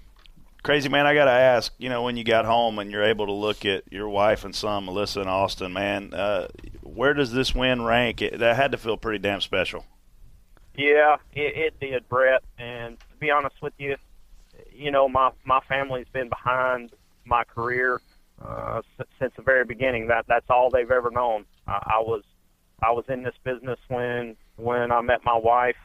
Crazy 0.61 0.89
man, 0.89 1.07
I 1.07 1.13
got 1.13 1.25
to 1.25 1.31
ask. 1.31 1.73
You 1.77 1.87
know, 1.87 2.03
when 2.03 2.17
you 2.17 2.25
got 2.25 2.43
home 2.43 2.77
and 2.79 2.91
you're 2.91 3.05
able 3.05 3.27
to 3.27 3.31
look 3.31 3.65
at 3.65 3.83
your 3.89 4.09
wife 4.09 4.43
and 4.43 4.53
son, 4.53 4.83
Melissa 4.83 5.21
and 5.21 5.29
Austin, 5.29 5.71
man, 5.71 6.13
uh, 6.13 6.49
where 6.83 7.13
does 7.13 7.31
this 7.31 7.55
win 7.55 7.81
rank? 7.83 8.21
It, 8.21 8.39
that 8.39 8.57
had 8.57 8.73
to 8.73 8.77
feel 8.77 8.97
pretty 8.97 9.19
damn 9.19 9.39
special. 9.39 9.85
Yeah, 10.79 11.17
it, 11.33 11.73
it 11.73 11.79
did, 11.81 12.07
Brett. 12.07 12.41
And 12.57 12.97
to 13.11 13.17
be 13.19 13.29
honest 13.31 13.55
with 13.61 13.73
you, 13.77 13.97
you 14.71 14.91
know, 14.91 15.09
my 15.09 15.31
my 15.43 15.59
family's 15.67 16.07
been 16.13 16.29
behind 16.29 16.91
my 17.25 17.43
career 17.43 17.99
uh, 18.41 18.81
since 19.19 19.33
the 19.35 19.41
very 19.41 19.65
beginning. 19.65 20.07
That 20.07 20.23
that's 20.29 20.45
all 20.49 20.69
they've 20.69 20.89
ever 20.89 21.11
known. 21.11 21.43
I, 21.67 21.95
I 21.97 21.99
was 21.99 22.23
I 22.81 22.91
was 22.91 23.03
in 23.09 23.23
this 23.23 23.35
business 23.43 23.77
when 23.89 24.37
when 24.55 24.89
I 24.93 25.01
met 25.01 25.25
my 25.25 25.35
wife, 25.35 25.75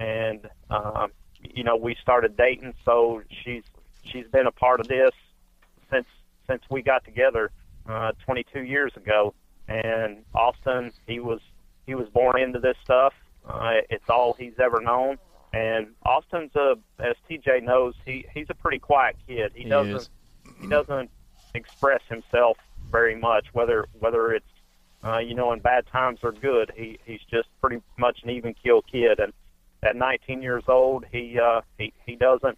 and 0.00 0.48
um, 0.68 1.12
you 1.38 1.62
know 1.62 1.76
we 1.76 1.94
started 2.02 2.36
dating. 2.36 2.74
So 2.84 3.22
she's 3.44 3.62
she's 4.02 4.26
been 4.32 4.48
a 4.48 4.52
part 4.52 4.80
of 4.80 4.88
this 4.88 5.12
since 5.92 6.08
since 6.48 6.62
we 6.68 6.82
got 6.82 7.04
together 7.04 7.52
uh, 7.88 8.10
22 8.26 8.62
years 8.62 8.92
ago. 8.96 9.32
And 9.68 10.24
Austin, 10.34 10.90
he 11.06 11.20
was 11.20 11.38
he 11.86 11.94
was 11.94 12.08
born 12.08 12.40
into 12.40 12.58
this 12.58 12.76
stuff. 12.82 13.12
Uh, 13.46 13.76
it's 13.88 14.08
all 14.08 14.34
he's 14.34 14.58
ever 14.58 14.80
known. 14.80 15.16
And 15.52 15.88
Austin's 16.06 16.54
a, 16.54 16.74
as 17.00 17.16
TJ 17.28 17.64
knows, 17.64 17.94
he 18.04 18.24
he's 18.32 18.46
a 18.50 18.54
pretty 18.54 18.78
quiet 18.78 19.16
kid. 19.26 19.52
He, 19.54 19.64
He 19.64 19.68
doesn't 19.68 19.96
is. 19.96 20.10
he 20.60 20.68
doesn't 20.68 21.10
express 21.54 22.00
himself 22.08 22.56
very 22.90 23.16
much, 23.16 23.46
whether 23.52 23.86
whether 23.98 24.32
it's 24.32 24.46
uh, 25.02 25.18
you 25.18 25.34
know 25.34 25.52
in 25.52 25.58
bad 25.58 25.86
times 25.88 26.20
or 26.22 26.30
good. 26.32 26.70
He 26.76 26.98
he's 27.04 27.20
just 27.30 27.48
pretty 27.60 27.82
much 27.98 28.20
an 28.22 28.30
even 28.30 28.54
keel 28.54 28.82
kid. 28.82 29.18
And 29.18 29.32
at 29.82 29.96
19 29.96 30.40
years 30.42 30.64
old, 30.68 31.04
he 31.10 31.38
uh, 31.40 31.62
he 31.78 31.92
he 32.06 32.14
doesn't 32.14 32.56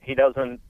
he 0.00 0.14
doesn't 0.14 0.60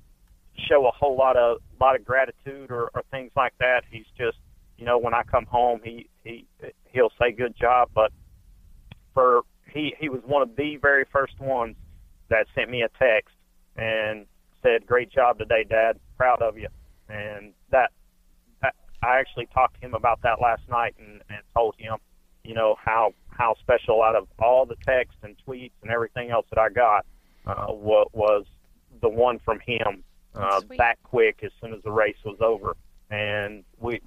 show 0.69 0.87
a 0.87 0.91
whole 0.91 1.17
lot 1.17 1.37
of 1.37 1.59
lot 1.81 1.95
of 1.95 2.05
gratitude 2.05 2.71
or, 2.73 2.91
or 2.93 3.05
things 3.13 3.31
like 3.37 3.55
that. 3.61 3.85
He's 3.89 4.07
just 4.19 4.39
you 4.79 4.85
know 4.85 4.99
when 4.99 5.15
I 5.15 5.23
come 5.23 5.47
home, 5.47 5.81
he 5.85 6.09
he 6.25 6.45
he'll 6.93 7.13
say 7.21 7.31
good 7.31 7.55
job, 7.57 7.91
but 7.95 8.11
for 9.21 9.43
he 9.73 9.95
he 9.99 10.09
was 10.09 10.21
one 10.25 10.43
of 10.43 10.57
the 10.57 10.77
very 10.77 11.05
first 11.13 11.39
ones 11.39 11.77
that 12.29 12.47
sent 12.55 12.71
me 12.71 12.83
a 12.83 12.89
text 12.99 13.35
and 13.77 14.27
said, 14.63 14.87
"Great 14.87 15.11
job 15.11 15.39
today, 15.39 15.65
Dad. 15.69 15.99
Proud 16.17 16.43
of 16.43 16.57
you." 16.57 16.69
And 17.09 17.53
that, 17.71 17.91
that 18.63 18.75
I 19.03 19.19
actually 19.19 19.47
talked 19.47 19.81
to 19.81 19.87
him 19.87 19.95
about 19.95 20.23
that 20.23 20.41
last 20.41 20.63
night 20.71 20.95
and, 20.99 21.23
and 21.29 21.43
told 21.55 21.75
him, 21.79 21.97
you 22.45 22.55
know, 22.55 22.77
how 22.83 23.13
how 23.29 23.55
special 23.61 24.03
out 24.03 24.17
of 24.17 24.27
all 24.39 24.65
the 24.65 24.77
texts 24.87 25.19
and 25.23 25.37
tweets 25.47 25.73
and 25.83 25.91
everything 25.91 26.31
else 26.31 26.47
that 26.51 26.59
I 26.59 26.69
got, 26.71 27.05
uh, 27.47 27.73
what 27.73 28.15
was 28.15 28.47
the 29.03 29.09
one 29.09 29.39
from 29.45 29.61
him 29.61 30.03
uh, 30.35 30.61
that 30.79 30.97
quick 31.03 31.41
as 31.43 31.51
soon 31.61 31.75
as 31.75 31.83
the 31.83 31.91
race 31.91 32.17
was 32.25 32.39
over. 32.41 32.77
And 33.11 33.65
we, 33.79 34.01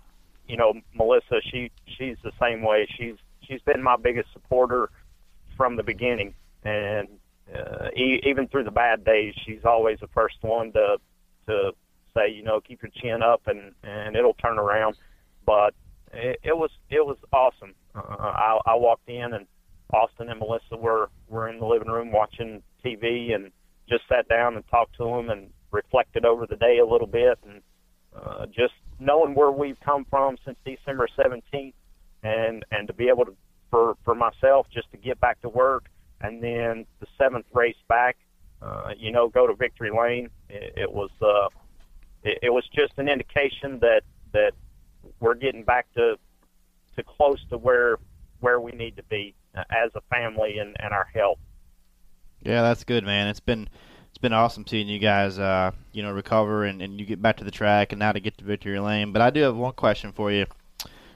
you 0.47 0.58
know, 0.58 0.73
Melissa, 0.95 1.39
she 1.52 1.71
she's 1.97 2.17
the 2.23 2.32
same 2.41 2.63
way. 2.63 2.88
She's 2.97 3.15
she's 3.41 3.62
been 3.62 3.84
my 3.84 3.97
biggest 3.97 4.30
supporter 4.34 4.89
from 5.56 5.76
the 5.76 5.84
beginning, 5.84 6.34
and 6.63 7.08
uh, 7.54 7.89
e- 7.96 8.22
even 8.26 8.48
through 8.48 8.63
the 8.63 8.72
bad 8.72 9.04
days, 9.04 9.34
she's 9.46 9.66
always 9.66 10.00
the 10.00 10.08
first 10.08 10.38
one 10.42 10.72
to 10.74 10.98
to 11.48 11.72
say, 12.16 12.32
you 12.32 12.44
know, 12.44 12.62
keep 12.62 12.82
your 12.82 12.92
chin 13.02 13.22
up 13.22 13.42
and 13.48 13.74
and 13.84 14.16
it'll 14.16 14.36
turn 14.36 14.58
around. 14.58 14.96
But 15.46 15.74
it, 16.13 16.39
it 16.44 16.58
was 16.58 16.72
it 16.89 17.06
was 17.06 17.18
awesome. 17.32 17.74
Uh, 17.96 18.02
I, 18.02 18.60
I 18.66 18.76
walked 18.76 19.10
in 19.10 19.34
and 19.34 19.46
Austin 19.94 20.30
and 20.30 20.39
Melissa 20.39 20.78
were 20.78 21.10
were 21.28 21.50
in 21.50 21.60
the 21.60 21.66
living 21.66 21.89
room 21.89 22.12
watching 22.12 22.62
TV 22.84 23.34
and 23.36 23.52
just 23.89 24.04
sat 24.08 24.28
down 24.28 24.56
and 24.56 24.68
talked 24.70 24.96
to 24.98 25.04
them 25.04 25.30
and 25.30 25.50
reflected 25.72 26.26
over 26.26 26.46
the 26.46 26.56
day 26.56 26.80
a 26.80 26.86
little 26.86 27.08
bit 27.08 27.38
and 27.48 27.62
uh, 28.16 28.46
just 28.48 28.74
knowing 29.00 29.34
where 29.34 29.52
we've 29.52 29.80
come 29.82 30.06
from 30.10 30.38
since 30.46 30.58
December 30.66 31.08
17th 31.18 31.74
and 32.24 32.63
and 32.72 32.88
to 32.88 32.94
be 32.94 33.10
able 33.10 33.26
to 33.26 33.36
for 33.74 33.98
for 34.06 34.14
myself 34.14 34.68
just 34.72 34.92
to 34.92 34.98
get 34.98 35.20
back 35.20 35.42
to 35.42 35.50
work 35.50 35.86
and 36.22 36.44
then 36.44 36.86
the 37.00 37.08
seventh 37.18 37.48
race 37.54 37.82
back 37.88 38.18
uh, 38.62 38.92
you 38.96 39.12
know 39.12 39.28
go 39.28 39.48
to 39.48 39.56
victory 39.56 39.90
lane 39.90 40.30
it, 40.48 40.74
it 40.78 40.94
was 40.94 41.10
uh 41.24 41.48
it, 42.24 42.38
it 42.44 42.50
was 42.52 42.64
just 42.72 42.94
an 42.98 43.10
indication 43.10 43.80
that 43.80 44.02
that 44.32 44.52
we're 45.20 45.34
getting 45.34 45.64
back 45.64 45.92
to 45.96 46.16
to 46.96 47.02
close 47.02 47.44
to 47.50 47.58
where 47.58 47.98
where 48.42 48.60
we 48.60 48.72
need 48.74 48.96
to 48.96 49.04
be 49.04 49.34
as 49.56 49.90
a 49.96 50.02
family 50.02 50.60
and, 50.60 50.76
and 50.80 50.94
our 50.94 51.10
health 51.12 51.40
Yeah, 52.44 52.62
that's 52.62 52.84
good, 52.84 53.04
man. 53.04 53.28
It's 53.28 53.40
been 53.40 53.68
it's 54.10 54.20
been 54.20 54.34
awesome 54.34 54.68
seeing 54.68 54.88
you 54.88 55.00
guys, 55.00 55.40
uh, 55.40 55.72
you 55.94 56.04
know, 56.04 56.12
recover 56.12 56.66
and, 56.66 56.80
and 56.80 57.00
you 57.00 57.08
get 57.08 57.20
back 57.20 57.38
to 57.38 57.44
the 57.44 57.50
track 57.50 57.92
and 57.92 57.98
now 57.98 58.12
to 58.12 58.20
get 58.20 58.38
to 58.38 58.46
victory 58.46 58.80
lane. 58.80 59.12
But 59.12 59.24
I 59.24 59.32
do 59.32 59.42
have 59.42 59.56
one 59.56 59.74
question 59.74 60.12
for 60.12 60.32
you. 60.32 60.46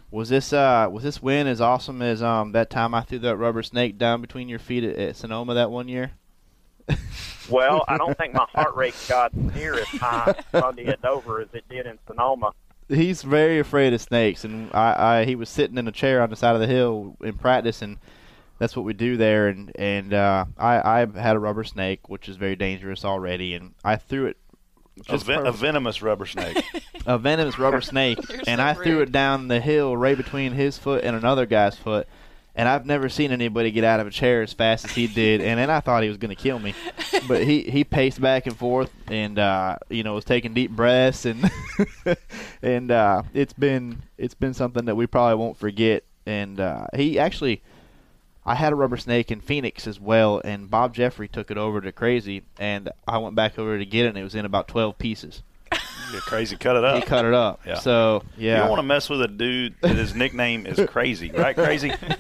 Was 0.09 0.29
this 0.29 0.53
uh 0.53 0.87
was 0.89 1.03
this 1.03 1.21
win 1.21 1.47
as 1.47 1.59
awesome 1.59 2.01
as 2.01 2.23
um 2.23 2.53
that 2.53 2.69
time 2.69 2.93
I 2.93 3.01
threw 3.01 3.19
that 3.19 3.35
rubber 3.37 3.61
snake 3.61 3.97
down 3.97 4.21
between 4.21 4.47
your 4.47 4.59
feet 4.59 4.83
at, 4.83 4.95
at 4.95 5.15
Sonoma 5.15 5.53
that 5.55 5.71
one 5.71 5.87
year? 5.87 6.11
Well, 7.49 7.85
I 7.87 7.97
don't 7.97 8.17
think 8.17 8.33
my 8.33 8.45
heart 8.53 8.75
rate 8.75 8.95
got 9.07 9.33
near 9.33 9.75
as 9.75 9.87
high 9.87 10.35
Sunday 10.51 10.87
at 10.87 11.01
Dover 11.01 11.41
as 11.41 11.47
it 11.53 11.63
did 11.69 11.85
in 11.85 11.97
Sonoma. 12.05 12.51
He's 12.89 13.21
very 13.21 13.59
afraid 13.59 13.93
of 13.93 14.01
snakes, 14.01 14.43
and 14.43 14.69
I, 14.73 15.19
I 15.19 15.25
he 15.25 15.35
was 15.35 15.49
sitting 15.49 15.77
in 15.77 15.87
a 15.87 15.91
chair 15.91 16.21
on 16.21 16.29
the 16.29 16.35
side 16.35 16.55
of 16.55 16.61
the 16.61 16.67
hill 16.67 17.15
in 17.21 17.37
practice, 17.37 17.81
and 17.81 17.99
that's 18.59 18.75
what 18.75 18.85
we 18.85 18.93
do 18.93 19.17
there. 19.17 19.47
And 19.47 19.71
and 19.77 20.13
uh, 20.13 20.45
I 20.57 21.01
I 21.03 21.19
had 21.19 21.35
a 21.35 21.39
rubber 21.39 21.63
snake, 21.63 22.09
which 22.09 22.27
is 22.27 22.35
very 22.37 22.55
dangerous 22.55 23.05
already, 23.05 23.53
and 23.53 23.73
I 23.83 23.95
threw 23.95 24.25
it 24.25 24.37
A, 24.99 25.11
Just 25.11 25.25
ven- 25.25 25.45
a 25.45 25.51
venomous 25.51 26.01
rubber 26.01 26.25
snake. 26.25 26.63
a 27.05 27.17
venomous 27.17 27.57
rubber 27.59 27.81
snake, 27.81 28.17
You're 28.29 28.39
and 28.47 28.59
so 28.59 28.65
I 28.65 28.73
threw 28.73 29.01
it 29.01 29.11
down 29.11 29.47
the 29.47 29.59
hill 29.59 29.95
right 29.95 30.17
between 30.17 30.53
his 30.53 30.77
foot 30.77 31.03
and 31.03 31.15
another 31.15 31.45
guy's 31.45 31.75
foot. 31.75 32.07
And 32.55 32.67
I've 32.67 32.87
never 32.87 33.07
seen 33.07 33.31
anybody 33.31 33.69
get 33.69 33.83
out 33.83 33.99
of 33.99 34.07
a 34.07 34.09
chair 34.09 34.41
as 34.41 34.51
fast 34.51 34.83
as 34.85 34.91
he 34.91 35.05
did. 35.05 35.41
And 35.41 35.59
then 35.59 35.69
I 35.69 35.79
thought 35.79 36.01
he 36.01 36.09
was 36.09 36.17
going 36.17 36.35
to 36.35 36.41
kill 36.41 36.57
me, 36.57 36.73
but 37.27 37.43
he 37.43 37.61
he 37.61 37.83
paced 37.83 38.19
back 38.19 38.47
and 38.47 38.57
forth, 38.57 38.91
and 39.07 39.37
uh, 39.37 39.77
you 39.89 40.01
know 40.01 40.15
was 40.15 40.25
taking 40.25 40.55
deep 40.55 40.71
breaths, 40.71 41.25
and 41.25 41.51
and 42.63 42.89
uh, 42.89 43.21
it's 43.35 43.53
been 43.53 44.01
it's 44.17 44.33
been 44.33 44.55
something 44.55 44.85
that 44.85 44.95
we 44.95 45.05
probably 45.05 45.35
won't 45.35 45.57
forget. 45.57 46.03
And 46.25 46.59
uh, 46.59 46.87
he 46.95 47.19
actually. 47.19 47.61
I 48.47 48.55
had 48.55 48.71
a 48.71 48.77
rubber 48.77 48.95
snake 48.95 49.29
in 49.29 49.41
Phoenix 49.41 49.85
as 49.87 49.99
well, 49.99 50.41
and 50.45 50.71
Bob 50.71 50.95
Jeffrey 50.95 51.27
took 51.27 51.51
it 51.51 51.57
over 51.57 51.81
to 51.81 51.91
Crazy, 51.91 52.43
and 52.57 52.89
I 53.05 53.17
went 53.17 53.35
back 53.35 53.59
over 53.59 53.77
to 53.77 53.85
get 53.85 54.05
it, 54.05 54.09
and 54.09 54.17
it 54.17 54.23
was 54.23 54.35
in 54.35 54.45
about 54.45 54.69
12 54.69 54.97
pieces. 54.97 55.43
Get 56.11 56.21
crazy, 56.21 56.55
cut 56.55 56.75
it 56.77 56.83
up. 56.83 56.95
He 56.95 57.01
cut 57.01 57.25
it 57.25 57.33
up. 57.33 57.61
Yeah. 57.65 57.75
So 57.79 58.23
yeah, 58.37 58.41
You 58.43 58.47
yeah, 58.49 58.57
don't 58.59 58.69
want 58.69 58.79
to 58.79 58.83
mess 58.83 59.09
with 59.09 59.21
a 59.21 59.27
dude 59.27 59.75
that 59.81 59.95
his 59.95 60.15
nickname 60.15 60.65
is 60.65 60.79
Crazy, 60.89 61.31
right? 61.31 61.55
Crazy. 61.55 61.91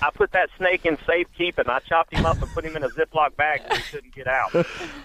I 0.00 0.10
put 0.14 0.32
that 0.32 0.48
snake 0.58 0.86
in 0.86 0.96
safekeeping. 1.06 1.68
I 1.68 1.80
chopped 1.80 2.12
him 2.14 2.24
up 2.24 2.40
and 2.40 2.50
put 2.52 2.64
him 2.64 2.76
in 2.76 2.84
a 2.84 2.88
Ziploc 2.90 3.36
bag 3.36 3.62
so 3.68 3.74
he 3.76 3.82
couldn't 3.90 4.14
get 4.14 4.26
out. 4.28 4.54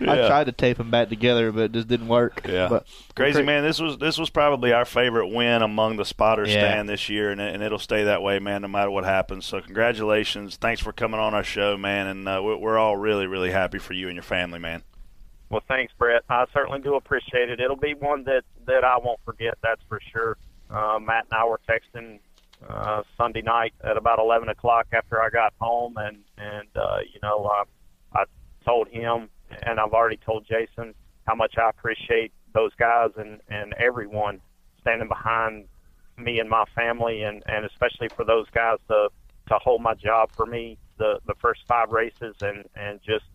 I 0.02 0.28
tried 0.28 0.45
to 0.45 0.52
tape 0.52 0.80
him 0.80 0.91
back 0.91 1.10
together, 1.10 1.52
but 1.52 1.62
it 1.62 1.71
just 1.71 1.88
didn't 1.88 2.08
work. 2.08 2.41
Yeah, 2.47 2.67
But 2.69 2.86
crazy 3.15 3.39
Cra- 3.39 3.45
man. 3.45 3.63
This 3.63 3.80
was 3.80 3.97
this 3.97 4.17
was 4.17 4.30
probably 4.30 4.71
our 4.73 4.86
favorite 4.86 5.28
win 5.30 5.62
among 5.62 5.97
the 5.97 6.06
spotter 6.06 6.43
Yeah. 6.45 6.52
stand 6.60 6.88
this 6.89 7.10
year, 7.10 7.32
and, 7.32 7.41
it- 7.41 7.54
and 7.56 7.63
it'll 7.63 7.80
stay 7.80 8.04
that 8.04 8.21
way, 8.21 8.39
man, 8.39 8.62
no 8.62 8.67
matter 8.67 8.91
what 8.91 9.04
happens. 9.06 9.45
So 9.45 9.62
congratulations, 9.62 10.58
thanks 10.58 10.82
for 10.82 10.91
coming 10.93 11.19
on 11.19 11.34
our 11.34 11.43
show, 11.43 11.76
man, 11.78 12.08
and 12.08 12.28
uh, 12.28 12.41
we're, 12.43 12.58
we're 12.58 12.78
all 12.78 12.97
really 12.97 13.26
really 13.28 13.52
happy 13.52 13.80
for 13.80 13.93
you 13.93 14.08
and 14.08 14.15
your 14.15 14.23
family, 14.23 14.60
man. 14.60 14.84
Well, 15.49 15.62
thanks, 15.67 15.93
Brett. 15.97 16.23
I 16.29 16.45
certainly 16.53 16.81
do 16.81 16.95
appreciate 16.95 17.49
it. 17.49 17.60
It'll 17.60 17.77
be 17.77 17.93
one 17.93 18.23
that 18.25 18.43
that 18.65 18.83
I 18.83 18.97
won't 18.97 19.19
forget. 19.23 19.57
That's 19.63 19.81
for 19.88 19.99
sure. 20.12 20.38
Uh, 20.69 20.99
Matt 20.99 21.25
and 21.31 21.39
I 21.39 21.45
were 21.45 21.62
texting 21.67 22.19
uh, 22.67 23.03
Sunday 23.15 23.41
night 23.41 23.73
at 23.83 23.95
about 23.95 24.19
11 24.19 24.49
o'clock 24.49 24.88
after 24.91 25.21
I 25.21 25.29
got 25.29 25.53
home, 25.60 25.95
and 25.97 26.17
and 26.38 26.67
uh, 26.75 26.99
you 27.13 27.19
know 27.23 27.45
uh, 27.45 27.63
I 28.13 28.23
told 28.65 28.89
him, 28.89 29.29
and 29.63 29.79
I've 29.79 29.93
already 29.93 30.17
told 30.17 30.45
Jason 30.45 30.93
how 31.25 31.36
much 31.36 31.57
I 31.57 31.69
appreciate 31.69 32.33
those 32.53 32.73
guys 32.77 33.12
and 33.15 33.39
and 33.49 33.73
everyone 33.75 34.41
standing 34.81 35.07
behind 35.07 35.67
me 36.17 36.39
and 36.39 36.49
my 36.49 36.65
family, 36.75 37.23
and 37.23 37.41
and 37.47 37.65
especially 37.65 38.10
for 38.10 38.25
those 38.25 38.47
guys 38.53 38.79
to 38.89 39.10
to 39.49 39.57
hold 39.60 39.81
my 39.81 39.93
job 39.93 40.29
for 40.36 40.45
me 40.45 40.77
the 40.97 41.19
the 41.25 41.36
first 41.36 41.62
five 41.67 41.91
races, 41.91 42.36
and 42.41 42.65
and 42.75 42.99
just 43.01 43.25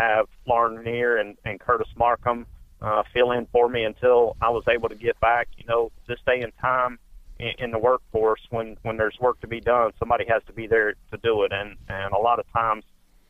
have 0.00 0.26
Lorin 0.46 0.76
Ranier 0.76 1.18
and, 1.18 1.36
and 1.44 1.60
Curtis 1.60 1.88
Markham 1.96 2.46
uh, 2.80 3.02
fill 3.12 3.32
in 3.32 3.46
for 3.52 3.68
me 3.68 3.84
until 3.84 4.36
I 4.40 4.48
was 4.50 4.64
able 4.68 4.88
to 4.88 4.94
get 4.94 5.18
back. 5.20 5.48
You 5.56 5.64
know, 5.66 5.92
this 6.08 6.18
day 6.26 6.40
and 6.40 6.52
time 6.60 6.98
in, 7.38 7.52
in 7.58 7.70
the 7.70 7.78
workforce, 7.78 8.40
when 8.50 8.76
when 8.82 8.96
there's 8.96 9.18
work 9.20 9.40
to 9.40 9.46
be 9.46 9.60
done, 9.60 9.92
somebody 9.98 10.24
has 10.28 10.42
to 10.46 10.52
be 10.52 10.66
there 10.66 10.94
to 11.10 11.16
do 11.22 11.42
it, 11.42 11.52
and 11.52 11.76
and 11.88 12.12
a 12.14 12.18
lot 12.18 12.38
of 12.38 12.50
times 12.52 12.84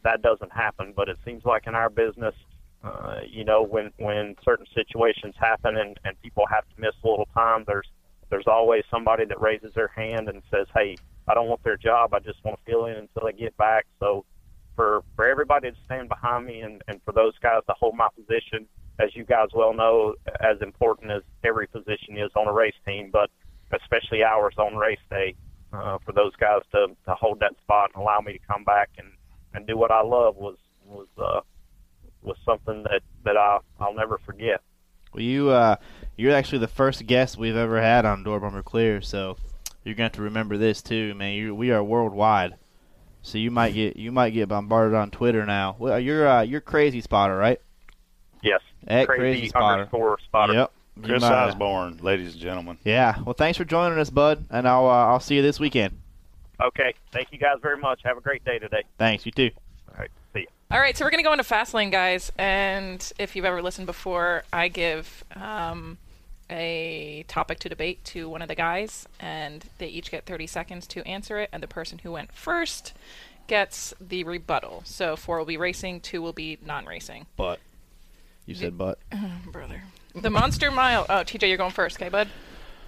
that 0.04 0.22
doesn't 0.22 0.52
happen. 0.52 0.92
But 0.94 1.09
it 1.09 1.18
seems 1.24 1.44
like 1.44 1.66
in 1.66 1.74
our 1.74 1.90
business, 1.90 2.35
uh, 2.85 3.20
you 3.28 3.44
know, 3.44 3.62
when 3.62 3.90
when 3.98 4.37
certain 4.44 4.66
situations 4.74 5.35
happen 5.38 5.76
and 5.76 5.98
and 6.04 6.20
people 6.22 6.44
have 6.46 6.64
to 6.74 6.80
miss 6.80 6.94
a 7.02 7.09
little 7.09 7.28
time, 7.35 7.64
there's 7.66 7.88
there's 8.30 8.46
always 8.46 8.85
somebody 8.90 9.24
that 9.24 9.40
raises 9.40 9.74
their 9.74 9.88
hand 9.88 10.28
and 10.28 10.42
says, 10.50 10.66
"Hey, 10.74 10.96
I 11.26 11.35
don't 11.35 11.48
want 11.48 11.62
their 11.64 11.76
job. 11.76 12.14
I 12.14 12.20
just 12.20 12.42
want 12.44 12.59
to 12.59 12.70
fill 12.70 12.87
in 12.87 12.96
until 12.96 13.26
they 13.26 13.33
get 13.33 13.56
back." 13.56 13.87
So 13.98 14.24
for 14.81 15.05
for 15.14 15.29
everybody 15.29 15.71
to 15.71 15.77
stand 15.85 16.09
behind 16.09 16.47
me 16.47 16.61
and 16.61 16.83
and 16.88 17.03
for 17.05 17.12
those 17.12 17.37
guys 17.43 17.61
to 17.66 17.75
hold 17.79 17.95
my 17.95 18.09
position, 18.16 18.66
as 18.99 19.14
you 19.14 19.25
guys 19.25 19.49
well 19.53 19.75
know, 19.75 20.14
as 20.40 20.57
important 20.62 21.11
as 21.11 21.21
every 21.45 21.66
position 21.66 22.16
is 22.16 22.31
on 22.35 22.49
a 22.49 22.53
race 22.53 22.81
team, 22.87 23.11
but 23.12 23.29
especially 23.79 24.23
ours 24.23 24.55
on 24.57 24.75
race 24.77 24.99
day, 25.11 25.35
uh, 25.75 25.99
for 26.03 26.12
those 26.12 26.35
guys 26.37 26.62
to 26.73 26.87
to 27.05 27.14
hold 27.14 27.40
that 27.40 27.53
spot 27.62 27.90
and 27.95 28.03
allow 28.03 28.21
me 28.21 28.33
to 28.33 28.38
come 28.38 28.64
back 28.64 28.88
and 28.97 29.09
and 29.53 29.66
do 29.66 29.77
what 29.77 29.90
I 29.90 30.01
love 30.01 30.37
was 30.37 30.57
was 30.87 31.09
uh, 31.19 31.40
was 32.23 32.38
something 32.47 32.83
that 32.85 33.03
that 33.27 33.37
I 33.37 33.59
I'll 33.81 33.93
never 33.93 34.16
forget. 34.25 34.62
Well, 35.12 35.23
you 35.23 35.51
uh, 35.51 35.77
you're 36.16 36.35
actually 36.35 36.61
the 36.61 36.69
first 36.69 37.07
guest 37.07 37.37
we've 37.37 37.55
ever 37.55 37.83
had 37.83 38.07
on 38.07 38.23
Door 38.23 38.40
Bumper 38.40 38.62
Clear, 38.62 39.03
so 39.03 39.37
you're 39.85 39.95
going 39.95 40.09
to 40.09 40.12
have 40.12 40.12
to 40.12 40.23
remember 40.23 40.57
this 40.57 40.81
too, 40.81 41.14
man. 41.16 41.35
You, 41.35 41.55
we 41.55 41.71
are 41.71 41.85
worldwide, 41.85 42.55
so 43.22 43.38
you 43.38 43.50
might 43.50 43.74
get 43.74 43.96
you 43.96 44.12
might 44.12 44.30
get 44.30 44.48
bombarded 44.48 44.94
on 44.94 45.11
Twitter 45.11 45.44
now. 45.46 45.76
Well, 45.78 45.98
you're 46.00 46.26
uh, 46.28 46.42
you're 46.42 46.61
crazy 46.61 47.00
spotter, 47.00 47.37
right? 47.37 47.61
Yes, 48.42 48.61
At 48.87 49.06
crazy, 49.06 49.20
crazy 49.20 49.48
spotter. 49.48 49.80
underscore 49.83 50.18
spotter. 50.24 50.52
Yep. 50.54 50.72
You 50.96 51.02
Chris 51.02 51.22
might- 51.22 51.33
Osborne, 51.48 51.98
ladies 52.02 52.33
and 52.33 52.42
gentlemen. 52.42 52.78
Yeah. 52.85 53.18
Well, 53.24 53.35
thanks 53.35 53.56
for 53.59 53.64
joining 53.64 53.98
us, 53.98 54.11
bud, 54.11 54.44
and 54.50 54.66
I'll 54.66 54.87
uh, 54.87 55.06
I'll 55.06 55.20
see 55.20 55.37
you 55.37 55.42
this 55.42 55.61
weekend. 55.61 55.98
Okay, 56.61 56.92
thank 57.12 57.28
you 57.33 57.38
guys 57.38 57.56
very 57.62 57.78
much. 57.78 58.00
Have 58.04 58.18
a 58.18 58.20
great 58.20 58.44
day 58.44 58.59
today. 58.59 58.83
Thanks. 58.98 59.24
You 59.24 59.33
too. 59.33 59.50
All 59.88 59.94
right, 59.98 60.11
see 60.35 60.40
you. 60.40 60.46
All 60.70 60.78
right, 60.78 60.94
so 60.96 61.04
we're 61.04 61.11
going 61.11 61.22
to 61.22 61.26
go 61.26 61.33
into 61.33 61.42
Fastlane, 61.44 61.90
guys. 61.90 62.30
And 62.38 63.12
if 63.18 63.35
you've 63.35 63.46
ever 63.46 63.62
listened 63.62 63.87
before, 63.87 64.44
I 64.52 64.68
give 64.68 65.24
um, 65.37 65.96
a 66.51 67.25
topic 67.29 67.59
to 67.61 67.69
debate 67.69 68.05
to 68.07 68.29
one 68.29 68.43
of 68.43 68.49
the 68.49 68.55
guys, 68.55 69.07
and 69.19 69.65
they 69.79 69.87
each 69.87 70.11
get 70.11 70.27
30 70.27 70.47
seconds 70.47 70.87
to 70.89 71.07
answer 71.07 71.39
it. 71.39 71.49
And 71.53 71.63
the 71.63 71.69
person 71.69 72.01
who 72.01 72.13
went 72.13 72.33
first 72.33 72.93
gets 73.47 73.95
the 74.01 74.25
rebuttal. 74.25 74.83
So 74.85 75.17
four 75.17 75.39
will 75.39 75.45
be 75.45 75.57
racing, 75.57 76.01
two 76.01 76.21
will 76.23 76.33
be 76.33 76.59
non 76.65 76.87
racing. 76.87 77.27
But 77.37 77.61
You 78.47 78.55
said 78.55 78.77
but. 78.77 78.99
Brother. 79.53 79.83
The 80.15 80.31
Monster 80.31 80.71
Mile. 80.71 81.07
Oh, 81.09 81.23
TJ, 81.23 81.49
you're 81.49 81.57
going 81.57 81.71
first, 81.71 81.97
okay, 81.97 82.09
bud? 82.09 82.29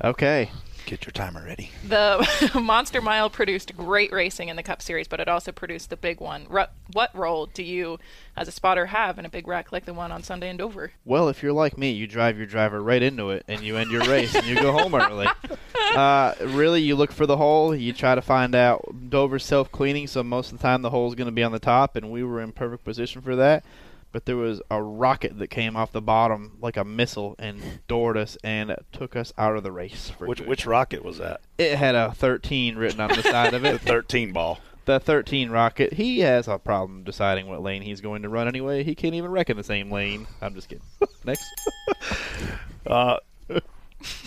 Okay. 0.03 0.51
Get 0.86 1.04
your 1.04 1.12
timer 1.12 1.44
ready. 1.44 1.70
The 1.86 2.50
Monster 2.60 3.00
Mile 3.00 3.30
produced 3.30 3.76
great 3.76 4.12
racing 4.12 4.48
in 4.48 4.56
the 4.56 4.62
Cup 4.62 4.82
Series, 4.82 5.08
but 5.08 5.20
it 5.20 5.28
also 5.28 5.52
produced 5.52 5.90
the 5.90 5.96
big 5.96 6.20
one. 6.20 6.46
Ru- 6.48 6.64
what 6.92 7.14
role 7.14 7.46
do 7.46 7.62
you, 7.62 7.98
as 8.36 8.48
a 8.48 8.52
spotter, 8.52 8.86
have 8.86 9.18
in 9.18 9.24
a 9.24 9.28
big 9.28 9.46
wreck 9.46 9.72
like 9.72 9.84
the 9.84 9.94
one 9.94 10.12
on 10.12 10.22
Sunday 10.22 10.48
in 10.50 10.56
Dover? 10.56 10.92
Well, 11.04 11.28
if 11.28 11.42
you're 11.42 11.52
like 11.52 11.78
me, 11.78 11.90
you 11.90 12.06
drive 12.06 12.36
your 12.36 12.46
driver 12.46 12.82
right 12.82 13.02
into 13.02 13.30
it, 13.30 13.44
and 13.48 13.60
you 13.62 13.76
end 13.76 13.90
your 13.90 14.04
race, 14.04 14.34
and 14.34 14.46
you 14.46 14.54
go 14.56 14.72
home 14.72 14.94
early. 14.94 15.28
Uh, 15.92 16.34
really, 16.40 16.80
you 16.80 16.96
look 16.96 17.12
for 17.12 17.26
the 17.26 17.36
hole. 17.36 17.74
You 17.74 17.92
try 17.92 18.14
to 18.14 18.22
find 18.22 18.54
out. 18.54 19.10
Dover's 19.10 19.44
self-cleaning, 19.44 20.06
so 20.06 20.22
most 20.22 20.50
of 20.50 20.56
the 20.58 20.62
time 20.62 20.80
the 20.80 20.88
hole's 20.88 21.14
going 21.14 21.26
to 21.26 21.32
be 21.32 21.42
on 21.42 21.52
the 21.52 21.58
top, 21.58 21.96
and 21.96 22.10
we 22.10 22.22
were 22.22 22.40
in 22.40 22.52
perfect 22.52 22.82
position 22.82 23.20
for 23.20 23.36
that. 23.36 23.62
But 24.12 24.27
there 24.27 24.37
was 24.37 24.61
a 24.70 24.83
rocket 24.83 25.38
that 25.38 25.48
came 25.48 25.75
off 25.75 25.90
the 25.90 26.03
bottom 26.03 26.59
like 26.61 26.77
a 26.77 26.85
missile 26.85 27.35
and 27.38 27.81
doored 27.88 28.16
us 28.18 28.37
and 28.44 28.77
took 28.92 29.16
us 29.16 29.33
out 29.38 29.57
of 29.57 29.62
the 29.62 29.72
race. 29.72 30.12
Which 30.18 30.38
good. 30.40 30.48
which 30.48 30.66
rocket 30.66 31.03
was 31.05 31.18
that? 31.18 31.40
It 31.59 31.77
had 31.77 31.94
a 31.94 32.12
13 32.12 32.77
written 32.77 33.01
on 33.01 33.09
the 33.09 33.22
side 33.22 33.55
of 33.55 33.62
The 33.62 33.75
it. 33.75 33.81
13 33.81 34.33
ball. 34.33 34.59
The 34.85 35.01
13 35.01 35.51
rocket. 35.51 35.92
He 35.94 36.20
has 36.20 36.46
a 36.48 36.59
problem 36.59 37.05
deciding 37.05 37.46
what 37.46 37.62
lane 37.62 37.83
he's 37.83 38.01
going 38.01 38.22
to 38.22 38.29
run 38.29 38.48
anyway. 38.48 38.83
He 38.83 38.94
can't 38.94 39.14
even 39.14 39.31
wreck 39.31 39.48
in 39.48 39.57
the 39.57 39.64
same 39.64 39.90
lane. 39.90 40.27
I'm 40.40 40.55
just 40.55 40.68
kidding. 40.68 40.85
Next. 41.25 41.44
Uh, 42.85 43.16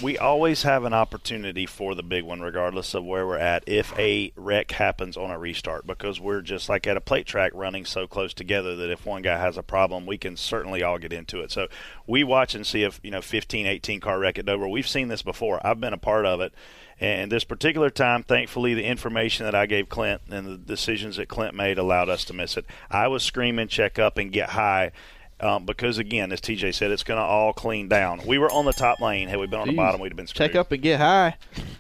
we 0.02 0.18
always 0.18 0.64
have 0.64 0.84
an 0.84 0.94
opportunity 0.94 1.66
for 1.66 1.96
the 1.96 2.04
big 2.04 2.24
one, 2.24 2.42
regardless 2.42 2.94
of 2.94 3.04
where 3.04 3.26
we're 3.26 3.38
at, 3.38 3.64
if 3.68 3.98
a 3.98 4.32
wreck 4.36 4.72
happens 4.72 5.18
on 5.18 5.32
a 5.32 5.40
restart, 5.40 5.88
because 5.88 6.20
we're 6.20 6.42
just 6.42 6.70
like 6.70 6.88
at 6.88 6.98
a 6.98 7.02
plate 7.02 7.26
track 7.26 7.52
running 7.54 7.86
so 7.86 8.08
close 8.08 8.34
together 8.34 8.76
that 8.76 8.92
if 8.92 9.06
one 9.06 9.22
guy 9.22 9.38
has 9.38 9.58
a 9.58 9.64
problem, 9.64 10.06
we 10.06 10.18
can 10.18 10.38
certainly 10.38 10.84
all 10.84 10.98
get 10.98 11.14
into 11.14 11.42
it. 11.42 11.52
So 11.52 11.68
we 12.08 12.24
watch 12.24 12.56
and 12.56 12.66
see 12.66 12.84
if, 12.84 13.00
you 13.04 13.12
know, 13.12 13.22
15, 13.22 13.66
18 13.66 14.00
car 14.00 14.20
wreck 14.20 14.38
at 14.38 14.46
Dover. 14.46 14.68
We've 14.68 14.88
seen 14.88 15.08
this 15.08 15.22
before. 15.22 15.66
I've 15.66 15.80
been 15.80 15.94
a 15.94 15.98
part 15.98 16.26
of 16.26 16.42
it. 16.42 16.54
And 17.00 17.30
this 17.30 17.44
particular 17.44 17.90
time, 17.90 18.24
thankfully, 18.24 18.74
the 18.74 18.86
information 18.86 19.46
that 19.46 19.56
I 19.56 19.66
gave 19.66 19.90
Clint 19.90 20.22
and 20.30 20.48
the 20.48 20.58
decisions 20.58 21.18
that 21.18 21.28
Clint 21.28 21.54
made 21.54 21.78
allowed 21.78 22.08
us 22.08 22.24
to 22.26 22.34
miss 22.34 22.56
it. 22.56 22.66
I 22.90 23.10
was 23.10 23.22
screaming, 23.22 23.68
check 23.68 24.00
up 24.00 24.18
and 24.18 24.32
get 24.32 24.52
high. 24.52 24.92
Um, 25.40 25.66
because 25.66 25.98
again, 25.98 26.32
as 26.32 26.40
TJ 26.40 26.74
said, 26.74 26.92
it's 26.92 27.04
going 27.04 27.20
to 27.20 27.24
all 27.26 27.52
clean 27.52 27.90
down. 27.90 28.22
We 28.26 28.38
were 28.38 28.50
on 28.52 28.64
the 28.66 28.72
top 28.72 29.02
lane. 29.02 29.28
Had 29.28 29.40
we 29.40 29.48
been 29.48 29.60
on 29.60 29.68
the 29.68 29.74
bottom, 29.76 30.00
we'd 30.00 30.10
have 30.14 30.18
been 30.18 30.28
screwed. 30.28 30.50
Check 30.52 30.56
up 30.56 30.72
and 30.72 30.82
get 30.82 31.00
high. 31.00 31.36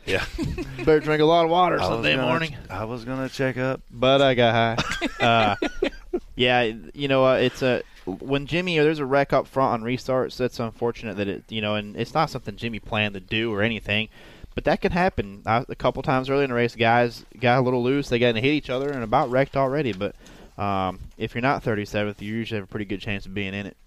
Yeah. 0.06 0.26
Better 0.80 1.00
drink 1.00 1.22
a 1.22 1.26
lot 1.26 1.46
of 1.46 1.52
water 1.52 1.76
I 1.80 1.80
was 1.80 1.88
Sunday 1.88 2.16
gonna- 2.16 2.28
morning. 2.28 2.58
I 2.70 2.84
was 2.84 3.06
going 3.06 3.28
to 3.28 3.34
check 3.34 3.58
up. 3.58 3.82
But 3.90 4.22
I 4.22 4.34
got 4.34 4.78
high. 4.78 5.16
uh, 5.26 5.90
yeah, 6.36 6.70
you 6.94 7.08
know, 7.08 7.26
uh, 7.26 7.36
it's 7.36 7.62
a 7.62 7.82
when 8.06 8.46
Jimmie 8.46 8.78
there's 8.78 9.00
a 9.00 9.06
wreck 9.06 9.34
up 9.34 9.48
front 9.48 9.82
on 9.82 9.88
restarts. 9.88 10.38
That's 10.38 10.60
unfortunate 10.60 11.18
that 11.18 11.28
it 11.28 11.44
you 11.50 11.62
know, 11.62 11.76
and 11.76 11.96
it's 11.96 12.14
not 12.14 12.30
something 12.30 12.56
Jimmie 12.56 12.80
planned 12.80 13.14
to 13.14 13.20
do 13.20 13.54
or 13.54 13.62
anything. 13.62 14.10
But 14.54 14.64
that 14.66 14.82
can 14.82 14.92
happen. 14.92 15.42
I, 15.46 15.66
a 15.68 15.76
couple 15.76 16.02
times 16.04 16.30
early 16.30 16.44
in 16.44 16.50
the 16.50 16.56
race, 16.56 16.76
guys 16.76 17.26
got 17.40 17.60
a 17.60 17.62
little 17.62 17.84
loose. 17.84 18.08
They 18.10 18.20
got 18.20 18.34
to 18.34 18.42
hit 18.42 18.54
each 18.54 18.70
other 18.70 18.90
and 18.90 19.04
about 19.04 19.30
wrecked 19.30 19.58
already. 19.58 19.92
But 19.92 20.16
um, 20.58 21.00
if 21.18 21.36
you're 21.36 21.42
not 21.42 21.64
37th, 21.64 22.22
you 22.22 22.34
usually 22.34 22.60
have 22.60 22.68
a 22.68 22.72
pretty 22.72 22.86
good 22.86 23.02
chance 23.02 23.26
of 23.26 23.34
being 23.34 23.54
in 23.54 23.66
it. 23.66 23.78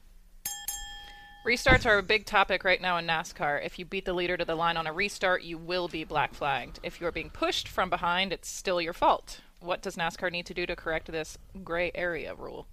Restarts 1.47 1.87
are 1.87 1.97
a 1.97 2.03
big 2.03 2.27
topic 2.27 2.63
right 2.63 2.81
now 2.81 2.99
in 2.99 3.07
NASCAR. 3.07 3.65
If 3.65 3.79
you 3.79 3.87
beat 3.87 4.05
the 4.05 4.13
leader 4.13 4.37
to 4.37 4.45
the 4.45 4.55
line 4.55 4.77
on 4.77 4.87
a 4.87 4.93
restart, 4.93 5.43
you 5.43 5.57
will 5.57 5.89
be 5.89 6.05
black 6.05 6.35
flagged. 6.35 6.79
If 6.83 7.01
you're 7.01 7.13
being 7.13 7.31
pushed 7.31 7.69
from 7.69 7.89
behind, 7.89 8.33
it's 8.33 8.49
still 8.49 8.83
your 8.83 8.93
fault. 8.93 9.41
What 9.61 9.81
does 9.81 9.97
NASCAR 9.97 10.31
need 10.31 10.47
to 10.47 10.55
do 10.55 10.67
to 10.67 10.77
correct 10.77 11.11
this 11.11 11.39
gray 11.65 11.91
area 11.95 12.35
rule? 12.35 12.67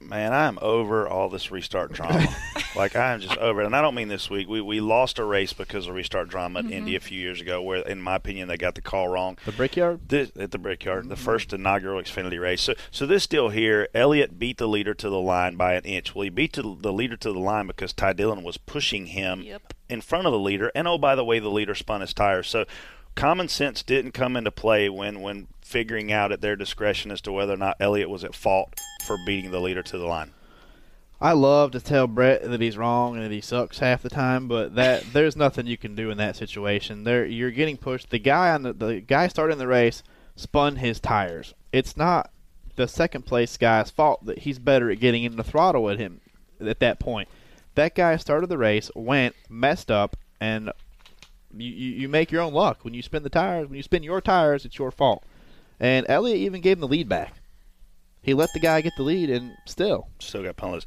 Man, 0.00 0.32
I'm 0.32 0.58
over 0.62 1.08
all 1.08 1.28
this 1.28 1.50
restart 1.50 1.92
drama. 1.92 2.26
Like 2.76 2.94
I'm 2.94 3.18
just 3.20 3.36
over 3.38 3.62
it, 3.62 3.66
and 3.66 3.74
I 3.74 3.80
don't 3.82 3.94
mean 3.96 4.06
this 4.06 4.30
week. 4.30 4.46
We 4.46 4.60
we 4.60 4.78
lost 4.80 5.18
a 5.18 5.24
race 5.24 5.52
because 5.52 5.88
of 5.88 5.94
restart 5.94 6.28
drama 6.28 6.60
at 6.60 6.64
Mm-hmm. 6.66 6.74
Indy 6.74 6.96
a 6.96 7.00
few 7.00 7.18
years 7.18 7.40
ago, 7.40 7.60
where 7.60 7.80
in 7.80 8.00
my 8.00 8.14
opinion 8.16 8.46
they 8.46 8.56
got 8.58 8.76
the 8.76 8.82
call 8.82 9.08
wrong. 9.08 9.36
The 9.46 9.52
Brickyard? 9.52 10.00
This, 10.08 10.30
at 10.38 10.52
the 10.52 10.58
Brickyard, 10.58 11.00
Mm-hmm. 11.00 11.08
the 11.08 11.16
first 11.16 11.52
inaugural 11.52 12.00
Xfinity 12.00 12.40
race. 12.40 12.60
So, 12.60 12.74
so 12.92 13.04
this 13.06 13.26
deal 13.26 13.48
here, 13.48 13.88
Elliott 13.94 14.38
beat 14.38 14.58
the 14.58 14.68
leader 14.68 14.94
to 14.94 15.08
the 15.08 15.18
line 15.18 15.56
by 15.56 15.74
an 15.74 15.82
inch. 15.84 16.14
Well, 16.14 16.22
he 16.24 16.30
beat 16.30 16.52
to 16.52 16.76
the 16.80 16.92
leader 16.92 17.16
to 17.16 17.32
the 17.32 17.38
line 17.40 17.66
because 17.66 17.92
Ty 17.94 18.12
Dillon 18.12 18.44
was 18.44 18.58
pushing 18.58 19.06
him 19.06 19.42
Yep. 19.42 19.72
in 19.88 20.00
front 20.02 20.26
of 20.26 20.32
the 20.32 20.38
leader, 20.38 20.70
and 20.74 20.86
oh 20.86 20.98
by 20.98 21.16
the 21.16 21.24
way, 21.24 21.40
the 21.40 21.48
leader 21.50 21.74
spun 21.74 22.02
his 22.02 22.14
tires. 22.14 22.46
So, 22.48 22.64
common 23.18 23.48
sense 23.48 23.82
didn't 23.82 24.12
come 24.12 24.36
into 24.36 24.52
play 24.52 24.88
when 24.88 25.20
when 25.20 25.48
figuring 25.60 26.12
out 26.12 26.30
at 26.30 26.40
their 26.40 26.54
discretion 26.54 27.10
as 27.10 27.20
to 27.20 27.32
whether 27.32 27.52
or 27.52 27.56
not 27.56 27.76
Elliott 27.80 28.08
was 28.08 28.22
at 28.22 28.34
fault 28.34 28.80
for 29.04 29.18
beating 29.26 29.50
the 29.50 29.60
leader 29.60 29.82
to 29.82 29.98
the 29.98 30.06
line. 30.06 30.30
I 31.20 31.32
love 31.32 31.72
to 31.72 31.80
tell 31.80 32.06
Brett 32.06 32.48
that 32.48 32.60
he's 32.60 32.78
wrong 32.78 33.16
and 33.16 33.24
that 33.24 33.32
he 33.32 33.40
sucks 33.40 33.80
half 33.80 34.02
the 34.02 34.08
time, 34.08 34.46
but 34.46 34.76
that 34.76 35.02
there's 35.12 35.34
nothing 35.34 35.66
you 35.66 35.76
can 35.76 35.96
do 35.96 36.10
in 36.10 36.18
that 36.18 36.36
situation. 36.36 37.02
There, 37.02 37.26
you're 37.26 37.50
getting 37.50 37.76
pushed. 37.76 38.10
The 38.10 38.20
guy 38.20 38.52
on 38.52 38.62
the 38.62 38.72
the 38.72 39.00
guy 39.00 39.26
starting 39.26 39.58
the 39.58 39.66
race 39.66 40.04
spun 40.36 40.76
his 40.76 41.00
tires. 41.00 41.54
It's 41.72 41.96
not 41.96 42.30
the 42.76 42.86
second 42.86 43.26
place 43.26 43.56
guy's 43.56 43.90
fault 43.90 44.26
that 44.26 44.38
he's 44.38 44.60
better 44.60 44.92
at 44.92 45.00
getting 45.00 45.24
in 45.24 45.36
the 45.36 45.42
throttle 45.42 45.90
at 45.90 45.98
him 45.98 46.20
at 46.60 46.78
that 46.78 47.00
point. 47.00 47.28
That 47.74 47.96
guy 47.96 48.16
started 48.16 48.48
the 48.48 48.58
race, 48.58 48.92
went, 48.94 49.34
messed 49.48 49.90
up, 49.90 50.16
and 50.40 50.70
you, 51.56 51.70
you, 51.70 51.90
you 52.00 52.08
make 52.08 52.30
your 52.30 52.42
own 52.42 52.52
luck. 52.52 52.84
When 52.84 52.94
you 52.94 53.02
spin 53.02 53.22
the 53.22 53.30
tires, 53.30 53.68
when 53.68 53.76
you 53.76 53.82
spin 53.82 54.02
your 54.02 54.20
tires, 54.20 54.64
it's 54.64 54.78
your 54.78 54.90
fault. 54.90 55.24
And 55.80 56.06
Elliott 56.08 56.38
even 56.38 56.60
gave 56.60 56.78
him 56.78 56.80
the 56.80 56.88
lead 56.88 57.08
back. 57.08 57.34
He 58.20 58.34
let 58.34 58.52
the 58.52 58.60
guy 58.60 58.80
get 58.80 58.92
the 58.96 59.04
lead, 59.04 59.30
and 59.30 59.52
still, 59.64 60.08
Still 60.18 60.42
got 60.42 60.56
penalties. 60.56 60.86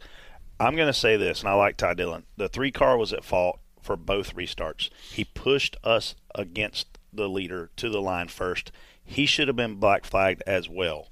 I'm 0.59 0.76
going 0.76 0.88
to 0.88 0.93
say 0.93 1.18
this, 1.18 1.39
and 1.39 1.49
I 1.49 1.53
like 1.53 1.78
Ty 1.78 1.95
Dillon. 1.95 2.26
The 2.38 2.49
three 2.49 2.72
car 2.72 2.97
was 2.97 3.14
at 3.14 3.24
fault 3.24 3.59
for 3.82 3.95
both 3.95 4.36
restarts. 4.36 4.89
He 5.12 5.24
pushed 5.24 5.76
us 5.84 6.14
against 6.36 6.99
the 7.12 7.28
leader 7.28 7.72
to 7.78 7.89
the 7.89 8.01
line 8.01 8.28
first. 8.28 8.72
He 9.03 9.26
should 9.26 9.47
have 9.47 9.57
been 9.57 9.76
black 9.76 10.05
flagged 10.05 10.43
as 10.45 10.70
well. 10.70 11.07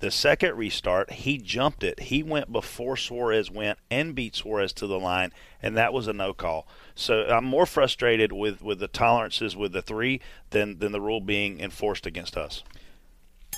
The 0.00 0.10
second 0.10 0.56
restart, 0.56 1.12
he 1.12 1.36
jumped 1.36 1.84
it. 1.84 2.00
He 2.00 2.22
went 2.22 2.50
before 2.50 2.96
Suarez 2.96 3.50
went 3.50 3.78
and 3.90 4.14
beat 4.14 4.34
Suarez 4.34 4.72
to 4.74 4.86
the 4.86 4.98
line, 4.98 5.30
and 5.62 5.76
that 5.76 5.92
was 5.92 6.08
a 6.08 6.14
no 6.14 6.32
call. 6.32 6.66
So 6.94 7.24
I'm 7.24 7.44
more 7.44 7.66
frustrated 7.66 8.32
with, 8.32 8.62
with 8.62 8.78
the 8.78 8.88
tolerances 8.88 9.54
with 9.56 9.72
the 9.72 9.82
three 9.82 10.20
than, 10.50 10.78
than 10.78 10.92
the 10.92 11.02
rule 11.02 11.20
being 11.20 11.60
enforced 11.60 12.06
against 12.06 12.36
us. 12.36 12.64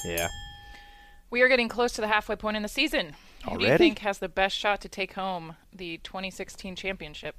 yeah. 0.05 0.29
We 1.31 1.41
are 1.41 1.49
getting 1.49 1.69
close 1.69 1.93
to 1.93 2.01
the 2.01 2.09
halfway 2.09 2.37
point 2.37 2.59
in 2.59 2.63
the 2.63 2.69
season. 2.69 3.15
Who 3.49 3.59
do 3.59 3.65
you 3.65 3.79
think 3.79 4.01
has 4.01 4.19
the 4.19 4.29
best 4.29 4.55
shot 4.57 4.83
to 4.83 4.89
take 4.89 5.15
home 5.15 5.57
the 5.73 5.99
2016 6.05 6.77
championship? 6.77 7.37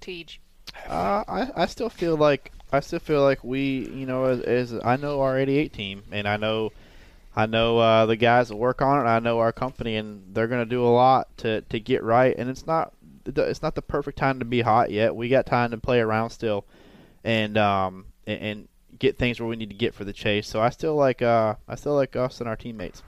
TJ. 0.00 0.38
Uh, 0.88 1.24
I 1.28 1.50
I 1.54 1.66
still 1.66 1.90
feel 1.90 2.16
like 2.16 2.52
I 2.72 2.80
still 2.80 3.00
feel 3.00 3.22
like 3.22 3.44
we 3.44 3.88
you 3.88 4.06
know 4.06 4.24
as, 4.24 4.40
as 4.40 4.74
I 4.82 4.96
know 4.96 5.20
our 5.20 5.38
88 5.38 5.72
team 5.72 6.02
and 6.10 6.26
I 6.26 6.36
know 6.36 6.72
I 7.38 7.46
know 7.46 7.78
uh, 7.78 8.06
the 8.06 8.16
guys 8.16 8.48
that 8.48 8.56
work 8.56 8.82
on 8.82 8.98
it. 8.98 9.08
I 9.08 9.20
know 9.20 9.38
our 9.38 9.52
company 9.52 9.94
and 9.94 10.34
they're 10.34 10.48
gonna 10.48 10.66
do 10.66 10.84
a 10.84 10.90
lot 10.90 11.28
to 11.38 11.60
to 11.60 11.78
get 11.78 12.02
right. 12.02 12.34
And 12.36 12.50
it's 12.50 12.66
not 12.66 12.92
it's 13.24 13.62
not 13.62 13.76
the 13.76 13.82
perfect 13.82 14.18
time 14.18 14.40
to 14.40 14.44
be 14.44 14.60
hot 14.60 14.90
yet. 14.90 15.14
We 15.14 15.28
got 15.28 15.46
time 15.46 15.70
to 15.70 15.78
play 15.78 16.00
around 16.00 16.30
still, 16.30 16.64
and 17.22 17.56
um 17.56 18.06
and, 18.26 18.40
and 18.40 18.68
get 18.98 19.18
things 19.18 19.38
where 19.38 19.48
we 19.48 19.54
need 19.54 19.70
to 19.70 19.76
get 19.76 19.94
for 19.94 20.02
the 20.02 20.12
chase. 20.12 20.48
So 20.48 20.60
I 20.60 20.70
still 20.70 20.96
like 20.96 21.22
uh 21.22 21.54
I 21.68 21.76
still 21.76 21.94
like 21.94 22.16
us 22.16 22.40
and 22.40 22.48
our 22.48 22.56
teammates. 22.56 23.04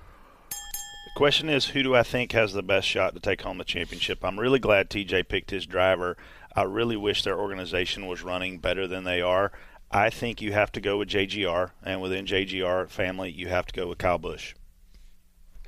The 0.50 1.16
question 1.16 1.48
is, 1.48 1.66
who 1.66 1.82
do 1.82 1.96
I 1.96 2.04
think 2.04 2.30
has 2.30 2.52
the 2.52 2.62
best 2.62 2.86
shot 2.86 3.14
to 3.14 3.20
take 3.20 3.42
home 3.42 3.58
the 3.58 3.64
championship? 3.64 4.24
I'm 4.24 4.38
really 4.38 4.60
glad 4.60 4.90
TJ 4.90 5.26
picked 5.26 5.50
his 5.50 5.66
driver. 5.66 6.16
I 6.54 6.62
really 6.62 6.96
wish 6.96 7.24
their 7.24 7.36
organization 7.36 8.06
was 8.06 8.22
running 8.22 8.58
better 8.58 8.86
than 8.86 9.02
they 9.02 9.20
are. 9.20 9.50
I 9.90 10.10
think 10.10 10.40
you 10.40 10.52
have 10.52 10.70
to 10.72 10.80
go 10.80 10.98
with 10.98 11.08
JGR, 11.08 11.70
and 11.82 12.00
within 12.00 12.24
JGR 12.24 12.88
family, 12.88 13.30
you 13.30 13.48
have 13.48 13.66
to 13.66 13.72
go 13.72 13.88
with 13.88 13.98
Kyle 13.98 14.18
Busch. 14.18 14.54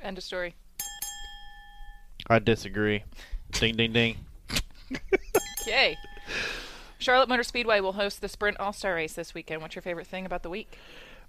End 0.01 0.17
of 0.17 0.23
story. 0.23 0.55
I 2.27 2.39
disagree. 2.39 3.03
ding 3.51 3.75
ding 3.75 3.91
ding. 3.93 4.17
Okay. 5.61 5.97
Charlotte 6.99 7.29
Motor 7.29 7.43
Speedway 7.43 7.79
will 7.79 7.93
host 7.93 8.21
the 8.21 8.29
Sprint 8.29 8.59
All 8.59 8.73
Star 8.73 8.95
Race 8.95 9.13
this 9.13 9.33
weekend. 9.33 9.61
What's 9.61 9.75
your 9.75 9.81
favorite 9.81 10.07
thing 10.07 10.25
about 10.25 10.43
the 10.43 10.49
week? 10.49 10.77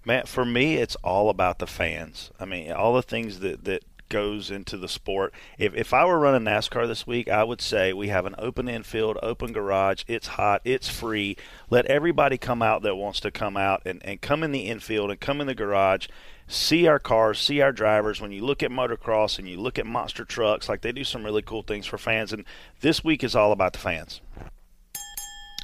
Man, 0.05 0.25
for 0.25 0.45
me, 0.45 0.75
it's 0.75 0.95
all 0.97 1.29
about 1.29 1.59
the 1.59 1.67
fans. 1.67 2.31
I 2.39 2.45
mean, 2.45 2.71
all 2.71 2.93
the 2.93 3.01
things 3.01 3.39
that 3.39 3.65
that 3.65 3.83
goes 4.09 4.51
into 4.51 4.77
the 4.77 4.87
sport. 4.87 5.33
If 5.57 5.75
if 5.75 5.93
I 5.93 6.05
were 6.05 6.19
running 6.19 6.47
NASCAR 6.47 6.87
this 6.87 7.07
week, 7.07 7.29
I 7.29 7.43
would 7.43 7.61
say 7.61 7.93
we 7.93 8.09
have 8.09 8.25
an 8.25 8.35
open 8.37 8.67
infield, 8.67 9.17
open 9.21 9.53
garage. 9.53 10.03
It's 10.07 10.27
hot, 10.27 10.61
it's 10.63 10.89
free. 10.89 11.37
Let 11.69 11.85
everybody 11.85 12.37
come 12.37 12.61
out 12.61 12.81
that 12.83 12.95
wants 12.95 13.19
to 13.21 13.31
come 13.31 13.57
out 13.57 13.81
and 13.85 14.03
and 14.05 14.21
come 14.21 14.43
in 14.43 14.51
the 14.51 14.67
infield 14.67 15.11
and 15.11 15.19
come 15.19 15.41
in 15.41 15.47
the 15.47 15.55
garage. 15.55 16.07
See 16.47 16.85
our 16.85 16.99
cars, 16.99 17.39
see 17.39 17.61
our 17.61 17.71
drivers. 17.71 18.21
When 18.21 18.31
you 18.31 18.45
look 18.45 18.61
at 18.61 18.69
motocross 18.69 19.39
and 19.39 19.49
you 19.49 19.59
look 19.59 19.79
at 19.79 19.87
monster 19.87 20.23
trucks, 20.23 20.69
like 20.69 20.81
they 20.81 20.91
do 20.91 21.03
some 21.03 21.23
really 21.23 21.41
cool 21.41 21.63
things 21.63 21.87
for 21.87 21.97
fans. 21.97 22.31
And 22.31 22.45
this 22.81 23.03
week 23.03 23.23
is 23.23 23.35
all 23.35 23.51
about 23.51 23.73
the 23.73 23.79
fans. 23.79 24.21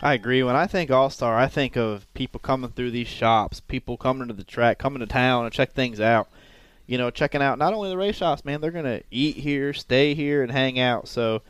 I 0.04 0.16
agree. 0.16 0.42
When 0.42 0.56
I 0.56 0.66
think 0.66 0.90
All 0.90 1.12
Star, 1.12 1.38
I 1.38 1.48
think 1.48 1.78
of 1.78 2.12
people 2.16 2.40
coming 2.40 2.72
through 2.72 2.90
these 2.90 3.08
shops, 3.08 3.60
people 3.60 3.98
coming 3.98 4.28
to 4.30 4.34
the 4.34 4.44
track, 4.44 4.80
coming 4.80 5.00
to 5.00 5.06
town 5.06 5.46
and 5.46 5.54
check 5.54 5.74
things 5.74 6.00
out. 6.00 6.28
You 6.92 6.98
know, 6.98 7.10
checking 7.10 7.42
out 7.42 7.58
not 7.58 7.74
only 7.74 7.90
the 7.90 7.96
race 7.96 8.18
shops, 8.18 8.44
man, 8.44 8.60
they're 8.60 8.70
gonna 8.70 9.00
eat 9.12 9.38
here, 9.38 9.72
stay 9.72 10.14
here, 10.14 10.44
and 10.44 10.52
hang 10.52 10.78
out. 10.78 11.08
So, 11.08 11.42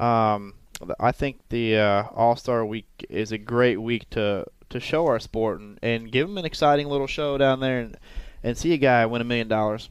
um, 0.00 0.54
I 0.98 1.12
think 1.12 1.38
the 1.50 1.76
uh, 1.76 2.02
All 2.16 2.34
Star 2.34 2.66
Week 2.66 3.06
is 3.08 3.30
a 3.30 3.38
great 3.38 3.80
week 3.80 4.10
to 4.10 4.44
to 4.70 4.80
show 4.80 5.06
our 5.06 5.20
sport 5.20 5.60
and, 5.60 5.78
and 5.82 6.10
give 6.10 6.26
them 6.26 6.36
an 6.36 6.44
exciting 6.44 6.88
little 6.88 7.06
show 7.06 7.38
down 7.38 7.60
there 7.60 7.78
and 7.78 7.96
and 8.42 8.58
see 8.58 8.72
a 8.72 8.76
guy 8.76 9.06
win 9.06 9.20
a 9.20 9.24
million 9.24 9.46
dollars. 9.46 9.88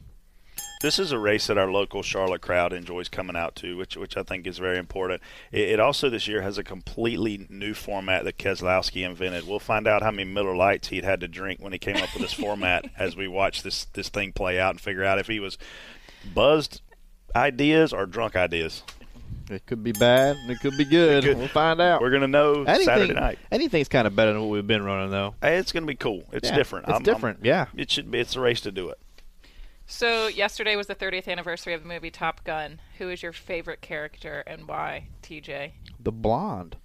This 0.80 1.00
is 1.00 1.10
a 1.10 1.18
race 1.18 1.48
that 1.48 1.58
our 1.58 1.70
local 1.70 2.02
Charlotte 2.04 2.40
crowd 2.40 2.72
enjoys 2.72 3.08
coming 3.08 3.34
out 3.34 3.56
to, 3.56 3.76
which 3.76 3.96
which 3.96 4.16
I 4.16 4.22
think 4.22 4.46
is 4.46 4.58
very 4.58 4.78
important. 4.78 5.20
It, 5.50 5.70
it 5.70 5.80
also 5.80 6.08
this 6.08 6.28
year 6.28 6.42
has 6.42 6.56
a 6.56 6.62
completely 6.62 7.46
new 7.50 7.74
format 7.74 8.22
that 8.24 8.38
Keselowski 8.38 9.04
invented. 9.04 9.46
We'll 9.48 9.58
find 9.58 9.88
out 9.88 10.02
how 10.02 10.12
many 10.12 10.30
Miller 10.30 10.54
Lites 10.54 10.88
he'd 10.88 11.04
had 11.04 11.20
to 11.20 11.28
drink 11.28 11.58
when 11.60 11.72
he 11.72 11.78
came 11.80 11.96
up 11.96 12.12
with 12.14 12.22
this 12.22 12.32
format 12.32 12.84
as 12.98 13.16
we 13.16 13.26
watch 13.26 13.62
this 13.64 13.86
this 13.86 14.08
thing 14.08 14.32
play 14.32 14.60
out 14.60 14.70
and 14.70 14.80
figure 14.80 15.04
out 15.04 15.18
if 15.18 15.26
he 15.26 15.40
was 15.40 15.58
buzzed 16.32 16.80
ideas 17.34 17.92
or 17.92 18.06
drunk 18.06 18.36
ideas. 18.36 18.84
It 19.50 19.64
could 19.64 19.82
be 19.82 19.92
bad, 19.92 20.36
and 20.36 20.50
it 20.50 20.60
could 20.60 20.76
be 20.76 20.84
good. 20.84 21.24
could- 21.24 21.38
We'll 21.38 21.48
find 21.48 21.80
out. 21.80 22.02
We're 22.02 22.10
gonna 22.10 22.28
know 22.28 22.64
Saturday 22.66 23.14
night. 23.14 23.38
anything's 23.50 23.88
kind 23.88 24.06
of 24.06 24.14
better 24.14 24.32
than 24.32 24.42
what 24.42 24.50
we've 24.50 24.66
been 24.66 24.84
running, 24.84 25.10
though. 25.10 25.34
Hey, 25.40 25.56
It's 25.56 25.72
gonna 25.72 25.86
be 25.86 25.94
cool. 25.96 26.22
It's 26.32 26.50
Yeah, 26.50 26.54
different. 26.56 26.84
It's 26.84 26.92
I'm- 26.92 26.96
I'm- 26.96 27.02
different. 27.14 27.38
yeah. 27.44 27.66
it 27.76 27.90
should 27.90 28.10
be. 28.10 28.18
It's 28.20 28.36
a 28.36 28.40
race 28.40 28.60
to 28.60 28.70
do 28.70 28.90
it. 28.90 28.98
So, 29.90 30.26
yesterday 30.26 30.76
was 30.76 30.86
the 30.86 30.94
30th 30.94 31.28
anniversary 31.28 31.72
of 31.72 31.82
the 31.82 31.88
movie 31.88 32.10
Top 32.10 32.44
Gun. 32.44 32.78
Who 32.98 33.08
is 33.08 33.22
your 33.22 33.32
favorite 33.32 33.80
character 33.80 34.44
and 34.46 34.68
why, 34.68 35.06
TJ? 35.22 35.72
The 35.98 36.12
blonde. 36.12 36.76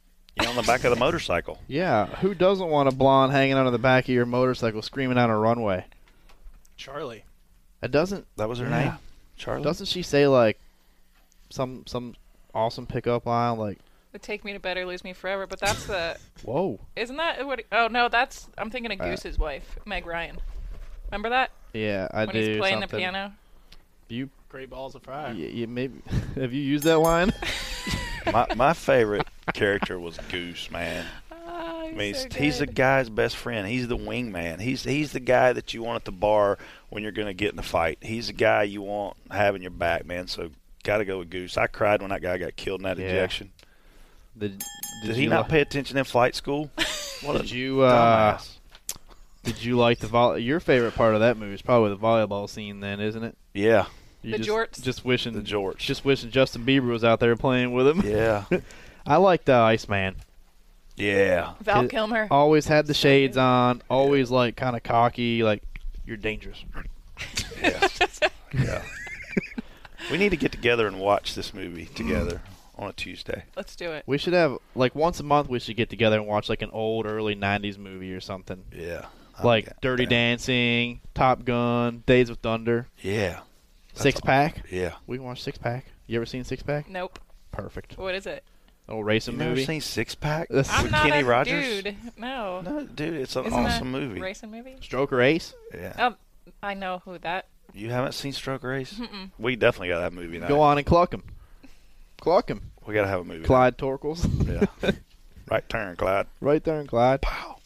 Yeah, 0.41 0.47
on 0.49 0.55
the 0.55 0.61
back 0.63 0.85
of 0.85 0.89
the 0.89 0.95
motorcycle. 0.95 1.59
Yeah, 1.67 2.05
who 2.07 2.33
doesn't 2.33 2.69
want 2.69 2.87
a 2.87 2.95
blonde 2.95 3.33
hanging 3.33 3.55
onto 3.55 3.71
the 3.71 3.77
back 3.77 4.05
of 4.05 4.09
your 4.15 4.25
motorcycle 4.25 4.81
screaming 4.81 5.17
down 5.17 5.29
a 5.29 5.37
runway? 5.37 5.85
Charlie. 6.77 7.25
It 7.81 7.91
doesn't 7.91 8.25
That 8.37 8.47
was 8.47 8.59
her 8.59 8.69
Yeah. 8.69 8.83
name. 8.83 8.93
Charlie. 9.35 9.63
doesn't 9.63 9.87
she 9.87 10.01
say 10.01 10.25
like 10.27 10.57
some 11.49 11.83
some 11.85 12.15
awesome 12.55 12.87
pickup 12.87 13.25
line 13.25 13.57
like 13.57 13.79
Would 14.13 14.21
take 14.21 14.45
me 14.45 14.53
to 14.53 14.59
better, 14.59 14.83
or 14.83 14.85
lose 14.85 15.03
me 15.03 15.11
forever, 15.11 15.45
but 15.45 15.59
that's 15.59 15.85
the. 15.87 16.17
whoa. 16.43 16.79
Isn't 16.95 17.17
that 17.17 17.45
what? 17.45 17.63
Oh, 17.71 17.87
no, 17.89 18.07
that's. 18.07 18.47
I'm 18.57 18.69
thinking 18.69 18.91
of 18.93 19.01
Uh, 19.01 19.09
Goose's 19.09 19.37
wife, 19.37 19.77
Meg 19.85 20.05
Ryan. 20.05 20.37
Remember 21.11 21.29
that? 21.29 21.51
Yeah, 21.73 22.07
I 22.11 22.25
when 22.25 22.35
do. 22.35 22.41
he's 22.41 22.57
playing 22.57 22.79
the 22.81 22.87
piano? 22.87 23.33
You, 24.09 24.29
Great 24.49 24.69
balls 24.69 24.93
of 24.93 25.01
fire. 25.03 25.33
you, 25.33 25.47
you 25.47 25.67
maybe 25.67 25.99
have 26.35 26.53
you 26.53 26.61
used 26.61 26.83
that 26.83 26.99
line? 26.99 27.33
my 28.31 28.45
my 28.55 28.73
favorite 28.73 29.27
character 29.53 29.99
was 29.99 30.17
Goose, 30.29 30.69
man. 30.69 31.05
Ah, 31.31 31.81
I 31.85 31.91
mean, 31.91 32.13
so 32.13 32.25
he's, 32.25 32.35
he's 32.35 32.59
the 32.59 32.67
guy's 32.67 33.09
best 33.09 33.35
friend. 33.35 33.67
He's 33.67 33.87
the 33.87 33.97
wingman. 33.97 34.59
He's 34.61 34.83
he's 34.83 35.11
the 35.11 35.19
guy 35.19 35.53
that 35.53 35.73
you 35.73 35.81
want 35.81 35.95
at 35.97 36.05
the 36.05 36.11
bar 36.11 36.59
when 36.89 37.01
you're 37.01 37.11
going 37.11 37.27
to 37.27 37.33
get 37.33 37.53
in 37.53 37.59
a 37.59 37.63
fight. 37.63 37.97
He's 38.01 38.27
the 38.27 38.33
guy 38.33 38.63
you 38.63 38.83
want 38.83 39.17
having 39.31 39.63
your 39.63 39.71
back, 39.71 40.05
man. 40.05 40.27
So 40.27 40.51
got 40.83 40.97
to 40.97 41.05
go 41.05 41.17
with 41.19 41.31
Goose. 41.31 41.57
I 41.57 41.65
cried 41.65 42.01
when 42.01 42.11
that 42.11 42.21
guy 42.21 42.37
got 42.37 42.55
killed 42.55 42.81
in 42.81 42.83
that 42.83 42.97
Yeah. 42.99 43.07
injection. 43.07 43.51
Did, 44.37 44.63
Did, 45.03 45.15
he 45.15 45.23
you 45.23 45.29
not 45.29 45.47
pay 45.49 45.61
attention 45.61 45.97
in 45.97 46.03
flight 46.03 46.35
school? 46.35 46.69
What 47.23 47.41
Did 47.41 47.51
a 47.51 47.55
you 47.55 47.81
uh, 47.81 48.37
dumbass. 48.37 48.52
Did 49.43 49.63
you 49.63 49.77
like 49.77 49.99
the 49.99 50.07
vol- 50.07 50.37
your 50.37 50.59
favorite 50.59 50.95
part 50.95 51.13
of 51.15 51.19
that 51.21 51.37
movie 51.37 51.53
is 51.53 51.61
probably 51.61 51.89
the 51.89 51.97
volleyball 51.97 52.49
scene 52.49 52.79
then, 52.79 52.99
isn't 52.99 53.23
it? 53.23 53.37
Yeah, 53.53 53.85
You 54.21 54.31
The 54.33 54.37
just, 54.39 54.49
jorts? 54.49 54.81
Just 54.81 55.05
wishing 55.05 55.33
the 55.33 55.41
jorts. 55.41 55.77
just 55.77 56.03
wishing 56.05 56.31
Justin 56.31 56.65
Bieber 56.65 56.87
was 56.87 57.03
out 57.03 57.19
there 57.19 57.35
playing 57.35 57.73
with 57.73 57.87
him. 57.87 58.01
yeah, 58.05 58.45
I 59.05 59.17
liked 59.17 59.49
uh, 59.49 59.61
Iceman. 59.63 60.15
yeah. 60.95 61.53
Val 61.61 61.87
Kilmer. 61.87 62.27
Always 62.31 62.67
had 62.67 62.87
the 62.87 62.93
shades 62.93 63.35
on. 63.37 63.81
Always 63.89 64.31
like 64.31 64.55
kind 64.55 64.75
of 64.75 64.83
cocky. 64.83 65.43
Like 65.43 65.63
you're 66.05 66.17
dangerous. 66.17 66.63
Yeah. 67.61 67.87
yeah. 68.53 68.81
We 70.11 70.17
need 70.17 70.29
to 70.29 70.37
get 70.37 70.51
together 70.51 70.85
and 70.87 70.99
watch 70.99 71.33
this 71.35 71.53
movie 71.53 71.85
together. 71.85 72.41
on 72.77 72.89
a 72.89 72.93
Tuesday. 72.93 73.43
Let's 73.55 73.75
do 73.75 73.91
it. 73.91 74.03
We 74.05 74.17
should 74.17 74.33
have 74.33 74.57
like 74.75 74.95
once 74.95 75.19
a 75.19 75.23
month. 75.23 75.47
We 75.49 75.59
should 75.59 75.77
get 75.77 75.89
together 75.89 76.17
and 76.17 76.27
watch 76.27 76.49
like 76.49 76.61
an 76.61 76.71
old 76.71 77.05
early 77.05 77.35
'90s 77.35 77.77
movie 77.77 78.13
or 78.13 78.19
something, 78.19 78.63
Yeah. 78.75 79.05
Oh, 79.41 79.47
like 79.47 79.65
Okay. 79.67 79.75
Dirty 79.81 80.05
Dancing, 80.05 81.01
Top 81.13 81.43
Gun, 81.45 82.03
Days 82.05 82.29
of 82.29 82.37
Thunder, 82.39 82.87
Yeah. 83.01 83.39
Six 83.93 84.19
Pack. 84.21 84.63
Yeah. 84.71 84.93
We 85.07 85.17
can 85.17 85.25
watch 85.25 85.41
Six 85.41 85.57
Pack. 85.57 85.85
You 86.07 86.17
ever 86.17 86.25
seen 86.25 86.43
Six 86.43 86.63
Pack? 86.63 86.89
Nope. 86.89 87.19
Perfect. 87.51 87.97
What 87.97 88.15
is 88.15 88.25
it? 88.25 88.43
Oh, 88.89 88.95
Old 88.95 89.05
racing 89.05 89.35
movie? 89.37 89.43
You 89.45 89.55
never 89.55 89.65
seen 89.65 89.81
Six 89.81 90.13
Pack 90.15 90.49
That's- 90.49 90.69
I'm 90.71 90.83
with 90.83 90.91
not 90.91 91.03
Kenny 91.03 91.21
a 91.21 91.25
Rogers? 91.25 91.83
dude. 91.83 91.95
No. 92.17 92.61
No, 92.61 92.83
dude, 92.83 93.13
it's 93.15 93.35
an 93.35 93.45
Isn't 93.45 93.57
awesome 93.59 93.91
that 93.91 93.99
movie. 93.99 94.19
Racing 94.19 94.51
movie? 94.51 94.75
Stroker 94.81 95.23
Ace. 95.23 95.53
Yeah. 95.73 95.93
Oh, 95.97 96.15
I 96.61 96.73
know 96.73 97.01
who 97.05 97.17
that. 97.19 97.47
You 97.73 97.89
haven't 97.91 98.11
seen 98.13 98.33
Stroker 98.33 98.77
Ace? 98.79 98.99
We 99.39 99.55
definitely 99.55 99.87
got 99.89 99.99
that 100.01 100.13
movie 100.13 100.37
now. 100.37 100.47
Go 100.47 100.59
on 100.61 100.77
and 100.77 100.85
cluck 100.85 101.13
him. 101.13 101.23
Cluck 102.19 102.49
him. 102.49 102.71
We 102.85 102.93
got 102.93 103.03
to 103.03 103.07
have 103.07 103.21
a 103.21 103.23
movie. 103.23 103.45
Clyde 103.45 103.77
Torkles. 103.77 104.27
Yeah. 104.83 104.91
right 105.49 105.67
turn, 105.69 105.95
Clyde. 105.95 106.27
right 106.41 106.63
there 106.63 106.79
in 106.81 106.87
Clyde. 106.87 107.21
Pow. 107.21 107.57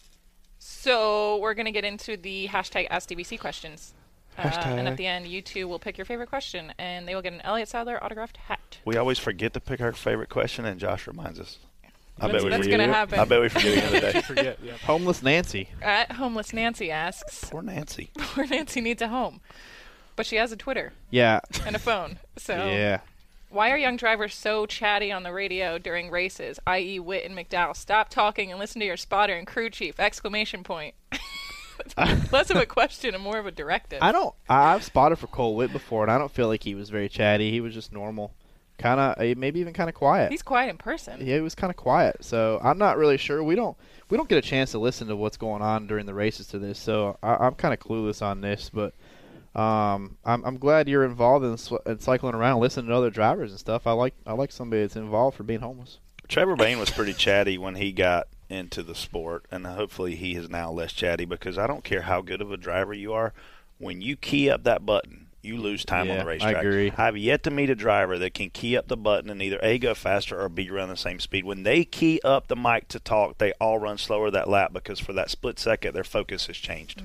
So 0.80 1.38
we're 1.38 1.56
gonna 1.56 1.72
get 1.72 1.84
into 1.86 2.18
the 2.18 2.48
hashtag 2.50 2.88
AskDBC 2.90 3.40
questions. 3.40 3.94
Uh, 4.38 4.44
and 4.64 4.88
at 4.88 4.96
the 4.98 5.08
end, 5.08 5.26
you 5.26 5.42
two 5.42 5.68
will 5.68 5.80
pick 5.80 5.98
your 5.98 6.06
favorite 6.06 6.30
question, 6.30 6.72
and 6.78 7.08
they 7.08 7.16
will 7.16 7.24
get 7.24 7.34
an 7.34 7.42
Elliott 7.42 7.70
Sadler 7.70 8.02
autographed 8.04 8.38
hat. 8.38 8.78
We 8.86 8.96
always 8.96 9.18
forget 9.18 9.54
to 9.54 9.60
pick 9.60 9.82
our 9.82 9.92
favorite 9.92 10.30
question, 10.30 10.64
and 10.66 10.80
Josh 10.80 11.08
reminds 11.08 11.40
us. 11.40 11.58
I 12.20 12.28
That's, 12.28 12.34
bet 12.34 12.44
we 12.44 12.50
that's 12.52 12.64
forget. 12.64 12.80
gonna 12.80 12.94
happen. 12.94 13.20
I 13.20 13.26
bet 13.26 13.42
we 13.42 13.50
forget 13.50 13.76
the 13.92 13.98
other 13.98 14.12
day. 14.14 14.22
Forget. 14.22 14.60
Yeah. 14.64 14.74
Homeless 14.86 15.24
Nancy. 15.24 15.70
At 15.82 16.12
homeless 16.12 16.54
Nancy 16.54 16.92
asks, 16.92 17.46
Poor 17.50 17.64
Nancy. 17.64 18.12
"Poor 18.18 18.46
Nancy 18.46 18.80
needs 18.82 19.02
a 19.02 19.08
home, 19.08 19.42
but 20.16 20.28
she 20.28 20.36
has 20.36 20.52
a 20.52 20.56
Twitter 20.56 20.94
Yeah. 21.10 21.40
and 21.66 21.76
a 21.76 21.80
phone. 21.80 22.20
So 22.38 22.54
Yeah. 22.56 23.00
Why 23.50 23.72
are 23.72 23.78
young 23.78 23.96
drivers 23.96 24.36
so 24.36 24.66
chatty 24.66 25.12
on 25.12 25.24
the 25.24 25.32
radio 25.32 25.78
during 25.78 26.12
races? 26.12 26.60
I.e., 26.68 27.00
Whitt 27.00 27.24
and 27.24 27.38
McDowell. 27.38 27.76
Stop 27.76 28.10
talking 28.10 28.52
and 28.52 28.60
listen 28.60 28.80
to 28.82 28.86
your 28.86 28.98
spotter 28.98 29.34
and 29.34 29.48
crew 29.48 29.70
chief! 29.70 30.00
Exclamation 30.00 30.64
point. 30.64 30.96
Less 32.32 32.50
of 32.50 32.58
a 32.58 32.66
question 32.66 33.14
and 33.14 33.24
more 33.24 33.38
of 33.38 33.46
a 33.46 33.52
directive. 33.52 34.00
I 34.02 34.12
don't. 34.12 34.34
I've 34.50 34.84
spotted 34.84 35.18
for 35.18 35.28
Cole 35.28 35.56
Whitt 35.56 35.72
before, 35.72 36.04
and 36.04 36.12
I 36.12 36.18
don't 36.18 36.32
feel 36.32 36.48
like 36.48 36.64
he 36.64 36.76
was 36.76 36.90
very 36.90 37.08
chatty. 37.08 37.52
He 37.52 37.62
was 37.62 37.74
just 37.74 37.94
normal, 37.94 38.34
kind 38.78 39.00
of, 39.00 39.18
uh, 39.18 39.36
maybe 39.38 39.60
even 39.60 39.74
kind 39.74 39.88
of 39.88 39.96
quiet. 39.96 40.32
He's 40.32 40.42
quiet 40.42 40.70
in 40.70 40.78
person. 40.78 41.26
yeah, 41.26 41.36
he 41.36 41.42
was 41.42 41.56
kind 41.56 41.70
of 41.70 41.78
quiet. 41.78 42.18
So 42.26 42.60
I'm 42.64 42.78
not 42.78 42.98
really 42.98 43.18
sure. 43.18 43.44
We 43.44 43.56
don't. 43.56 43.78
We 44.10 44.18
don't 44.18 44.30
get 44.30 44.38
a 44.38 44.48
chance 44.48 44.72
to 44.72 44.80
listen 44.80 45.08
to 45.10 45.16
what's 45.16 45.38
going 45.38 45.62
on 45.62 45.86
during 45.88 46.06
the 46.06 46.14
races 46.14 46.48
to 46.48 46.60
this. 46.60 46.80
So 46.80 47.18
I, 47.22 47.36
I'm 47.36 47.56
kind 47.56 47.74
of 47.74 47.80
clueless 47.80 48.22
on 48.22 48.42
this, 48.42 48.70
but. 48.74 48.94
Um, 49.58 50.18
I'm, 50.24 50.44
I'm 50.46 50.58
glad 50.58 50.88
you're 50.88 51.04
involved 51.04 51.44
in, 51.44 51.58
sw- 51.58 51.86
in 51.86 52.00
cycling 52.00 52.36
around, 52.36 52.60
listening 52.60 52.88
to 52.88 52.96
other 52.96 53.10
drivers 53.10 53.52
and 53.52 53.60
stuff. 53.60 53.88
I 53.88 53.94
like 53.94 54.14
I 54.26 54.34
like 54.34 54.52
somebody 54.52 54.84
that's 54.84 54.96
involved 54.96 55.36
for 55.36 55.44
being 55.44 55.62
homeless. 55.62 55.98
Trevor 56.28 56.56
Bayne 56.56 56.78
was 56.78 56.92
pretty 56.92 57.14
chatty 57.14 57.58
when 57.58 57.76
he 57.76 57.92
got 57.92 58.28
into 58.50 58.84
the 58.84 58.94
sport, 58.96 59.46
and 59.50 59.66
hopefully 59.66 60.16
he 60.16 60.36
is 60.36 60.50
now 60.50 60.72
less 60.72 60.94
chatty 60.94 61.26
because 61.26 61.58
I 61.58 61.66
don't 61.68 61.84
care 61.84 62.04
how 62.04 62.22
good 62.22 62.42
of 62.42 62.52
a 62.52 62.58
driver 62.58 62.94
you 62.94 63.14
are. 63.14 63.34
When 63.80 64.02
you 64.02 64.16
key 64.16 64.50
up 64.50 64.64
that 64.64 64.86
button, 64.86 65.28
you 65.42 65.58
lose 65.58 65.86
time 65.86 66.12
on 66.12 66.18
the 66.20 66.26
racetrack. 66.26 66.58
I 66.58 66.60
agree. 66.60 66.92
I've 66.98 67.18
yet 67.18 67.44
to 67.44 67.52
meet 67.52 67.70
a 67.70 67.76
driver 67.76 68.18
that 68.20 68.34
can 68.34 68.50
key 68.50 68.76
up 68.78 68.88
the 68.88 68.98
button 68.98 69.30
and 69.30 69.42
either 69.42 69.60
A, 69.64 69.80
go 69.80 69.94
faster 69.96 70.40
or 70.40 70.50
B, 70.50 70.70
run 70.70 70.90
the 70.90 70.98
same 70.98 71.20
speed. 71.20 71.46
When 71.46 71.64
they 71.64 71.86
key 71.86 72.20
up 72.24 72.48
the 72.48 72.56
mic 72.56 72.90
to 72.90 73.00
talk, 73.00 73.38
they 73.38 73.54
all 73.54 73.80
run 73.80 73.98
slower 73.98 74.30
that 74.32 74.50
lap 74.50 74.74
because 74.74 75.00
for 75.00 75.14
that 75.14 75.30
split 75.30 75.58
second, 75.58 75.94
their 75.94 76.04
focus 76.04 76.48
has 76.48 76.58
changed. 76.58 77.02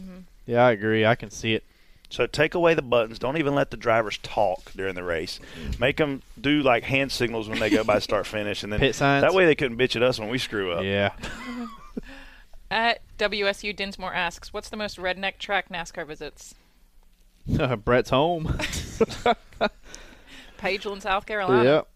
Yeah, 0.47 0.67
I 0.67 0.73
agree. 0.73 1.07
I 1.07 1.15
can 1.15 1.31
see 1.31 1.55
it. 1.55 1.65
So 2.13 2.27
take 2.27 2.55
away 2.55 2.75
the 2.75 2.83
buttons. 2.83 3.19
Don't 3.19 3.39
even 3.39 3.55
let 3.55 3.71
the 3.71 3.77
drivers 3.79 4.19
talk 4.23 4.71
during 4.77 4.95
the 4.95 5.03
race. 5.03 5.41
Make 5.79 5.97
them 5.97 6.21
do 6.39 6.61
like 6.61 6.83
hand 6.85 7.11
signals 7.11 7.49
when 7.49 7.59
they 7.59 7.71
go 7.71 7.85
by 7.85 8.01
start 8.01 8.27
finish, 8.27 8.63
and 8.63 8.71
then 8.71 8.81
Pit 8.81 8.95
signs. 8.95 9.23
that 9.23 9.33
way 9.33 9.47
they 9.47 9.55
couldn't 9.55 9.79
bitch 9.79 9.97
at 9.97 10.03
us 10.03 10.19
when 10.21 10.29
we 10.29 10.37
screw 10.37 10.73
up. 10.73 10.85
Yeah. 10.85 11.13
At 12.71 13.01
WSU, 13.19 13.75
Dinsmore 13.77 14.15
asks, 14.15 14.53
"What's 14.53 14.69
the 14.71 14.77
most 14.77 14.97
redneck 14.99 15.39
track 15.39 15.69
NASCAR 15.69 16.07
visits?" 16.07 16.55
Brett's 17.85 18.11
home. 18.11 18.45
Pageland, 20.59 21.03
South 21.03 21.27
Carolina. 21.27 21.65
yep. 21.65 21.89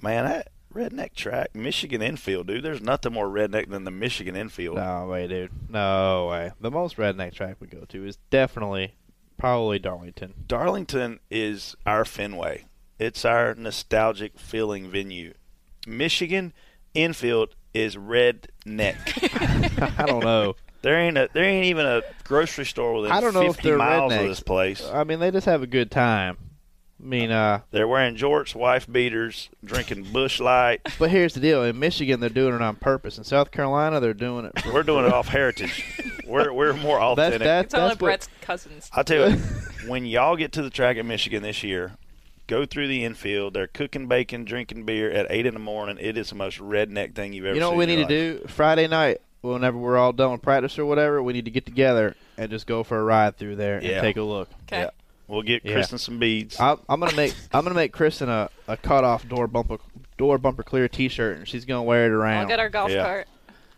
Man, 0.00 0.24
that 0.24 0.48
redneck 0.74 1.14
track, 1.14 1.54
Michigan 1.54 2.02
infield, 2.02 2.46
dude. 2.46 2.62
There's 2.64 2.80
nothing 2.80 3.12
more 3.12 3.28
redneck 3.28 3.70
than 3.70 3.84
the 3.84 3.90
Michigan 3.90 4.36
infield. 4.36 4.76
No 4.76 5.06
way, 5.06 5.26
dude. 5.26 5.50
No 5.68 6.28
way. 6.30 6.52
The 6.60 6.70
most 6.70 6.96
redneck 6.96 7.34
track 7.34 7.56
we 7.60 7.66
go 7.66 7.84
to 7.88 8.04
is 8.06 8.18
definitely, 8.30 8.94
probably 9.38 9.78
Darlington. 9.78 10.34
Darlington 10.46 11.20
is 11.30 11.76
our 11.86 12.04
Fenway. 12.04 12.64
It's 12.98 13.24
our 13.24 13.54
nostalgic 13.54 14.38
feeling 14.38 14.90
venue. 14.90 15.32
Michigan 15.86 16.52
infield 16.94 17.54
is 17.72 17.96
redneck. 17.96 18.98
I 19.98 20.04
don't 20.06 20.24
know. 20.24 20.56
there 20.82 20.98
ain't 20.98 21.16
a 21.16 21.28
there 21.32 21.44
ain't 21.44 21.66
even 21.66 21.86
a 21.86 22.02
grocery 22.24 22.66
store 22.66 22.94
within 22.94 23.12
I 23.12 23.20
don't 23.20 23.34
know 23.34 23.46
50 23.52 23.58
if 23.58 23.62
they're 23.62 23.78
miles 23.78 24.12
rednecks. 24.12 24.20
of 24.22 24.28
this 24.28 24.40
place. 24.40 24.84
I 24.84 25.04
mean, 25.04 25.20
they 25.20 25.30
just 25.30 25.46
have 25.46 25.62
a 25.62 25.66
good 25.66 25.90
time. 25.90 26.36
I 27.00 27.06
mean, 27.06 27.30
uh, 27.30 27.60
They're 27.70 27.86
wearing 27.86 28.16
jorts, 28.16 28.54
wife 28.54 28.90
beaters, 28.90 29.50
drinking 29.64 30.12
Busch 30.12 30.40
Light. 30.40 30.80
but 30.98 31.10
here's 31.10 31.34
the 31.34 31.40
deal: 31.40 31.62
in 31.62 31.78
Michigan, 31.78 32.18
they're 32.20 32.28
doing 32.28 32.54
it 32.54 32.62
on 32.62 32.76
purpose. 32.76 33.18
In 33.18 33.24
South 33.24 33.50
Carolina, 33.52 34.00
they're 34.00 34.14
doing 34.14 34.46
it. 34.46 34.60
For, 34.60 34.72
We're 34.72 34.82
doing 34.82 35.04
it 35.06 35.12
off 35.12 35.28
heritage. 35.28 35.84
We're 36.26 36.52
we're 36.52 36.74
more 36.74 36.98
that's 36.98 37.36
authentic. 37.36 37.40
that, 37.40 37.64
It's 37.66 37.74
all 37.74 37.80
that's 37.82 37.94
of 37.94 38.00
what, 38.02 38.08
Brett's 38.08 38.28
cousins. 38.42 38.90
I'll 38.92 39.04
tell 39.04 39.30
you, 39.30 39.36
when 39.86 40.04
y'all 40.04 40.36
get 40.36 40.52
to 40.52 40.62
the 40.62 40.68
track 40.70 40.96
in 40.98 41.06
Michigan 41.06 41.42
this 41.42 41.62
year, 41.62 41.92
go 42.48 42.66
through 42.66 42.88
the 42.88 43.04
infield. 43.04 43.54
They're 43.54 43.66
cooking 43.68 44.08
bacon, 44.08 44.44
drinking 44.44 44.84
beer 44.84 45.10
at 45.10 45.26
eight 45.30 45.46
in 45.46 45.54
the 45.54 45.60
morning. 45.60 45.96
It 46.00 46.18
is 46.18 46.28
the 46.30 46.34
most 46.34 46.58
redneck 46.58 47.14
thing 47.14 47.32
you've 47.32 47.46
ever. 47.46 47.54
Seen. 47.54 47.56
You 47.56 47.60
know 47.60 47.68
seen 47.70 47.78
what 47.78 47.86
we 47.86 47.92
in 47.94 48.00
need 48.00 48.08
to 48.08 48.38
do 48.40 48.46
Friday 48.48 48.88
night? 48.88 49.18
Whenever 49.40 49.78
we're 49.78 49.96
all 49.96 50.12
done 50.12 50.32
with 50.32 50.42
practice 50.42 50.76
or 50.80 50.84
whatever, 50.84 51.22
we 51.22 51.32
need 51.32 51.44
to 51.44 51.50
get 51.52 51.64
together 51.64 52.16
and 52.36 52.50
just 52.50 52.66
go 52.66 52.82
for 52.82 52.98
a 52.98 53.02
ride 53.04 53.36
through 53.36 53.54
there 53.54 53.80
Yeah. 53.80 53.92
and 53.92 54.00
take 54.02 54.16
a 54.16 54.22
look. 54.22 54.50
Okay. 54.66 54.80
Yeah. 54.80 54.90
We'll 55.28 55.42
get 55.42 55.64
Yeah. 55.64 55.74
Kristen 55.74 55.98
some 55.98 56.18
beads. 56.18 56.58
I, 56.58 56.76
I'm 56.88 57.00
gonna 57.00 57.14
make 57.14 57.34
I'm 57.52 57.62
gonna 57.62 57.74
make 57.74 57.92
Kristen 57.92 58.28
a, 58.28 58.48
a 58.66 58.76
cut 58.76 59.04
off 59.04 59.28
door 59.28 59.46
bumper 59.46 59.76
door 60.16 60.38
bumper 60.38 60.62
clear 60.62 60.88
T-shirt, 60.88 61.36
and 61.36 61.46
she's 61.46 61.64
gonna 61.64 61.82
wear 61.82 62.06
it 62.06 62.12
around. 62.12 62.38
I'll 62.42 62.48
get 62.48 62.58
our 62.58 62.70
golf 62.70 62.90
Yeah. 62.90 63.04
cart. 63.04 63.28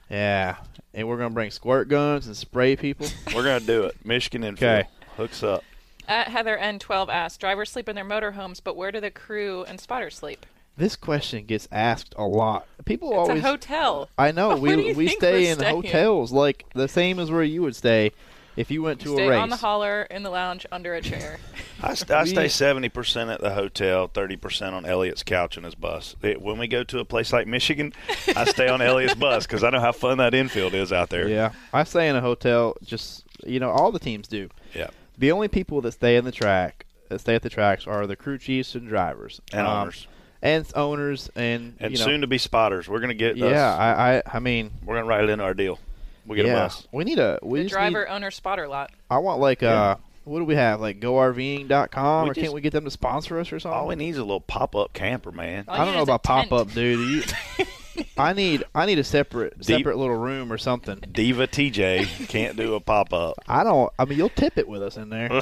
Yeah, 0.09 0.57
and 0.95 1.07
we're 1.09 1.17
gonna 1.19 1.31
bring 1.31 1.51
squirt 1.51 1.89
guns 1.89 2.27
and 2.27 2.37
spray 2.37 2.77
people. 2.77 3.07
We're 3.35 3.45
gonna 3.45 3.61
do 3.61 3.85
it. 3.85 3.97
Michigan 4.05 4.43
infield 4.45 4.71
Okay. 4.81 4.89
hooks 5.17 5.43
up. 5.43 5.63
At 6.09 6.29
Heather 6.29 6.59
N12 6.61 7.09
asks, 7.09 7.37
drivers 7.39 7.71
sleep 7.71 7.89
in 7.89 7.95
their 7.95 8.05
motorhomes, 8.05 8.61
but 8.63 8.75
where 8.77 8.91
do 8.91 9.01
the 9.01 9.11
crew 9.13 9.65
and 9.69 9.79
spotters 9.81 10.17
sleep? 10.17 10.47
this 10.77 10.97
question 10.97 11.45
gets 11.45 11.69
asked 11.71 12.15
a 12.17 12.25
lot. 12.25 12.67
People 12.87 13.11
It's 13.11 13.19
always. 13.29 13.45
a 13.45 13.47
hotel. 13.47 14.09
I 14.17 14.33
know 14.33 14.57
Where 14.57 14.77
we 14.79 14.95
we 14.95 15.09
stay 15.09 15.49
in 15.49 15.59
staying? 15.59 15.75
hotels 15.75 16.33
like 16.33 16.65
the 16.75 16.89
same 16.89 17.19
as 17.19 17.31
where 17.31 17.43
you 17.43 17.61
would 17.63 17.77
stay 17.77 18.13
if 18.61 18.71
you 18.71 18.83
went 18.83 19.01
to 19.01 19.15
Stay 19.15 19.27
a 19.27 19.31
race. 19.31 19.37
Stay 19.37 19.43
on 19.43 19.49
the 19.49 19.57
holler, 19.57 20.03
in 20.03 20.23
the 20.23 20.31
lounge, 20.31 20.67
under 20.71 20.95
a 20.95 21.01
chair. 21.01 21.39
I, 21.83 21.95
st- 21.95 22.11
I 22.11 22.25
stay 22.27 22.49
seventy 22.49 22.89
percent 22.91 23.31
at 23.31 23.41
the 23.41 23.51
hotel, 23.55 24.07
thirty 24.07 24.37
percent 24.37 24.75
on 24.75 24.85
Elliott's 24.85 25.23
couch 25.23 25.57
in 25.57 25.65
his 25.65 25.75
bus. 25.75 26.15
It, 26.23 26.43
when 26.43 26.59
we 26.59 26.69
go 26.69 26.85
to 26.85 26.99
a 26.99 27.05
place 27.05 27.33
like 27.33 27.47
Michigan, 27.47 27.93
I 28.37 28.45
stay 28.45 28.69
on 28.69 28.83
Elliott's 28.83 29.15
bus 29.27 29.47
because 29.47 29.65
I 29.65 29.71
know 29.71 29.81
how 29.81 29.93
fun 29.93 30.19
that 30.19 30.35
infield 30.35 30.75
is 30.75 30.93
out 30.93 31.09
there. 31.09 31.29
Yeah, 31.29 31.53
I 31.73 31.85
stay 31.85 32.09
in 32.09 32.17
a 32.17 32.21
hotel. 32.21 32.77
Just 32.85 33.25
you 33.47 33.59
know, 33.61 33.71
all 33.71 33.91
the 33.93 33.99
teams 33.99 34.29
do. 34.29 34.51
Yeah. 34.75 34.91
The 35.17 35.33
only 35.33 35.49
people 35.49 35.81
that 35.83 35.93
stay 35.93 36.17
in 36.17 36.25
the 36.25 36.33
track 36.33 36.85
that 37.09 37.21
stay 37.21 37.35
at 37.35 37.43
the 37.43 37.51
tracks 37.51 37.87
are 37.87 38.07
the 38.07 38.17
crew 38.17 38.39
chiefs 38.39 38.75
and 38.75 38.87
drivers 38.89 39.41
and 39.53 39.67
Um, 39.67 39.83
owners, 39.83 40.07
and 40.43 40.67
owners 40.75 41.31
and 41.35 41.75
and 41.81 41.93
you 41.93 41.99
know, 41.99 42.05
soon 42.05 42.21
to 42.21 42.27
be 42.27 42.39
spotters. 42.39 42.89
We're 42.89 43.01
gonna 43.01 43.15
get. 43.15 43.37
Yeah, 43.39 43.47
us, 43.47 43.79
I, 43.79 44.17
I 44.17 44.23
I 44.37 44.39
mean, 44.39 44.71
we're 44.85 44.97
gonna 44.97 45.07
write 45.07 45.25
it 45.25 45.31
into 45.31 45.45
our 45.45 45.55
deal. 45.55 45.79
We 46.27 46.37
get 46.37 46.47
yeah, 46.47 46.53
a 46.53 46.57
bus. 46.57 46.87
we 46.93 47.05
need 47.05 47.19
a 47.19 47.39
we 47.43 47.63
the 47.63 47.69
driver, 47.69 48.05
Need, 48.05 48.13
owner, 48.13 48.31
spotter 48.31 48.69
lot. 48.69 48.91
I 49.11 49.19
want 49.19 49.41
like 49.41 49.63
Yeah. 49.63 49.83
uh, 49.83 49.97
what 50.25 50.39
do 50.39 50.45
we 50.45 50.55
have 50.55 50.81
like 50.81 51.01
GoRVing.com 51.01 52.25
We 52.25 52.31
or 52.31 52.35
can't 52.35 52.53
we 52.53 52.61
get 52.61 52.73
them 52.73 52.85
to 52.85 52.91
sponsor 52.91 53.39
us 53.41 53.53
or 53.53 53.59
something? 53.59 53.79
All 53.79 53.87
we 53.89 53.97
need 53.97 54.11
is 54.11 54.19
a 54.19 54.23
little 54.23 54.41
pop 54.41 54.77
up 54.77 54.93
camper, 54.93 55.33
man. 55.33 55.65
All 55.67 55.81
I 55.81 55.85
don't 55.85 55.95
know 55.95 56.03
about 56.03 56.23
pop 56.23 56.53
up, 56.53 56.71
dude. 56.73 57.27
You, 57.59 57.65
I 58.17 58.33
need 58.33 58.65
I 58.75 58.87
need 58.87 58.99
a 58.99 59.05
separate 59.05 59.57
Deep- 59.59 59.65
separate 59.79 59.97
little 59.97 60.17
room 60.17 60.53
or 60.53 60.59
something. 60.59 61.01
Diva 61.11 61.47
TJ 61.49 62.29
can't 62.29 62.57
do 62.57 62.75
a 62.75 62.81
pop 62.81 63.13
up. 63.13 63.35
I 63.49 63.65
don't. 63.65 63.93
I 63.99 64.05
mean, 64.05 64.19
you'll 64.19 64.29
tip 64.29 64.57
it 64.59 64.69
with 64.69 64.83
us 64.83 64.97
in 64.97 65.09
there. 65.09 65.41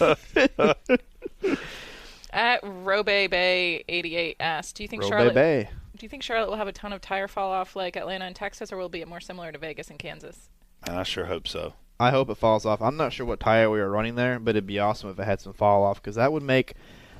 At 2.32 2.60
Robe 2.62 3.06
Bay 3.06 3.84
88 3.88 4.36
asks, 4.40 4.72
do 4.72 4.82
you 4.82 4.88
think 4.88 5.02
Robe 5.02 5.10
Charlotte 5.10 5.34
Bay. 5.34 5.68
Do 6.02 6.06
you 6.06 6.08
think 6.08 6.24
Charlotte 6.24 6.50
will 6.50 6.56
have 6.56 6.66
a 6.66 6.72
ton 6.72 6.92
of 6.92 7.00
tire 7.00 7.28
fall 7.28 7.52
off 7.52 7.76
like 7.76 7.94
Atlanta 7.94 8.24
and 8.24 8.34
Texas, 8.34 8.72
or 8.72 8.76
will 8.76 8.86
it 8.86 8.90
be 8.90 9.04
more 9.04 9.20
similar 9.20 9.52
to 9.52 9.58
Vegas 9.58 9.88
and 9.88 10.00
Kansas? 10.00 10.48
I 10.82 11.04
sure 11.04 11.26
hope 11.26 11.46
so. 11.46 11.74
I 12.00 12.10
hope 12.10 12.28
it 12.28 12.38
falls 12.38 12.66
off. 12.66 12.82
I'm 12.82 12.96
not 12.96 13.12
sure 13.12 13.24
what 13.24 13.38
tire 13.38 13.70
we 13.70 13.78
were 13.78 13.88
running 13.88 14.16
there, 14.16 14.40
but 14.40 14.56
it'd 14.56 14.66
be 14.66 14.80
awesome 14.80 15.10
if 15.10 15.20
it 15.20 15.24
had 15.24 15.40
some 15.40 15.52
fall 15.52 15.84
off 15.84 16.02
because 16.02 16.16
that 16.16 16.32
would 16.32 16.42
make 16.42 16.74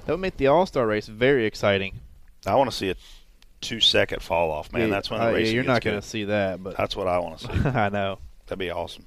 that 0.04 0.14
would 0.14 0.20
make 0.20 0.36
the 0.36 0.48
All 0.48 0.66
Star 0.66 0.84
race 0.84 1.06
very 1.06 1.46
exciting. 1.46 2.00
I 2.44 2.56
want 2.56 2.72
to 2.72 2.76
see 2.76 2.90
a 2.90 2.96
two 3.60 3.78
second 3.78 4.20
fall 4.20 4.50
off, 4.50 4.72
man. 4.72 4.88
Yeah, 4.88 4.94
That's 4.96 5.10
when 5.10 5.20
the 5.20 5.26
uh, 5.26 5.28
yeah, 5.28 5.36
race 5.36 5.52
you're 5.52 5.62
gets 5.62 5.74
not 5.74 5.84
going 5.84 6.00
to 6.00 6.08
see 6.08 6.24
that, 6.24 6.60
but 6.60 6.76
That's 6.76 6.96
what 6.96 7.06
I 7.06 7.20
want 7.20 7.38
to 7.38 7.46
see. 7.46 7.52
I 7.68 7.88
know. 7.88 8.18
That'd 8.46 8.58
be 8.58 8.70
awesome. 8.70 9.06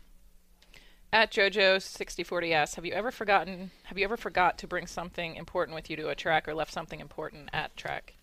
At 1.12 1.32
JoJo 1.34 1.82
6040 1.82 2.54
asks, 2.54 2.76
have 2.76 2.86
you 2.86 2.94
ever 2.94 3.12
forgotten 3.12 3.72
have 3.84 3.98
you 3.98 4.06
ever 4.06 4.16
forgot 4.16 4.58
to 4.60 4.68
bring 4.68 4.88
something 4.88 5.36
important 5.36 5.76
with 5.76 5.90
you 5.90 5.98
to 5.98 6.08
a 6.08 6.16
track 6.16 6.48
or 6.48 6.54
left 6.54 6.72
something 6.72 7.02
important 7.02 7.50
at 7.52 7.76
track? 7.76 8.15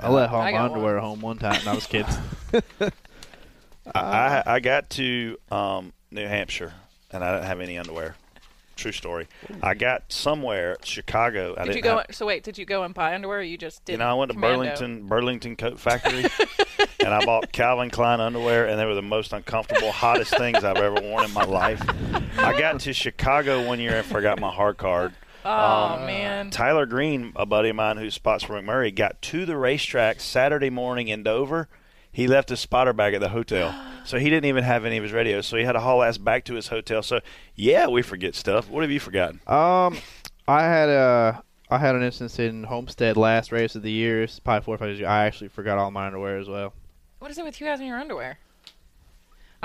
I 0.00 0.10
let 0.10 0.28
home 0.30 0.40
I 0.42 0.52
my 0.52 0.58
underwear 0.60 0.94
one. 0.94 1.02
home 1.04 1.20
one 1.20 1.38
time. 1.38 1.64
No, 1.64 1.72
I 1.72 1.74
was 1.74 1.86
kidding. 1.86 2.14
I, 3.94 4.00
I 4.00 4.42
I 4.46 4.60
got 4.60 4.90
to 4.90 5.36
um, 5.50 5.92
New 6.10 6.26
Hampshire 6.26 6.74
and 7.10 7.22
I 7.24 7.32
didn't 7.34 7.46
have 7.46 7.60
any 7.60 7.78
underwear. 7.78 8.16
True 8.74 8.92
story. 8.92 9.26
I 9.62 9.72
got 9.72 10.12
somewhere 10.12 10.76
Chicago. 10.84 11.54
I 11.56 11.60
Did 11.60 11.64
didn't 11.64 11.76
you 11.76 11.82
go? 11.82 11.96
have- 11.98 12.06
so 12.10 12.26
wait, 12.26 12.42
did 12.42 12.58
you 12.58 12.66
go 12.66 12.82
and 12.82 12.92
buy 12.92 13.14
underwear? 13.14 13.38
or 13.38 13.42
You 13.42 13.56
just 13.56 13.84
did. 13.86 13.92
you 13.92 13.98
know, 13.98 14.04
I 14.06 14.12
went 14.12 14.30
to 14.30 14.34
commando? 14.34 14.58
Burlington 14.58 15.06
Burlington 15.06 15.56
Coat 15.56 15.80
Factory, 15.80 16.26
and 17.00 17.08
I 17.14 17.24
bought 17.24 17.52
Calvin 17.52 17.88
Klein 17.88 18.20
underwear, 18.20 18.66
and 18.66 18.78
they 18.78 18.84
were 18.84 18.94
the 18.94 19.00
most 19.00 19.32
uncomfortable, 19.32 19.92
hottest 19.92 20.36
things 20.36 20.62
I've 20.62 20.76
ever 20.76 21.00
worn 21.00 21.24
in 21.24 21.32
my 21.32 21.44
life. 21.44 21.80
I 22.36 22.58
got 22.58 22.80
to 22.80 22.92
Chicago 22.92 23.66
one 23.66 23.80
year 23.80 23.96
and 23.96 24.04
forgot 24.06 24.40
my 24.40 24.50
hard 24.50 24.76
card. 24.76 25.14
Oh 25.46 25.94
Um, 26.00 26.06
man. 26.06 26.50
Tyler 26.50 26.86
Green, 26.86 27.32
a 27.36 27.46
buddy 27.46 27.68
of 27.68 27.76
mine 27.76 27.96
who 27.98 28.10
spots 28.10 28.44
for 28.44 28.54
McMurray, 28.60 28.94
got 28.94 29.22
to 29.22 29.46
the 29.46 29.56
racetrack 29.56 30.20
Saturday 30.20 30.70
morning 30.70 31.08
in 31.08 31.22
Dover. 31.22 31.68
He 32.10 32.26
left 32.26 32.48
his 32.48 32.60
spotter 32.60 32.92
bag 32.92 33.14
at 33.14 33.20
the 33.20 33.28
hotel, 33.28 33.74
so 34.04 34.18
he 34.18 34.28
didn't 34.30 34.46
even 34.46 34.64
have 34.64 34.84
any 34.84 34.96
of 34.96 35.02
his 35.04 35.12
radios. 35.12 35.46
So 35.46 35.56
he 35.56 35.64
had 35.64 35.72
to 35.72 35.80
haul 35.80 36.02
ass 36.02 36.18
back 36.18 36.44
to 36.46 36.54
his 36.54 36.68
hotel. 36.68 37.02
So 37.02 37.20
yeah, 37.54 37.86
we 37.86 38.02
forget 38.02 38.34
stuff. 38.34 38.68
What 38.68 38.82
have 38.82 38.90
you 38.90 39.00
forgotten? 39.00 39.40
Um, 39.46 39.98
I 40.48 40.62
had 40.62 40.88
a 40.88 41.42
I 41.70 41.78
had 41.78 41.94
an 41.94 42.02
instance 42.02 42.38
in 42.38 42.64
Homestead 42.64 43.16
last 43.16 43.52
race 43.52 43.74
of 43.76 43.82
the 43.82 43.90
year. 43.92 44.22
It's 44.24 44.38
probably 44.40 44.64
four 44.64 44.74
or 44.74 44.78
five 44.78 44.88
years 44.88 44.98
ago. 45.00 45.08
I 45.08 45.26
actually 45.26 45.48
forgot 45.48 45.78
all 45.78 45.90
my 45.90 46.06
underwear 46.06 46.38
as 46.38 46.48
well. 46.48 46.72
What 47.18 47.30
is 47.30 47.38
it 47.38 47.44
with 47.44 47.60
you 47.60 47.66
guys 47.66 47.78
and 47.80 47.88
your 47.88 47.98
underwear? 47.98 48.38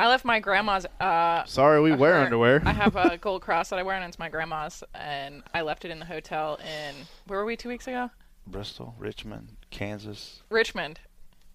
I 0.01 0.07
left 0.07 0.25
my 0.25 0.39
grandma's. 0.39 0.87
Uh, 0.99 1.43
Sorry, 1.45 1.79
we 1.79 1.91
wear 1.91 2.13
her- 2.15 2.25
underwear. 2.25 2.63
I 2.65 2.71
have 2.71 2.95
a 2.95 3.17
gold 3.21 3.43
cross 3.43 3.69
that 3.69 3.77
I 3.77 3.83
wear, 3.83 3.95
and 3.95 4.03
it's 4.03 4.17
my 4.17 4.29
grandma's, 4.29 4.83
and 4.95 5.43
I 5.53 5.61
left 5.61 5.85
it 5.85 5.91
in 5.91 5.99
the 5.99 6.05
hotel 6.05 6.55
in 6.55 6.95
where 7.27 7.37
were 7.37 7.45
we 7.45 7.55
two 7.55 7.69
weeks 7.69 7.85
ago? 7.87 8.09
Bristol, 8.47 8.95
Richmond, 8.97 9.57
Kansas. 9.69 10.41
Richmond. 10.49 10.99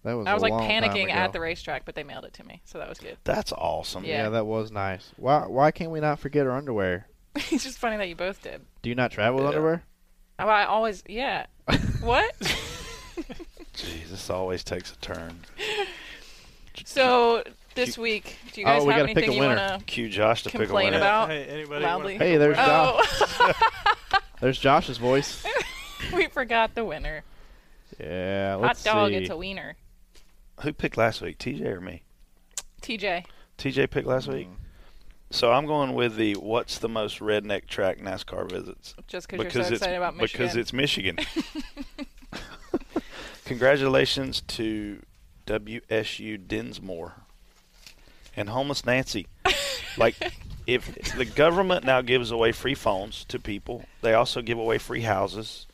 that 0.03 0.13
was 0.13 0.27
I 0.27 0.33
was 0.33 0.43
a 0.43 0.45
like 0.45 0.51
long 0.53 0.61
panicking 0.61 1.11
at 1.11 1.33
the 1.33 1.41
racetrack, 1.41 1.83
but 1.83 1.95
they 1.95 2.05
mailed 2.05 2.23
it 2.23 2.31
to 2.35 2.45
me, 2.45 2.61
so 2.63 2.77
that 2.77 2.87
was 2.87 2.99
good. 2.99 3.17
That's 3.25 3.51
awesome. 3.51 4.05
Yeah. 4.05 4.23
Yeah, 4.23 4.29
that 4.29 4.45
was 4.45 4.71
nice. 4.71 5.11
Why 5.17 5.45
why 5.45 5.71
can't 5.71 5.91
we 5.91 5.99
not 5.99 6.17
forget 6.17 6.47
our 6.47 6.53
underwear? 6.53 7.07
it's 7.35 7.65
just 7.65 7.77
funny 7.77 7.97
that 7.97 8.07
you 8.07 8.15
both 8.15 8.41
did. 8.41 8.61
Do 8.81 8.87
you 8.87 8.95
not 8.95 9.11
travel 9.11 9.39
with 9.41 9.47
underwear? 9.47 9.83
Oh, 10.39 10.47
I 10.47 10.63
always, 10.63 11.03
yeah. 11.09 11.47
what? 11.99 12.33
Jeez, 13.75 14.09
this 14.09 14.29
always 14.29 14.63
takes 14.63 14.93
a 14.93 14.97
turn. 14.99 15.41
So 16.85 17.43
this 17.77 17.97
week, 17.97 18.37
do 18.51 18.61
you 18.61 18.67
oh, 18.67 18.69
guys 18.71 18.81
Oh, 18.81 18.85
we 18.85 18.93
have 18.93 19.01
gotta 19.03 19.13
pick 19.13 19.17
anything 19.17 19.29
a 19.29 19.33
you 19.35 19.49
winner. 19.49 19.69
want 19.69 19.79
to 19.79 19.85
Cue 19.85 20.09
Josh 20.09 20.43
to 20.43 20.49
pick 20.49 20.61
a 20.61 20.65
complain 20.65 20.87
winner. 20.87 20.97
about 20.97 21.29
Hey, 21.29 21.45
anybody 21.45 21.85
loudly? 21.85 22.17
Hey, 22.17 22.35
there's 22.37 22.57
oh. 22.59 23.03
Josh. 23.03 23.21
Oh, 23.39 23.53
There's 24.41 24.59
Josh's 24.59 24.97
voice. 24.97 25.43
we 26.13 26.27
forgot 26.27 26.75
the 26.75 26.85
winner. 26.85 27.23
Yeah, 27.99 28.51
Hot 28.51 28.61
let's 28.61 28.83
dog, 28.83 29.09
see. 29.09 29.15
it's 29.15 29.31
a 29.31 29.37
wiener. 29.37 29.75
Who 30.61 30.73
picked 30.73 30.97
last 30.97 31.21
week, 31.21 31.39
TJ 31.39 31.65
or 31.65 31.81
me? 31.81 32.03
TJ. 32.81 33.25
TJ 33.57 33.89
picked 33.89 34.07
last 34.07 34.27
week. 34.27 34.47
So 35.31 35.51
I'm 35.51 35.65
going 35.65 35.93
with 35.93 36.15
the 36.15 36.35
what's 36.35 36.77
the 36.77 36.87
most 36.87 37.19
redneck 37.19 37.65
track 37.65 37.99
NASCAR 37.99 38.49
visits 38.49 38.95
Just 39.07 39.27
because 39.27 39.53
you're 39.53 39.63
so 39.63 39.73
excited 39.73 39.97
about 39.97 40.15
Michigan. 40.15 40.45
because 40.45 40.55
it's 40.55 40.71
Michigan. 40.71 41.17
Congratulations 43.45 44.41
to 44.41 45.01
WSU 45.47 46.47
Dinsmore 46.47 47.13
and 48.37 48.49
homeless 48.49 48.85
Nancy. 48.85 49.27
like 49.97 50.15
if 50.65 51.15
the 51.17 51.25
government 51.25 51.83
now 51.83 52.01
gives 52.01 52.31
away 52.31 52.53
free 52.53 52.75
phones 52.75 53.25
to 53.25 53.39
people, 53.39 53.83
they 54.01 54.13
also 54.13 54.41
give 54.41 54.57
away 54.57 54.77
free 54.77 55.01
houses. 55.01 55.65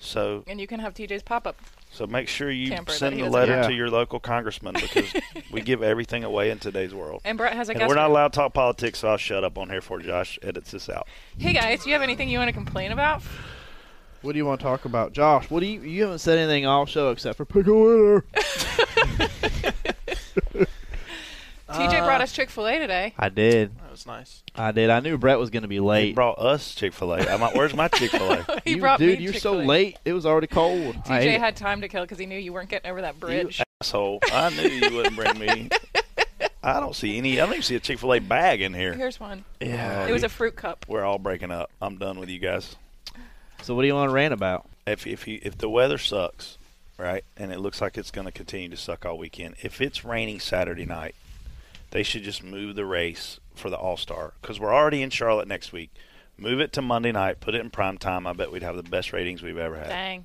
So 0.00 0.44
and 0.46 0.60
you 0.60 0.66
can 0.66 0.80
have 0.80 0.94
TJ's 0.94 1.22
pop 1.22 1.46
up. 1.46 1.56
so 1.90 2.06
make 2.06 2.28
sure 2.28 2.50
you 2.50 2.70
Camper 2.70 2.92
send 2.92 3.16
he 3.16 3.22
a 3.22 3.28
letter 3.28 3.62
got. 3.62 3.68
to 3.68 3.74
your 3.74 3.90
local 3.90 4.20
congressman 4.20 4.74
because 4.80 5.12
we 5.50 5.60
give 5.60 5.82
everything 5.82 6.22
away 6.22 6.50
in 6.50 6.58
today's 6.58 6.94
world. 6.94 7.22
And 7.24 7.36
Brett 7.36 7.54
has 7.54 7.68
a 7.68 7.72
And 7.72 7.88
we're 7.88 7.96
not 7.96 8.10
allowed 8.10 8.32
to 8.32 8.36
talk 8.36 8.54
politics, 8.54 9.00
so 9.00 9.08
I'll 9.08 9.16
shut 9.16 9.42
up 9.42 9.58
on 9.58 9.70
here 9.70 9.80
for 9.80 9.98
Josh 9.98 10.38
edits 10.42 10.70
this 10.70 10.88
out. 10.88 11.08
Hey 11.36 11.52
guys, 11.52 11.82
do 11.82 11.90
you 11.90 11.94
have 11.94 12.02
anything 12.02 12.28
you 12.28 12.38
want 12.38 12.48
to 12.48 12.52
complain 12.52 12.92
about? 12.92 13.22
What 14.22 14.32
do 14.32 14.38
you 14.38 14.46
want 14.46 14.60
to 14.60 14.64
talk 14.64 14.84
about, 14.84 15.12
Josh? 15.12 15.50
What 15.50 15.60
do 15.60 15.66
you 15.66 15.80
you 15.80 16.02
haven't 16.02 16.18
said 16.18 16.38
anything 16.38 16.64
all 16.66 16.86
show 16.86 17.10
except 17.10 17.36
for 17.36 17.44
pick 17.44 17.66
a 17.66 17.74
winner. 17.74 18.24
TJ 21.68 22.00
uh, 22.00 22.04
brought 22.06 22.20
us 22.20 22.32
Chick 22.32 22.50
Fil 22.50 22.66
A 22.66 22.78
today. 22.78 23.14
I 23.18 23.28
did. 23.28 23.76
That 23.78 23.90
was 23.90 24.06
nice. 24.06 24.42
I 24.54 24.72
did. 24.72 24.90
I 24.90 25.00
knew 25.00 25.18
Brett 25.18 25.38
was 25.38 25.50
going 25.50 25.62
to 25.62 25.68
be 25.68 25.80
late. 25.80 26.06
He 26.08 26.12
brought 26.12 26.38
us 26.38 26.74
Chick 26.74 26.92
Fil 26.92 27.12
A. 27.14 27.18
I'm 27.20 27.40
like, 27.40 27.54
where's 27.54 27.74
my 27.74 27.88
Chick 27.94 28.10
Fil 28.10 28.30
A? 28.32 28.60
he 28.64 28.72
You- 28.72 28.78
brought 28.80 28.98
dude, 28.98 29.18
me 29.18 29.24
you're 29.24 29.32
Chick-fil-A. 29.34 29.62
so 29.62 29.66
late. 29.66 29.98
It 30.04 30.12
was 30.14 30.24
already 30.26 30.46
cold. 30.46 30.96
I 31.06 31.20
TJ 31.20 31.34
it. 31.34 31.40
had 31.40 31.56
time 31.56 31.80
to 31.82 31.88
kill 31.88 32.02
because 32.02 32.18
he 32.18 32.26
knew 32.26 32.38
you 32.38 32.52
weren't 32.52 32.68
getting 32.70 32.90
over 32.90 33.02
that 33.02 33.20
bridge. 33.20 33.60
Asshole! 33.82 34.20
I 34.32 34.50
knew 34.50 34.68
you 34.68 34.96
wouldn't 34.96 35.14
bring 35.16 35.38
me. 35.38 35.68
I 36.62 36.80
don't 36.80 36.94
see 36.96 37.16
any. 37.18 37.40
I 37.40 37.44
don't 37.44 37.52
even 37.54 37.62
see 37.62 37.76
a 37.76 37.80
Chick 37.80 37.98
Fil 37.98 38.14
A 38.14 38.18
bag 38.18 38.60
in 38.60 38.74
here. 38.74 38.92
Here's 38.94 39.20
one. 39.20 39.44
yeah. 39.60 40.06
It 40.06 40.12
was 40.12 40.24
a 40.24 40.28
fruit 40.28 40.56
cup. 40.56 40.86
We're 40.88 41.04
all 41.04 41.18
breaking 41.18 41.50
up. 41.50 41.70
I'm 41.80 41.96
done 41.98 42.18
with 42.18 42.28
you 42.28 42.38
guys. 42.38 42.76
So 43.62 43.74
what 43.74 43.82
do 43.82 43.88
you 43.88 43.94
want 43.94 44.08
to 44.08 44.14
rant 44.14 44.32
about? 44.34 44.66
If 44.86 45.06
if 45.06 45.28
you, 45.28 45.38
if 45.42 45.58
the 45.58 45.68
weather 45.68 45.98
sucks, 45.98 46.56
right, 46.98 47.24
and 47.36 47.52
it 47.52 47.60
looks 47.60 47.80
like 47.80 47.98
it's 47.98 48.10
going 48.10 48.24
to 48.26 48.32
continue 48.32 48.68
to 48.70 48.76
suck 48.76 49.04
all 49.04 49.18
weekend, 49.18 49.56
if 49.62 49.80
it's 49.80 50.04
raining 50.04 50.40
Saturday 50.40 50.84
night, 50.86 51.14
they 51.90 52.02
should 52.02 52.22
just 52.22 52.42
move 52.42 52.76
the 52.76 52.84
race 52.84 53.40
for 53.54 53.70
the 53.70 53.76
All 53.76 53.96
Star 53.96 54.34
because 54.40 54.60
we're 54.60 54.74
already 54.74 55.02
in 55.02 55.10
Charlotte 55.10 55.48
next 55.48 55.72
week. 55.72 55.90
Move 56.36 56.60
it 56.60 56.72
to 56.74 56.82
Monday 56.82 57.10
night. 57.12 57.40
Put 57.40 57.54
it 57.54 57.60
in 57.60 57.70
prime 57.70 57.98
time. 57.98 58.26
I 58.26 58.32
bet 58.32 58.52
we'd 58.52 58.62
have 58.62 58.76
the 58.76 58.82
best 58.84 59.12
ratings 59.12 59.42
we've 59.42 59.58
ever 59.58 59.76
had. 59.76 59.88
Dang. 59.88 60.24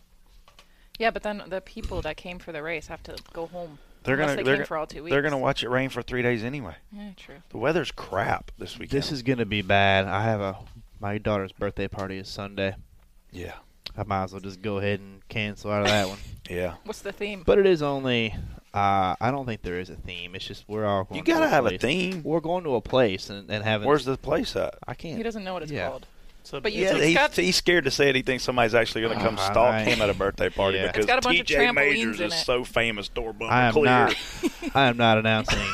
Yeah, 0.99 1.09
but 1.09 1.23
then 1.23 1.41
the 1.47 1.59
people 1.61 2.01
that 2.03 2.17
came 2.17 2.37
for 2.37 2.51
the 2.51 2.61
race 2.61 2.87
have 2.87 3.01
to 3.03 3.15
go 3.33 3.47
home. 3.47 3.79
They're 4.03 4.17
gonna 4.17 4.35
they 4.35 4.43
they're, 4.43 4.43
came 4.43 4.55
gonna- 4.57 4.65
for 4.65 4.77
all 4.77 4.85
two 4.85 5.03
they're 5.09 5.21
gonna 5.21 5.37
watch 5.37 5.63
it 5.63 5.69
rain 5.69 5.89
for 5.89 6.01
three 6.01 6.21
days 6.21 6.43
anyway. 6.43 6.75
Yeah, 6.91 7.11
true. 7.15 7.37
The 7.49 7.57
weather's 7.57 7.91
crap 7.91 8.51
this 8.59 8.77
weekend. 8.77 9.01
This 9.01 9.11
is 9.11 9.23
going 9.23 9.39
to 9.39 9.45
be 9.45 9.61
bad. 9.61 10.05
I 10.05 10.23
have 10.23 10.41
a 10.41 10.57
my 10.99 11.17
daughter's 11.17 11.51
birthday 11.53 11.87
party 11.87 12.17
is 12.17 12.27
Sunday. 12.29 12.75
yeah, 13.31 13.53
I 13.97 14.03
might 14.03 14.23
as 14.23 14.31
well 14.33 14.41
just 14.41 14.61
go 14.61 14.77
ahead 14.77 14.99
and 14.99 15.27
cancel 15.29 15.71
out 15.71 15.81
of 15.83 15.87
that 15.87 16.07
one. 16.09 16.17
yeah. 16.49 16.75
What's 16.85 17.01
the 17.01 17.11
theme? 17.11 17.43
But 17.45 17.59
it 17.59 17.65
is 17.65 17.81
only. 17.81 18.35
Uh, 18.73 19.15
I 19.21 19.29
don't 19.29 19.45
think 19.45 19.61
there 19.61 19.79
is 19.79 19.91
a 19.91 19.95
theme. 19.95 20.33
It's 20.33 20.45
just 20.45 20.63
we're 20.67 20.85
all. 20.85 21.03
Going 21.03 21.19
You 21.19 21.23
gotta 21.23 21.47
have 21.47 21.65
a 21.65 21.69
place. 21.69 21.81
theme. 21.81 22.23
We're 22.23 22.39
going 22.39 22.63
to 22.63 22.75
a 22.75 22.81
place 22.81 23.29
and, 23.29 23.49
and 23.51 23.63
having. 23.63 23.87
Where's 23.87 24.05
the 24.05 24.17
place 24.17 24.55
at? 24.55 24.75
I 24.87 24.95
can't. 24.95 25.15
He 25.17 25.21
doesn't 25.23 25.43
know 25.43 25.53
what 25.53 25.61
it's 25.63 25.71
Yeah. 25.71 25.89
called. 25.89 26.07
So 26.45 26.59
But 26.59 26.73
you 26.73 26.83
Yeah, 26.83 26.95
he's, 26.95 27.15
got 27.15 27.31
he's 27.35 27.55
scared 27.55 27.85
to 27.85 27.91
say 27.91 28.09
it. 28.09 28.15
He 28.15 28.21
thinks 28.21 28.43
somebody's 28.43 28.75
actually 28.75 29.01
going 29.03 29.17
to 29.17 29.23
come 29.23 29.35
Uh, 29.37 29.45
stalk 29.51 29.73
I- 29.75 29.83
him 29.83 30.01
at 30.01 30.09
a 30.09 30.13
birthday 30.13 30.49
party 30.49 30.77
Yeah. 30.77 30.87
because 30.87 31.05
It's 31.05 31.07
got 31.07 31.19
a 31.19 31.21
bunch 31.21 31.39
of 31.39 31.45
TJ 31.45 31.55
trampolines 31.69 31.75
Majors 31.75 32.19
is 32.19 32.33
so 32.33 32.65
famous. 32.65 33.07
Door 33.07 33.33
bumper 33.33 33.53
I 33.53 33.67
am 33.67 33.73
clear. 33.73 33.85
not. 33.85 34.15
I 34.75 34.87
am 34.87 34.97
not 34.97 35.17
announcing 35.19 35.65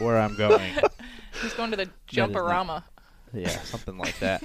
where 0.00 0.18
I'm 0.18 0.36
going. 0.36 0.70
he's 1.40 1.54
going 1.54 1.70
to 1.70 1.76
the 1.78 1.84
That 1.86 1.92
is 2.12 2.14
Jumperama. 2.16 2.82
Yeah, 3.32 3.48
something 3.48 3.96
like 3.96 4.18
that. 4.18 4.42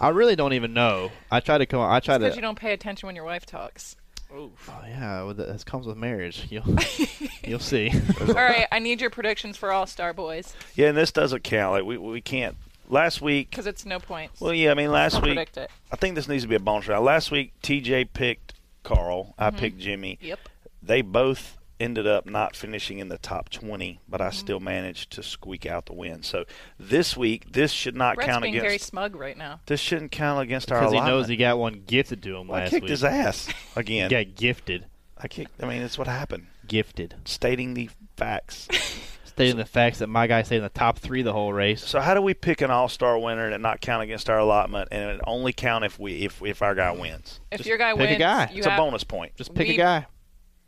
I 0.00 0.08
really 0.08 0.34
don't 0.34 0.54
even 0.54 0.72
know. 0.72 1.12
I 1.30 1.40
try 1.40 1.58
to 1.58 1.66
come. 1.66 1.80
I 1.80 2.00
try 2.00 2.16
to. 2.16 2.24
Because 2.24 2.36
you 2.36 2.42
don't 2.42 2.58
pay 2.58 2.72
attention 2.72 3.06
when 3.06 3.16
your 3.16 3.24
wife 3.24 3.44
talks. 3.44 3.96
Oh 4.32 4.50
yeah, 4.86 5.24
well, 5.24 5.34
that 5.34 5.48
that 5.48 5.66
comes 5.66 5.86
with 5.86 5.96
marriage. 5.96 6.46
You'll 6.50 6.76
you'll 7.44 7.58
see. 7.58 7.92
All 8.20 8.34
right, 8.34 8.66
I 8.70 8.78
need 8.78 9.00
your 9.00 9.10
predictions 9.10 9.56
for 9.56 9.72
All 9.72 9.86
Star 9.86 10.12
Boys 10.12 10.54
Yeah, 10.76 10.88
and 10.88 10.96
this 10.96 11.10
doesn't 11.10 11.42
count. 11.42 11.72
Like 11.72 11.84
we 11.84 11.98
we 11.98 12.20
can't. 12.20 12.56
Last 12.88 13.20
week, 13.20 13.50
because 13.50 13.68
it's 13.68 13.86
no 13.86 14.00
points. 14.00 14.40
well, 14.40 14.52
yeah, 14.52 14.72
I 14.72 14.74
mean 14.74 14.90
last 14.90 15.14
I'll 15.14 15.20
week. 15.20 15.34
predict 15.34 15.56
it. 15.58 15.70
I 15.92 15.96
think 15.96 16.16
this 16.16 16.26
needs 16.26 16.42
to 16.42 16.48
be 16.48 16.56
a 16.56 16.60
bonus 16.60 16.88
round. 16.88 17.04
Last 17.04 17.30
week, 17.30 17.52
TJ 17.62 18.08
picked 18.12 18.54
Carl. 18.82 19.32
I 19.38 19.50
mm-hmm. 19.50 19.58
picked 19.58 19.78
Jimmie. 19.78 20.18
Yep. 20.20 20.40
They 20.82 21.02
both 21.02 21.56
ended 21.80 22.06
up 22.06 22.26
not 22.26 22.54
finishing 22.54 22.98
in 22.98 23.08
the 23.08 23.18
top 23.18 23.48
20, 23.48 24.00
but 24.08 24.20
I 24.20 24.26
mm-hmm. 24.28 24.34
still 24.36 24.60
managed 24.60 25.10
to 25.12 25.22
squeak 25.22 25.66
out 25.66 25.86
the 25.86 25.94
win. 25.94 26.22
So 26.22 26.44
this 26.78 27.16
week, 27.16 27.52
this 27.52 27.72
should 27.72 27.96
not 27.96 28.16
Brett's 28.16 28.30
count 28.30 28.42
being 28.42 28.54
against. 28.54 28.64
very 28.66 28.78
smug 28.78 29.16
right 29.16 29.36
now. 29.36 29.60
this 29.66 29.80
shouldn't 29.80 30.12
count 30.12 30.40
against 30.42 30.70
our 30.70 30.78
allotment 30.78 30.92
Because 30.92 30.92
he 30.92 31.10
allotment. 31.10 31.22
knows 31.22 31.28
he 31.28 31.36
got 31.36 31.58
one 31.58 31.82
gifted 31.86 32.22
to 32.24 32.36
him 32.36 32.48
Well, 32.48 32.60
I 32.62 32.68
kicked 32.68 32.82
week. 32.82 32.90
his 32.90 33.02
ass 33.04 33.46
He 33.74 33.80
again. 33.80 34.10
got 34.10 34.34
gifted. 34.36 34.86
I 35.18 35.28
kicked. 35.28 35.62
I 35.62 35.66
mean, 35.66 35.82
it's 35.82 35.98
what 35.98 36.06
happened. 36.06 36.46
Gifted. 36.66 37.14
Stating 37.24 37.74
the 37.74 37.90
facts. 38.16 38.68
Stating 39.24 39.56
the 39.56 39.64
facts 39.64 40.00
that 40.00 40.08
my 40.08 40.26
guy 40.26 40.42
stayed 40.42 40.58
in 40.58 40.62
the 40.64 40.68
top 40.68 40.98
three 40.98 41.22
the 41.22 41.32
whole 41.32 41.52
race. 41.52 41.82
so 41.82 42.00
how 42.00 42.12
do 42.14 42.20
we 42.20 42.34
pick 42.34 42.60
an 42.60 42.70
all-star 42.70 43.18
winner 43.18 43.48
and 43.48 43.62
not 43.62 43.80
count 43.80 44.02
against 44.02 44.28
our 44.28 44.38
allotment, 44.38 44.88
and 44.92 45.10
it 45.12 45.20
only 45.26 45.52
count 45.54 45.84
if 45.84 45.98
we 45.98 46.24
if 46.26 46.42
if 46.42 46.60
our 46.62 46.74
guy 46.74 46.90
wins? 46.90 47.40
If 47.50 47.58
Just 47.58 47.68
your 47.68 47.78
guy 47.78 47.92
pick 47.92 48.00
a 48.00 48.04
wins, 48.04 48.18
guy. 48.18 48.50
you 48.52 48.58
It's 48.58 48.66
have 48.66 48.78
a 48.78 48.82
bonus 48.82 49.02
point. 49.04 49.34
Just 49.36 49.54
pick 49.54 49.68
We- 49.68 49.74
a 49.74 49.78
guy. 49.78 50.06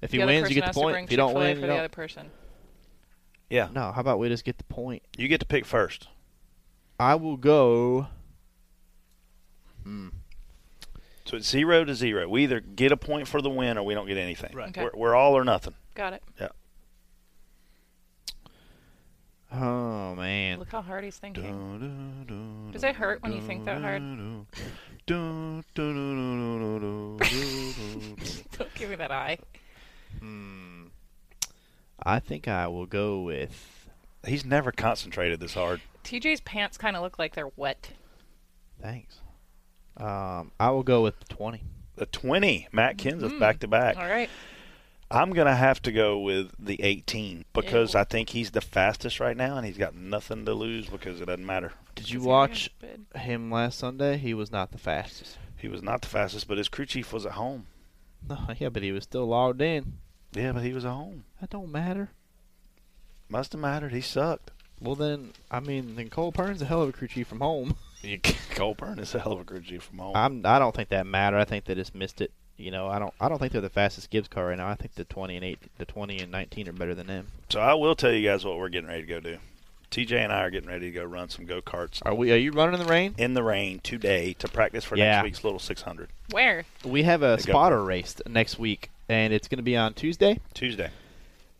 If 0.02 0.10
he 0.10 0.18
the 0.18 0.24
other 0.24 0.32
wins, 0.32 0.48
you 0.50 0.54
get 0.56 0.66
the 0.66 0.80
point. 0.80 1.04
If 1.04 1.10
you 1.12 1.16
don't 1.16 1.32
win, 1.34 1.54
for 1.56 1.60
you 1.60 1.60
the 1.62 1.66
don't. 1.68 1.78
other 1.78 1.88
person. 1.88 2.30
Yeah, 3.48 3.68
No, 3.72 3.92
how 3.92 4.00
about 4.00 4.18
we 4.18 4.28
just 4.28 4.44
get 4.44 4.56
the 4.58 4.64
point? 4.64 5.02
you 5.16 5.28
get 5.28 5.38
to 5.40 5.46
pick 5.46 5.64
first. 5.66 6.08
I 6.98 7.14
will 7.14 7.36
go. 7.36 8.08
So 9.84 11.36
it's 11.36 11.48
zero 11.48 11.84
to 11.84 11.94
zero. 11.94 12.28
We 12.28 12.42
either 12.44 12.60
get 12.60 12.92
a 12.92 12.96
point 12.96 13.26
for 13.28 13.40
the 13.42 13.50
win 13.50 13.78
or 13.78 13.82
we 13.84 13.94
don't 13.94 14.06
get 14.06 14.16
anything. 14.18 14.54
Right. 14.54 14.68
Okay. 14.68 14.84
We're, 14.84 14.90
we're 14.94 15.14
all 15.14 15.34
or 15.36 15.44
nothing. 15.44 15.74
Got 15.94 16.12
it. 16.14 16.22
Yeah. 16.40 16.48
Oh 19.52 20.14
man. 20.14 20.58
Look 20.58 20.70
how 20.70 20.80
hard 20.82 21.04
he's 21.04 21.16
thinking. 21.18 22.68
Does 22.72 22.74
Does 22.74 22.84
it 22.84 22.94
hurt 22.96 23.22
when 23.22 23.32
you 23.32 23.40
think 23.42 23.64
that 23.66 23.82
hard? 23.82 24.02
Don't 25.06 25.64
give 28.74 28.90
me 28.90 28.96
that 28.96 29.10
eye. 29.10 29.38
I 32.04 32.18
think 32.18 32.48
I 32.48 32.66
will 32.68 32.86
go 32.86 33.20
with. 33.20 33.88
He's 34.26 34.44
never 34.44 34.72
concentrated 34.72 35.40
this 35.40 35.54
hard. 35.54 35.80
TJ's 36.04 36.40
pants 36.40 36.76
kind 36.76 36.96
of 36.96 37.02
look 37.02 37.18
like 37.18 37.34
they're 37.34 37.50
wet. 37.56 37.90
Thanks. 38.80 39.18
Um, 39.96 40.52
I 40.58 40.70
will 40.70 40.82
go 40.82 41.02
with 41.02 41.28
20. 41.28 41.62
The 41.96 42.06
20, 42.06 42.68
Matt 42.72 42.96
Kenseth 42.96 43.38
back 43.38 43.60
to 43.60 43.68
back. 43.68 43.96
All 43.96 44.08
right. 44.08 44.30
I'm 45.10 45.32
going 45.32 45.46
to 45.46 45.54
have 45.54 45.82
to 45.82 45.92
go 45.92 46.18
with 46.18 46.52
the 46.58 46.82
18 46.82 47.44
because 47.52 47.94
I 47.94 48.04
think 48.04 48.30
he's 48.30 48.52
the 48.52 48.62
fastest 48.62 49.20
right 49.20 49.36
now 49.36 49.58
and 49.58 49.66
he's 49.66 49.76
got 49.76 49.94
nothing 49.94 50.46
to 50.46 50.54
lose 50.54 50.88
because 50.88 51.20
it 51.20 51.26
doesn't 51.26 51.44
matter. 51.44 51.72
Did 51.94 52.10
you 52.10 52.20
Is 52.20 52.24
he 52.24 52.28
watch 52.28 52.70
good? 52.80 53.20
him 53.20 53.50
last 53.50 53.78
Sunday? 53.78 54.16
He 54.16 54.32
was 54.32 54.50
not 54.50 54.72
the 54.72 54.78
fastest. 54.78 55.36
He 55.58 55.68
was 55.68 55.82
not 55.82 56.00
the 56.00 56.08
fastest, 56.08 56.48
but 56.48 56.56
his 56.56 56.70
crew 56.70 56.86
chief 56.86 57.12
was 57.12 57.26
at 57.26 57.32
home. 57.32 57.66
No, 58.26 58.38
yeah, 58.58 58.70
but 58.70 58.82
he 58.82 58.90
was 58.90 59.04
still 59.04 59.26
logged 59.26 59.60
in. 59.60 59.98
Yeah, 60.32 60.52
but 60.52 60.62
he 60.62 60.72
was 60.72 60.84
at 60.84 60.90
home. 60.92 61.24
That 61.40 61.50
don't 61.50 61.70
matter. 61.70 62.10
Must 63.28 63.52
have 63.52 63.60
mattered. 63.60 63.92
He 63.92 64.00
sucked. 64.00 64.50
Well, 64.80 64.94
then, 64.94 65.32
I 65.50 65.60
mean, 65.60 65.94
then 65.96 66.08
Cole 66.10 66.32
Pearn's 66.32 66.60
a 66.60 66.64
hell 66.66 66.82
of 66.82 66.88
a 66.88 66.92
crew 66.92 67.08
chief 67.08 67.28
from 67.28 67.40
home. 67.40 67.76
You, 68.04 68.18
Cole 68.56 68.74
Pearn 68.74 68.98
is 68.98 69.14
a 69.14 69.20
hell 69.20 69.30
of 69.30 69.38
a 69.38 69.44
crew 69.44 69.60
chief 69.60 69.84
from 69.84 69.98
home. 69.98 70.16
I'm. 70.16 70.44
I 70.44 70.58
don't 70.58 70.74
think 70.74 70.88
that 70.88 71.06
mattered. 71.06 71.38
I 71.38 71.44
think 71.44 71.66
they 71.66 71.76
just 71.76 71.94
missed 71.94 72.20
it. 72.20 72.32
You 72.56 72.72
know, 72.72 72.88
I 72.88 72.98
don't. 72.98 73.14
I 73.20 73.28
don't 73.28 73.38
think 73.38 73.52
they're 73.52 73.60
the 73.60 73.68
fastest 73.70 74.10
Gibbs 74.10 74.26
car 74.26 74.46
right 74.48 74.58
now. 74.58 74.66
I 74.66 74.74
think 74.74 74.96
the 74.96 75.04
20 75.04 75.36
and 75.36 75.44
8, 75.44 75.58
the 75.78 75.84
20 75.84 76.18
and 76.18 76.32
19 76.32 76.68
are 76.68 76.72
better 76.72 76.96
than 76.96 77.06
them. 77.06 77.28
so 77.48 77.60
I 77.60 77.74
will 77.74 77.94
tell 77.94 78.10
you 78.10 78.28
guys 78.28 78.44
what 78.44 78.58
we're 78.58 78.70
getting 78.70 78.88
ready 78.88 79.02
to 79.02 79.06
go 79.06 79.20
do. 79.20 79.38
TJ 79.92 80.16
and 80.18 80.32
I 80.32 80.40
are 80.40 80.50
getting 80.50 80.68
ready 80.68 80.86
to 80.86 80.90
go 80.90 81.04
run 81.04 81.28
some 81.28 81.44
go 81.46 81.62
karts 81.62 82.00
Are 82.04 82.12
we? 82.12 82.32
Are 82.32 82.36
you 82.36 82.50
running 82.50 82.74
in 82.80 82.84
the 82.84 82.90
rain? 82.90 83.14
in 83.18 83.34
the 83.34 83.44
rain 83.44 83.78
today 83.84 84.32
to 84.40 84.48
practice 84.48 84.84
for 84.84 84.96
Yeah. 84.96 85.12
next 85.18 85.24
week's 85.24 85.44
little 85.44 85.60
600 85.60 86.08
Where? 86.32 86.64
We 86.84 87.04
have 87.04 87.22
a 87.22 87.36
They 87.38 87.44
go. 87.44 87.52
spotter 87.52 87.84
race 87.84 88.16
next 88.26 88.58
week, 88.58 88.90
and 89.08 89.32
it's 89.32 89.48
going 89.48 89.58
to 89.58 89.62
be 89.62 89.76
on 89.76 89.94
Tuesday. 89.94 90.40
Tuesday. 90.54 90.90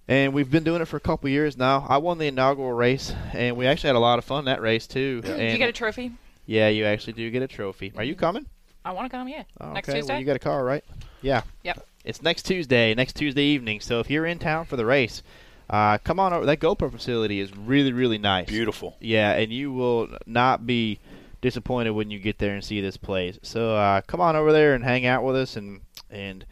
And 0.09 0.33
we've 0.33 0.51
been 0.51 0.65
doing 0.65 0.83
it 0.83 0.87
for 0.87 0.97
a 0.97 1.01
couple 1.01 1.31
years 1.31 1.57
now. 1.57 1.87
I 1.89 1.99
won 1.99 2.19
the 2.19 2.27
inaugural 2.27 2.73
race, 2.73 3.15
and 3.33 3.57
we 3.57 3.67
actually 3.67 3.89
had 3.89 3.97
a 3.97 4.01
lot 4.01 4.19
of 4.19 4.25
fun 4.25 4.47
that 4.47 4.61
race 4.61 4.87
too. 4.87 5.23
Do 5.23 5.31
you 5.31 5.59
get 5.59 5.69
a 5.69 5.73
trophy? 5.73 6.13
yeah, 6.47 6.69
you 6.69 6.85
actually 6.85 7.15
do 7.15 7.31
get 7.31 7.43
a 7.43 7.49
trophy. 7.49 7.93
Are 7.97 8.05
you 8.05 8.15
coming? 8.15 8.47
I 8.85 8.93
want 8.93 9.11
to 9.11 9.17
come. 9.17 9.29
Yeah. 9.29 9.45
Oh, 9.61 9.73
Next 9.73 9.89
okay. 9.89 9.99
Tuesday. 9.99 10.13
Well, 10.13 10.21
you 10.21 10.27
got 10.27 10.37
a 10.37 10.41
car, 10.41 10.65
right? 10.65 10.85
Yeah. 11.21 11.43
Yep. 11.63 11.87
It's 12.05 12.21
next 12.21 12.43
Tuesday, 12.43 12.95
next 12.95 13.15
Tuesday 13.15 13.45
evening. 13.45 13.81
So 13.81 14.01
if 14.01 14.11
you're 14.11 14.27
in 14.27 14.41
town 14.41 14.65
for 14.65 14.77
the 14.77 14.85
race, 14.85 15.23
uh, 15.71 15.99
come 15.99 16.19
on 16.19 16.33
over. 16.33 16.45
That 16.45 16.59
GoPro 16.59 16.91
facility 16.91 17.39
is 17.39 17.57
really, 17.57 17.93
really 17.93 18.19
nice. 18.19 18.49
Beautiful. 18.49 18.97
Yeah, 19.01 19.33
and 19.33 19.53
you 19.53 19.73
will 19.73 20.09
not 20.27 20.67
be 20.67 20.99
disappointed 21.41 21.91
when 21.91 22.11
you 22.11 22.19
get 22.19 22.39
there 22.39 22.55
and 22.55 22.65
see 22.65 22.81
this 22.81 22.97
place. 22.97 23.39
So 23.43 23.77
uh, 23.77 24.01
come 24.03 24.21
on 24.21 24.35
over 24.35 24.53
there 24.53 24.75
and 24.75 24.83
hang 24.83 25.07
out 25.07 25.23
with 25.23 25.37
us, 25.37 25.57
and 25.57 25.81
and 26.11 26.45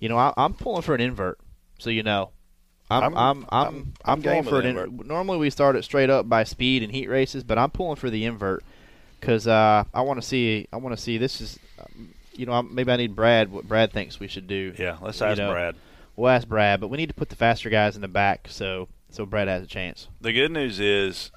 you 0.00 0.08
know 0.08 0.16
I, 0.18 0.32
I'm 0.36 0.54
pulling 0.54 0.82
for 0.82 0.94
an 0.94 1.00
invert, 1.00 1.38
so 1.78 1.90
you 1.90 2.02
know. 2.02 2.30
I'm 2.90 3.02
I'm- 3.02 3.16
I'm 3.16 3.18
I'm 3.18 3.46
I'm, 3.50 3.64
I'm- 3.74 3.92
I'm 4.06 4.20
going 4.22 4.44
for 4.44 4.60
an 4.60 4.64
an 4.66 4.78
invert. 4.78 5.06
Normally 5.06 5.36
we 5.38 5.50
start 5.50 5.76
it 5.76 5.84
straight 5.84 6.08
up 6.08 6.26
by 6.28 6.44
speed 6.44 6.82
and 6.82 6.90
heat 6.90 7.08
races, 7.08 7.44
but 7.44 7.58
I'm 7.58 7.70
pulling 7.70 7.96
for 7.96 8.08
the 8.08 8.24
invert 8.24 8.64
because 9.20 9.46
uh, 9.46 9.84
I 9.92 10.00
want 10.00 10.20
to 10.22 10.26
see 10.26 10.66
I 10.72 10.76
want 10.78 10.96
to 10.96 11.02
see 11.02 11.18
this 11.18 11.40
is 11.42 11.58
you 12.32 12.46
know 12.46 12.52
I'm- 12.52 12.74
maybe 12.74 12.90
I 12.90 12.96
need 12.96 13.14
Brad 13.14 13.52
what 13.52 13.68
Brad 13.68 13.92
thinks 13.92 14.18
we 14.18 14.26
should 14.28 14.46
do. 14.46 14.72
Yeah, 14.78 14.96
let's 15.02 15.20
ask 15.20 15.36
know, 15.38 15.50
Brad. 15.52 15.74
We'll 16.16 16.30
ask 16.30 16.48
Brad, 16.48 16.80
but 16.80 16.88
we 16.88 16.96
need 16.96 17.08
to 17.08 17.14
put 17.14 17.28
the 17.28 17.36
faster 17.36 17.68
guys 17.68 17.94
in 17.94 18.00
the 18.00 18.08
back 18.08 18.46
so 18.50 18.88
so 19.10 19.26
Brad 19.26 19.48
has 19.48 19.62
a 19.62 19.66
chance. 19.66 20.08
The 20.22 20.32
good 20.32 20.50
news 20.50 20.80
is 20.80 21.30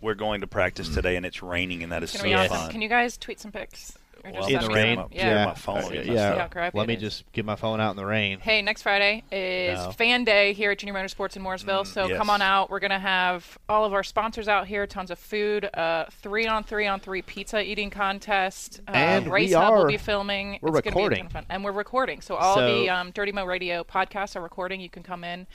we're 0.00 0.14
going 0.14 0.40
to 0.40 0.46
practice 0.48 0.88
today 0.88 1.14
and 1.16 1.24
it's 1.24 1.42
raining 1.44 1.84
and 1.84 1.92
that 1.92 2.02
is 2.02 2.10
so 2.10 2.18
gonna 2.24 2.42
be 2.42 2.48
fun. 2.48 2.58
awesome. 2.58 2.72
Can 2.72 2.82
you 2.82 2.88
guys 2.88 3.16
tweet 3.16 3.38
some 3.38 3.52
pics? 3.52 3.96
Or 4.36 4.40
Well, 4.40 4.48
just 4.48 4.64
in 4.64 4.68
the 4.70 4.74
rain, 4.74 4.96
some? 4.96 5.08
yeah. 5.12 5.26
Yeah. 5.28 5.44
my 5.46 5.54
phone 5.54 5.74
will 5.82 5.94
yeah. 5.94 5.98
messed 5.98 6.08
See 6.08 6.16
how 6.16 6.44
up. 6.44 6.50
crappy 6.50 6.78
Let 6.78 6.88
me 6.88 6.94
is. 6.94 7.00
just 7.00 7.32
get 7.32 7.44
my 7.44 7.56
phone 7.56 7.80
out 7.80 7.90
in 7.90 7.96
the 7.96 8.06
rain. 8.06 8.40
Hey, 8.40 8.62
next 8.62 8.82
Friday 8.82 9.22
is 9.32 9.78
No. 9.78 9.92
Fan 9.92 10.24
Day 10.24 10.52
here 10.52 10.70
at 10.70 10.78
Junior 10.78 10.94
Motorsports 10.94 11.36
in 11.36 11.42
Mooresville. 11.42 11.86
so 11.86 12.06
yes. 12.08 12.18
come 12.18 12.30
on 12.30 12.42
out. 12.42 12.70
We're 12.70 12.80
gonna 12.80 12.98
have 12.98 13.58
all 13.68 13.84
of 13.84 13.92
our 13.94 14.02
sponsors 14.02 14.48
out 14.48 14.66
here. 14.66 14.86
Tons 14.86 15.10
of 15.10 15.18
food. 15.18 15.64
Uh, 15.74 16.06
three 16.10 16.46
on 16.46 16.64
three 16.64 16.86
on 16.86 17.00
three 17.00 17.22
pizza 17.22 17.62
eating 17.62 17.90
contest. 17.90 18.80
Uh, 18.88 18.92
And 18.92 19.24
we 19.26 19.30
Race 19.32 19.54
Hub 19.54 19.74
will 19.74 19.86
be 19.86 19.96
filming. 19.96 20.58
we're 20.60 20.70
it's 20.76 20.80
Gonna 20.80 20.82
be 20.82 20.88
a 20.88 20.92
recording. 21.04 21.18
ton 21.18 21.26
of 21.26 21.32
fun. 21.32 21.46
And 21.50 21.64
we're 21.64 21.72
recording. 21.72 22.20
So 22.20 22.34
all 22.36 22.56
So- 22.56 22.66
the 22.66 22.90
um, 22.90 23.10
Dirty 23.12 23.32
Mo 23.32 23.44
Radio 23.44 23.84
podcasts 23.84 24.36
are 24.36 24.40
recording. 24.40 24.80
You 24.80 24.90
can 24.90 25.02
come 25.02 25.24
in, 25.24 25.46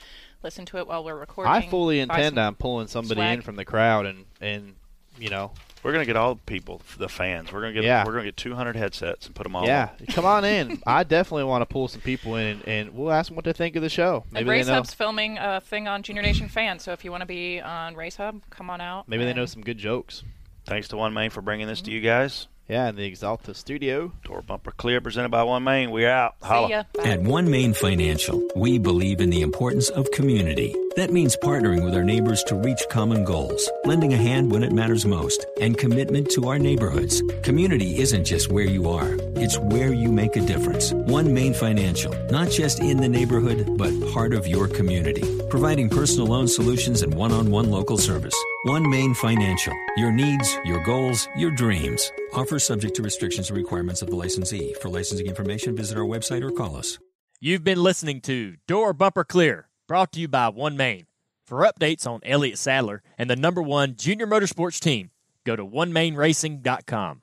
listen 0.42 0.64
to 0.66 0.78
it 0.78 0.86
while 0.86 1.04
we're 1.04 1.18
recording. 1.18 1.52
I 1.52 1.62
fully 1.68 2.00
intend 2.00 2.38
on 2.38 2.54
pulling 2.54 2.86
somebody 2.88 3.20
swag. 3.20 3.34
in 3.38 3.42
from 3.42 3.56
the 3.56 3.64
crowd 3.64 4.06
and 4.06 4.24
and 4.40 4.74
you 5.18 5.30
know 5.30 5.52
We're 5.84 5.92
gonna 5.92 6.06
get 6.06 6.16
all 6.16 6.34
the 6.34 6.40
people, 6.40 6.80
the 6.98 7.08
fans. 7.10 7.52
We're 7.52 7.60
gonna 7.60 7.74
get 7.74 7.84
Yeah. 7.84 8.04
we're 8.06 8.12
gonna 8.12 8.24
get 8.24 8.36
200 8.38 8.74
headsets 8.74 9.26
and 9.26 9.34
put 9.34 9.42
them 9.44 9.54
all. 9.54 9.66
yeah 9.66 9.90
on. 10.00 10.06
come 10.06 10.24
on 10.24 10.44
in. 10.44 10.82
I 10.86 11.04
definitely 11.04 11.44
want 11.44 11.62
to 11.62 11.66
pull 11.66 11.86
some 11.88 12.00
people 12.00 12.36
in 12.36 12.46
and, 12.46 12.68
and 12.68 12.94
we'll 12.94 13.12
ask 13.12 13.28
them 13.28 13.36
what 13.36 13.44
they 13.44 13.52
think 13.52 13.76
of 13.76 13.82
the 13.82 13.88
show. 13.90 14.22
And 14.24 14.32
Maybe 14.32 14.48
Race 14.50 14.64
they 14.66 14.72
know 14.72 14.76
Hub's 14.76 14.94
filming 14.94 15.36
a 15.38 15.60
thing 15.60 15.86
on 15.86 16.02
Junior 16.02 16.22
Nation 16.22 16.48
Fans. 16.48 16.82
So 16.82 16.92
if 16.92 17.04
you 17.04 17.10
want 17.10 17.20
to 17.20 17.26
be 17.26 17.60
on 17.60 17.94
Race 17.94 18.16
Hub, 18.16 18.40
come 18.50 18.70
on 18.70 18.80
out. 18.80 19.08
maybe 19.08 19.24
they 19.24 19.34
know 19.34 19.46
some 19.46 19.62
good 19.62 19.78
jokes. 19.78 20.22
Thanks 20.66 20.88
to 20.88 20.96
One 20.96 21.12
Main 21.12 21.28
for 21.28 21.42
bringing 21.42 21.66
this 21.66 21.82
to 21.82 21.90
you 21.90 22.00
guys. 22.00 22.46
Yeah, 22.68 22.88
in 22.88 22.96
the 22.96 23.10
Axalta 23.10 23.54
studio. 23.54 24.12
Door 24.24 24.42
bumper 24.42 24.70
clear, 24.70 25.02
presented 25.02 25.28
by 25.28 25.42
One 25.42 25.64
Main. 25.64 25.90
We're 25.90 26.08
out. 26.08 26.36
Holla. 26.42 26.68
See 26.68 26.72
ya. 26.72 26.84
At 27.04 27.20
One 27.20 27.50
Main 27.50 27.74
Financial, 27.74 28.42
we 28.56 28.78
believe 28.78 29.20
in 29.20 29.28
the 29.28 29.42
importance 29.42 29.90
of 29.90 30.10
community. 30.12 30.74
That 30.96 31.12
means 31.12 31.36
partnering 31.36 31.84
with 31.84 31.94
our 31.94 32.04
neighbors 32.04 32.42
to 32.44 32.54
reach 32.54 32.86
common 32.88 33.24
goals, 33.24 33.68
lending 33.84 34.14
a 34.14 34.16
hand 34.16 34.50
when 34.50 34.62
it 34.62 34.72
matters 34.72 35.04
most, 35.04 35.44
and 35.60 35.76
commitment 35.76 36.30
to 36.30 36.48
our 36.48 36.58
neighborhoods. 36.58 37.20
Community 37.42 37.98
isn't 37.98 38.24
just 38.24 38.50
where 38.50 38.64
you 38.64 38.88
are, 38.88 39.14
it's 39.34 39.58
where 39.58 39.92
you 39.92 40.10
make 40.10 40.36
a 40.36 40.40
difference. 40.40 40.92
One 40.92 41.34
Main 41.34 41.52
Financial, 41.52 42.14
not 42.30 42.48
just 42.48 42.80
in 42.80 42.98
the 42.98 43.08
neighborhood, 43.08 43.76
but 43.76 43.92
part 44.12 44.32
of 44.32 44.46
your 44.46 44.68
community, 44.68 45.24
providing 45.50 45.90
personal 45.90 46.28
loan 46.28 46.48
solutions 46.48 47.02
and 47.02 47.12
one 47.12 47.32
on 47.32 47.50
one 47.50 47.70
local 47.70 47.98
service. 47.98 48.36
One 48.66 48.88
Main 48.88 49.12
Financial, 49.12 49.74
your 49.98 50.12
needs, 50.12 50.56
your 50.64 50.82
goals, 50.84 51.28
your 51.36 51.50
dreams. 51.50 52.10
Offer 52.32 52.53
subject 52.58 52.96
to 52.96 53.02
restrictions 53.02 53.48
and 53.48 53.56
requirements 53.56 54.02
of 54.02 54.10
the 54.10 54.16
licensee. 54.16 54.74
For 54.80 54.88
licensing 54.88 55.26
information, 55.26 55.76
visit 55.76 55.98
our 55.98 56.04
website 56.04 56.42
or 56.42 56.50
call 56.50 56.76
us. 56.76 56.98
You've 57.40 57.64
been 57.64 57.82
listening 57.82 58.20
to 58.22 58.56
Door 58.66 58.94
Bumper 58.94 59.24
Clear, 59.24 59.68
brought 59.86 60.12
to 60.12 60.20
you 60.20 60.28
by 60.28 60.48
One 60.48 60.76
Main. 60.76 61.06
For 61.44 61.58
updates 61.58 62.06
on 62.06 62.20
Elliott 62.24 62.58
Sadler 62.58 63.02
and 63.18 63.28
the 63.28 63.36
number 63.36 63.60
one 63.60 63.96
junior 63.96 64.26
motorsports 64.26 64.80
team, 64.80 65.10
go 65.44 65.56
to 65.56 65.66
onemainracing.com. 65.66 67.20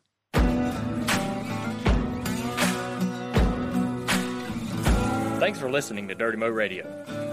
Thanks 5.40 5.58
for 5.58 5.72
listening 5.72 6.08
to 6.08 6.14
Dirty 6.14 6.38
Mo 6.38 6.50
Radio. 6.50 7.31